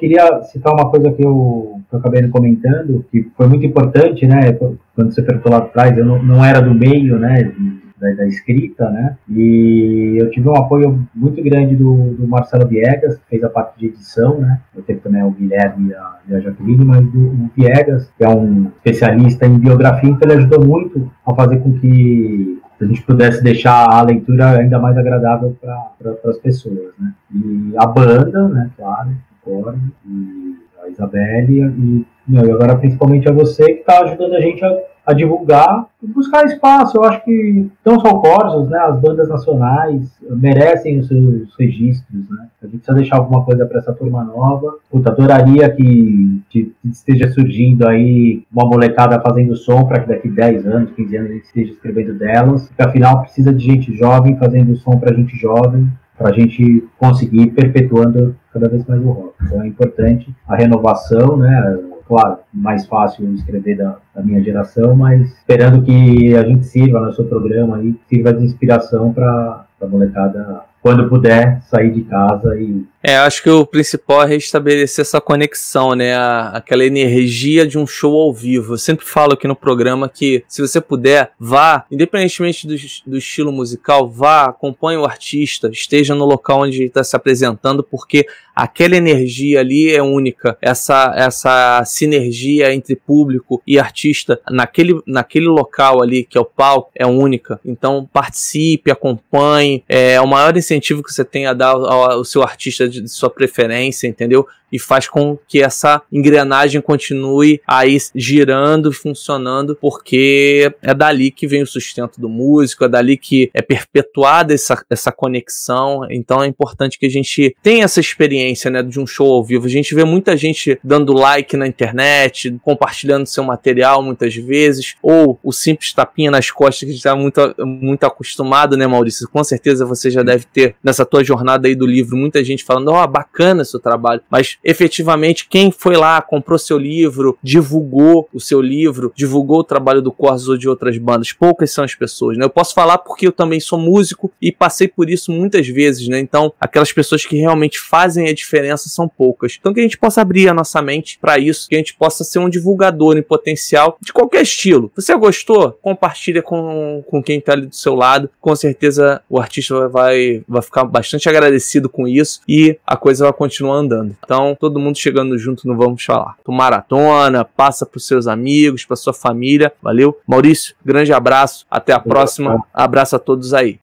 queria 0.00 0.42
citar 0.44 0.72
uma 0.72 0.90
coisa 0.90 1.12
que 1.12 1.22
eu, 1.22 1.78
que 1.90 1.94
eu 1.94 1.98
acabei 1.98 2.26
comentando, 2.28 3.04
que 3.12 3.30
foi 3.36 3.46
muito 3.46 3.66
importante, 3.66 4.26
né? 4.26 4.54
Quando 4.94 5.12
você 5.12 5.20
perguntou 5.20 5.52
lá 5.52 5.58
atrás, 5.58 5.98
eu 5.98 6.06
não, 6.06 6.22
não 6.22 6.42
era 6.42 6.62
do 6.62 6.74
meio, 6.74 7.18
né? 7.18 7.52
Da, 8.00 8.12
da, 8.12 8.26
escrita, 8.26 8.90
né? 8.90 9.16
E 9.28 10.16
eu 10.18 10.30
tive 10.30 10.48
um 10.48 10.56
apoio 10.56 11.06
muito 11.14 11.42
grande 11.42 11.76
do, 11.76 12.14
do, 12.14 12.26
Marcelo 12.26 12.66
Viegas, 12.66 13.16
que 13.16 13.28
fez 13.28 13.44
a 13.44 13.48
parte 13.48 13.78
de 13.78 13.86
edição, 13.86 14.40
né? 14.40 14.60
Eu 14.74 14.82
tenho 14.82 15.00
também 15.00 15.22
o 15.22 15.30
Guilherme 15.30 15.90
e 15.90 15.94
a, 15.94 16.18
e 16.28 16.34
a 16.34 16.54
mas 16.84 17.06
do, 17.12 17.18
o 17.18 17.50
Viegas, 17.56 18.10
que 18.16 18.24
é 18.24 18.28
um 18.28 18.68
especialista 18.76 19.46
em 19.46 19.58
biografia, 19.58 20.10
então 20.10 20.28
ele 20.30 20.38
ajudou 20.38 20.64
muito 20.64 21.10
a 21.26 21.34
fazer 21.34 21.58
com 21.58 21.78
que 21.78 22.60
a 22.80 22.84
gente 22.86 23.02
pudesse 23.02 23.42
deixar 23.42 23.84
a 23.90 24.00
leitura 24.02 24.58
ainda 24.58 24.78
mais 24.78 24.96
agradável 24.96 25.54
para 25.60 25.76
pra, 25.98 26.30
as 26.30 26.38
pessoas, 26.38 26.94
né? 26.98 27.12
E 27.34 27.74
a 27.76 27.86
banda, 27.86 28.48
né? 28.48 28.70
Claro, 28.76 29.10
o 29.46 29.74
e 30.06 30.59
Isabelle, 30.92 31.60
e, 31.60 32.06
e 32.28 32.38
agora 32.38 32.76
principalmente 32.76 33.28
a 33.28 33.32
você 33.32 33.64
que 33.64 33.80
está 33.80 34.00
ajudando 34.00 34.34
a 34.34 34.40
gente 34.40 34.64
a 34.64 34.90
a 35.10 35.14
divulgar 35.14 35.86
e 36.02 36.06
buscar 36.06 36.46
espaço. 36.46 36.96
Eu 36.96 37.04
acho 37.04 37.24
que 37.24 37.68
não 37.84 37.98
só 38.00 38.14
Corsos, 38.20 38.68
né, 38.68 38.78
as 38.78 39.00
bandas 39.00 39.28
nacionais 39.28 40.08
merecem 40.22 40.98
os 40.98 41.08
seus 41.08 41.54
registros. 41.58 42.28
Né? 42.30 42.48
A 42.62 42.66
gente 42.66 42.78
precisa 42.78 42.96
deixar 42.96 43.16
alguma 43.16 43.44
coisa 43.44 43.66
para 43.66 43.78
essa 43.78 43.92
turma 43.92 44.22
nova. 44.22 44.76
Puta, 44.90 45.10
adoraria 45.10 45.68
que, 45.70 46.42
que, 46.48 46.72
esteja 46.84 47.30
surgindo 47.30 47.88
aí 47.88 48.44
uma 48.52 48.66
molecada 48.66 49.20
fazendo 49.20 49.56
som 49.56 49.84
para 49.84 50.00
que 50.00 50.08
daqui 50.08 50.28
10 50.28 50.66
anos, 50.66 50.90
15 50.92 51.16
anos 51.16 51.30
a 51.30 51.34
gente 51.34 51.46
esteja 51.46 51.72
escrevendo 51.72 52.14
delas. 52.14 52.68
Porque 52.68 52.82
afinal 52.82 53.22
precisa 53.22 53.52
de 53.52 53.64
gente 53.64 53.96
jovem 53.96 54.36
fazendo 54.36 54.76
som 54.76 54.98
para 54.98 55.14
gente 55.14 55.36
jovem 55.36 55.88
para 56.20 56.28
a 56.28 56.32
gente 56.34 56.86
conseguir 56.98 57.46
perpetuando 57.52 58.36
cada 58.52 58.68
vez 58.68 58.84
mais 58.86 59.00
o 59.00 59.10
rock. 59.10 59.34
Então 59.42 59.62
é 59.62 59.66
importante 59.66 60.36
a 60.46 60.54
renovação, 60.54 61.38
né? 61.38 61.78
claro, 62.06 62.38
mais 62.52 62.84
fácil 62.86 63.32
escrever 63.32 63.76
da, 63.76 63.96
da, 64.14 64.22
minha 64.22 64.42
geração, 64.42 64.94
mas 64.94 65.32
esperando 65.32 65.82
que 65.82 66.36
a 66.36 66.42
gente 66.42 66.66
sirva 66.66 67.00
no 67.00 67.12
seu 67.14 67.24
programa 67.24 67.78
aí, 67.78 67.94
sirva 68.06 68.34
de 68.34 68.44
inspiração 68.44 69.14
para 69.14 69.64
a 69.80 69.86
molecada 69.86 70.60
quando 70.82 71.08
puder 71.08 71.62
sair 71.62 71.90
de 71.92 72.02
casa 72.02 72.54
e 72.58 72.84
é, 73.02 73.16
acho 73.16 73.42
que 73.42 73.48
o 73.48 73.64
principal 73.64 74.22
é 74.22 74.26
restabelecer 74.26 75.02
essa 75.02 75.20
conexão, 75.20 75.94
né? 75.94 76.14
aquela 76.52 76.84
energia 76.84 77.66
de 77.66 77.78
um 77.78 77.86
show 77.86 78.14
ao 78.20 78.32
vivo. 78.32 78.74
Eu 78.74 78.78
sempre 78.78 79.06
falo 79.06 79.32
aqui 79.32 79.48
no 79.48 79.56
programa 79.56 80.08
que, 80.08 80.44
se 80.46 80.60
você 80.60 80.80
puder, 80.80 81.32
vá, 81.38 81.86
independentemente 81.90 82.66
do, 82.66 82.74
do 83.06 83.16
estilo 83.16 83.50
musical, 83.50 84.08
vá, 84.08 84.46
acompanhe 84.46 84.98
o 84.98 85.04
artista, 85.06 85.70
esteja 85.72 86.14
no 86.14 86.26
local 86.26 86.60
onde 86.62 86.76
ele 86.76 86.86
está 86.86 87.02
se 87.02 87.16
apresentando, 87.16 87.82
porque 87.82 88.26
aquela 88.54 88.96
energia 88.96 89.60
ali 89.60 89.90
é 89.90 90.02
única. 90.02 90.58
Essa, 90.60 91.14
essa 91.16 91.82
sinergia 91.86 92.74
entre 92.74 92.94
público 92.94 93.62
e 93.66 93.78
artista 93.78 94.38
naquele, 94.50 95.00
naquele 95.06 95.46
local 95.46 96.02
ali, 96.02 96.24
que 96.24 96.36
é 96.36 96.40
o 96.40 96.44
palco, 96.44 96.90
é 96.94 97.06
única. 97.06 97.58
Então, 97.64 98.08
participe, 98.12 98.90
acompanhe. 98.90 99.82
É 99.88 100.20
o 100.20 100.26
maior 100.26 100.54
incentivo 100.54 101.02
que 101.02 101.12
você 101.12 101.24
tem 101.24 101.46
a 101.46 101.54
dar 101.54 101.70
ao, 101.70 102.10
ao 102.10 102.24
seu 102.24 102.42
artista 102.42 102.89
de, 102.90 103.08
sua 103.08 103.30
preferência, 103.30 104.06
entendeu? 104.06 104.46
E 104.72 104.78
faz 104.78 105.08
com 105.08 105.38
que 105.48 105.62
essa 105.62 106.02
engrenagem 106.12 106.80
continue 106.80 107.60
aí 107.66 107.96
girando 108.14 108.90
e 108.90 108.94
funcionando, 108.94 109.76
porque 109.76 110.72
é 110.82 110.94
dali 110.94 111.30
que 111.30 111.46
vem 111.46 111.62
o 111.62 111.66
sustento 111.66 112.20
do 112.20 112.28
músico, 112.28 112.84
é 112.84 112.88
dali 112.88 113.16
que 113.16 113.50
é 113.52 113.62
perpetuada 113.62 114.54
essa, 114.54 114.82
essa 114.88 115.12
conexão. 115.12 116.06
Então 116.10 116.42
é 116.42 116.46
importante 116.46 116.98
que 116.98 117.06
a 117.06 117.10
gente 117.10 117.54
tenha 117.62 117.84
essa 117.84 118.00
experiência 118.00 118.70
né, 118.70 118.82
de 118.82 119.00
um 119.00 119.06
show 119.06 119.32
ao 119.32 119.44
vivo. 119.44 119.66
A 119.66 119.70
gente 119.70 119.94
vê 119.94 120.04
muita 120.04 120.36
gente 120.36 120.78
dando 120.82 121.12
like 121.12 121.56
na 121.56 121.66
internet, 121.66 122.56
compartilhando 122.62 123.26
seu 123.26 123.44
material 123.44 124.02
muitas 124.02 124.34
vezes, 124.34 124.94
ou 125.02 125.38
o 125.42 125.52
simples 125.52 125.92
tapinha 125.92 126.30
nas 126.30 126.50
costas 126.50 126.80
que 126.80 126.84
a 126.86 126.88
gente 126.88 126.98
está 126.98 127.16
muito, 127.16 127.40
muito 127.58 128.04
acostumado, 128.04 128.76
né, 128.76 128.86
Maurício? 128.86 129.28
Com 129.28 129.42
certeza 129.42 129.84
você 129.84 130.10
já 130.10 130.22
deve 130.22 130.44
ter, 130.46 130.74
nessa 130.82 131.04
tua 131.04 131.24
jornada 131.24 131.68
aí 131.68 131.74
do 131.74 131.86
livro, 131.86 132.16
muita 132.16 132.42
gente 132.44 132.64
falando 132.64 132.88
ó, 132.88 133.02
oh, 133.02 133.06
bacana 133.06 133.64
seu 133.64 133.80
trabalho, 133.80 134.20
mas 134.30 134.58
efetivamente 134.64 135.46
quem 135.48 135.70
foi 135.70 135.96
lá, 135.96 136.20
comprou 136.20 136.58
seu 136.58 136.78
livro, 136.78 137.38
divulgou 137.42 138.28
o 138.32 138.40
seu 138.40 138.60
livro, 138.60 139.12
divulgou 139.14 139.60
o 139.60 139.64
trabalho 139.64 140.02
do 140.02 140.12
Corsos 140.12 140.48
ou 140.48 140.56
de 140.56 140.68
outras 140.68 140.96
bandas, 140.98 141.32
poucas 141.32 141.72
são 141.72 141.84
as 141.84 141.94
pessoas, 141.94 142.36
né? 142.36 142.44
Eu 142.44 142.50
posso 142.50 142.74
falar 142.74 142.98
porque 142.98 143.26
eu 143.26 143.32
também 143.32 143.60
sou 143.60 143.78
músico 143.78 144.30
e 144.40 144.52
passei 144.52 144.88
por 144.88 145.08
isso 145.08 145.32
muitas 145.32 145.66
vezes, 145.66 146.08
né? 146.08 146.18
Então, 146.18 146.52
aquelas 146.60 146.92
pessoas 146.92 147.24
que 147.24 147.36
realmente 147.36 147.78
fazem 147.78 148.28
a 148.28 148.34
diferença 148.34 148.88
são 148.88 149.08
poucas. 149.08 149.56
Então, 149.58 149.72
que 149.72 149.80
a 149.80 149.82
gente 149.82 149.98
possa 149.98 150.20
abrir 150.20 150.48
a 150.48 150.54
nossa 150.54 150.80
mente 150.82 151.18
para 151.20 151.38
isso, 151.38 151.68
que 151.68 151.74
a 151.74 151.78
gente 151.78 151.94
possa 151.94 152.24
ser 152.24 152.38
um 152.38 152.48
divulgador 152.48 153.16
em 153.16 153.22
potencial 153.22 153.96
de 154.00 154.12
qualquer 154.12 154.42
estilo. 154.42 154.90
Você 154.94 155.14
gostou? 155.16 155.72
Compartilha 155.82 156.42
com, 156.42 157.02
com 157.06 157.22
quem 157.22 157.40
tá 157.40 157.52
ali 157.52 157.66
do 157.66 157.74
seu 157.74 157.94
lado. 157.94 158.30
Com 158.40 158.54
certeza 158.54 159.22
o 159.28 159.38
artista 159.38 159.88
vai, 159.88 160.42
vai 160.48 160.62
ficar 160.62 160.84
bastante 160.84 161.28
agradecido 161.28 161.88
com 161.88 162.06
isso 162.06 162.40
e 162.48 162.78
a 162.86 162.96
coisa 162.96 163.24
vai 163.24 163.32
continuar 163.32 163.76
andando. 163.76 164.16
Então, 164.24 164.49
todo 164.54 164.78
mundo 164.78 164.96
chegando 164.98 165.38
junto 165.38 165.66
no 165.66 165.76
Vamos 165.76 166.04
Falar. 166.04 166.36
Tu 166.44 166.52
maratona, 166.52 167.44
passa 167.44 167.84
pros 167.84 168.06
seus 168.06 168.26
amigos, 168.26 168.84
pra 168.84 168.96
sua 168.96 169.12
família. 169.12 169.72
Valeu? 169.82 170.18
Maurício, 170.26 170.74
grande 170.84 171.12
abraço. 171.12 171.66
Até 171.70 171.92
a 171.92 172.00
próxima. 172.00 172.64
Abraço 172.72 173.16
a 173.16 173.18
todos 173.18 173.52
aí. 173.54 173.78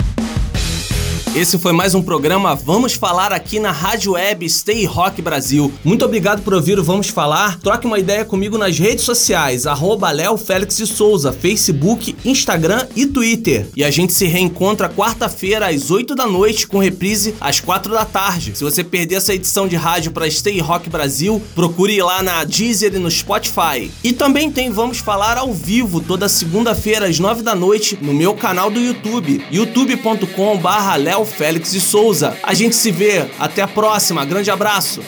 Esse 1.37 1.59
foi 1.59 1.71
mais 1.71 1.93
um 1.93 2.01
programa 2.01 2.55
Vamos 2.55 2.93
Falar 2.93 3.31
aqui 3.31 3.59
na 3.59 3.71
Rádio 3.71 4.13
Web 4.13 4.49
Stay 4.49 4.85
Rock 4.85 5.21
Brasil. 5.21 5.71
Muito 5.83 6.03
obrigado 6.03 6.41
por 6.41 6.51
ouvir 6.51 6.79
o 6.79 6.83
Vamos 6.83 7.09
Falar. 7.09 7.59
Troque 7.59 7.85
uma 7.85 7.99
ideia 7.99 8.25
comigo 8.25 8.57
nas 8.57 8.79
redes 8.79 9.05
sociais, 9.05 9.67
arroba 9.67 10.09
Léo 10.09 10.35
Félix 10.35 10.77
de 10.77 10.87
Souza, 10.87 11.31
Facebook, 11.31 12.15
Instagram 12.25 12.87
e 12.95 13.05
Twitter. 13.05 13.67
E 13.75 13.83
a 13.83 13.91
gente 13.91 14.13
se 14.13 14.25
reencontra 14.25 14.89
quarta-feira 14.89 15.67
às 15.67 15.91
8 15.91 16.15
da 16.15 16.25
noite, 16.25 16.65
com 16.65 16.79
reprise 16.79 17.35
às 17.39 17.59
4 17.59 17.93
da 17.93 18.03
tarde. 18.03 18.53
Se 18.55 18.63
você 18.63 18.83
perder 18.83 19.17
essa 19.17 19.35
edição 19.35 19.67
de 19.67 19.75
rádio 19.75 20.11
para 20.11 20.27
Stay 20.31 20.59
Rock 20.59 20.89
Brasil, 20.89 21.39
procure 21.53 22.01
lá 22.01 22.23
na 22.23 22.45
Deezer 22.45 22.95
e 22.95 22.97
no 22.97 23.11
Spotify. 23.11 23.91
E 24.03 24.11
também 24.11 24.49
tem 24.49 24.71
Vamos 24.71 24.97
Falar 24.97 25.37
ao 25.37 25.53
vivo, 25.53 26.01
toda 26.01 26.27
segunda-feira 26.27 27.07
às 27.07 27.19
9 27.19 27.43
da 27.43 27.53
noite, 27.53 27.95
no 28.01 28.11
meu 28.11 28.33
canal 28.33 28.71
do 28.71 28.79
YouTube, 28.79 29.45
youtube.com 29.51 30.57
barra 30.57 30.95
Léo 30.95 31.26
Félix 31.27 31.71
de 31.71 31.79
Souza. 31.79 32.35
A 32.41 32.53
gente 32.53 32.75
se 32.75 32.91
vê. 32.91 33.25
Até 33.37 33.61
a 33.61 33.67
próxima. 33.67 34.25
Grande 34.25 34.49
abraço. 34.49 35.01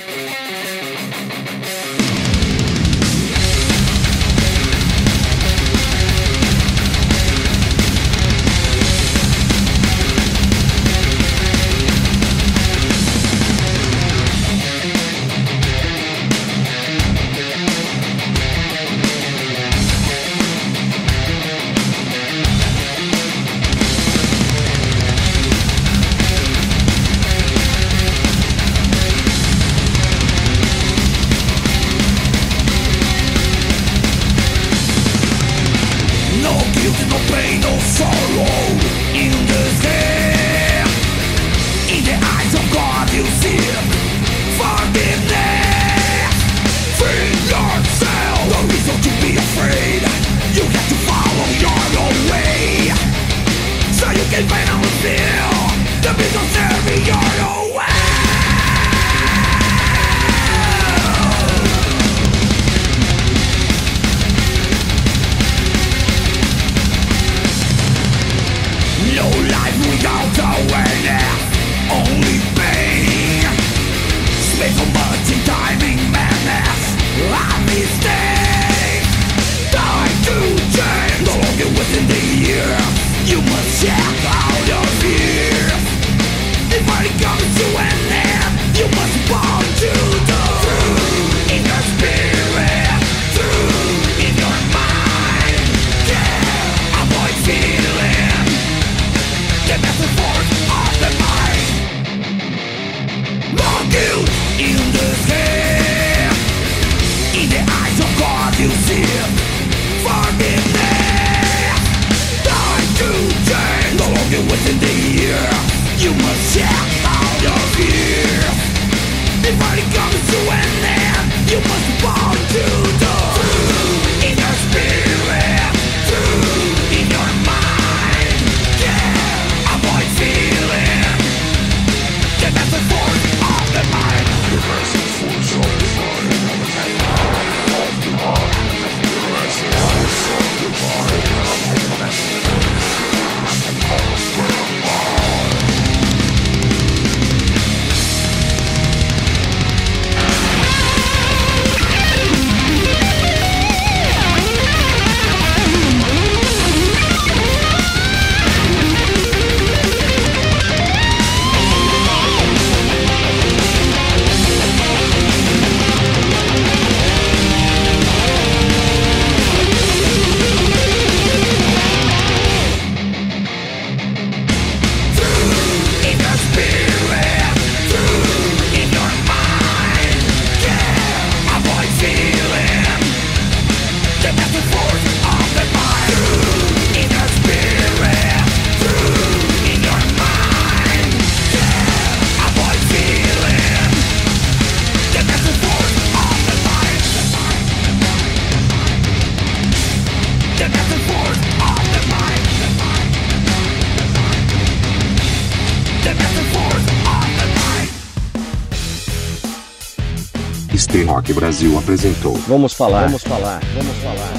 Apresentou. 212.20 212.34
Vamos 212.48 212.74
falar. 212.74 213.06
Vamos 213.06 213.24
falar. 213.24 213.62
Vamos 213.74 213.98
falar. 213.98 214.34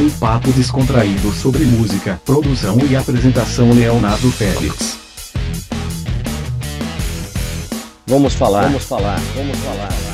Um 0.00 0.10
papo 0.18 0.50
descontraído 0.52 1.30
sobre 1.32 1.64
música, 1.64 2.20
produção 2.24 2.78
e 2.90 2.96
apresentação 2.96 3.70
Leonardo 3.72 4.32
Félix. 4.32 4.96
Vamos 8.06 8.34
falar, 8.34 8.64
vamos 8.64 8.84
falar, 8.84 9.20
vamos 9.36 9.58
falar. 9.58 10.11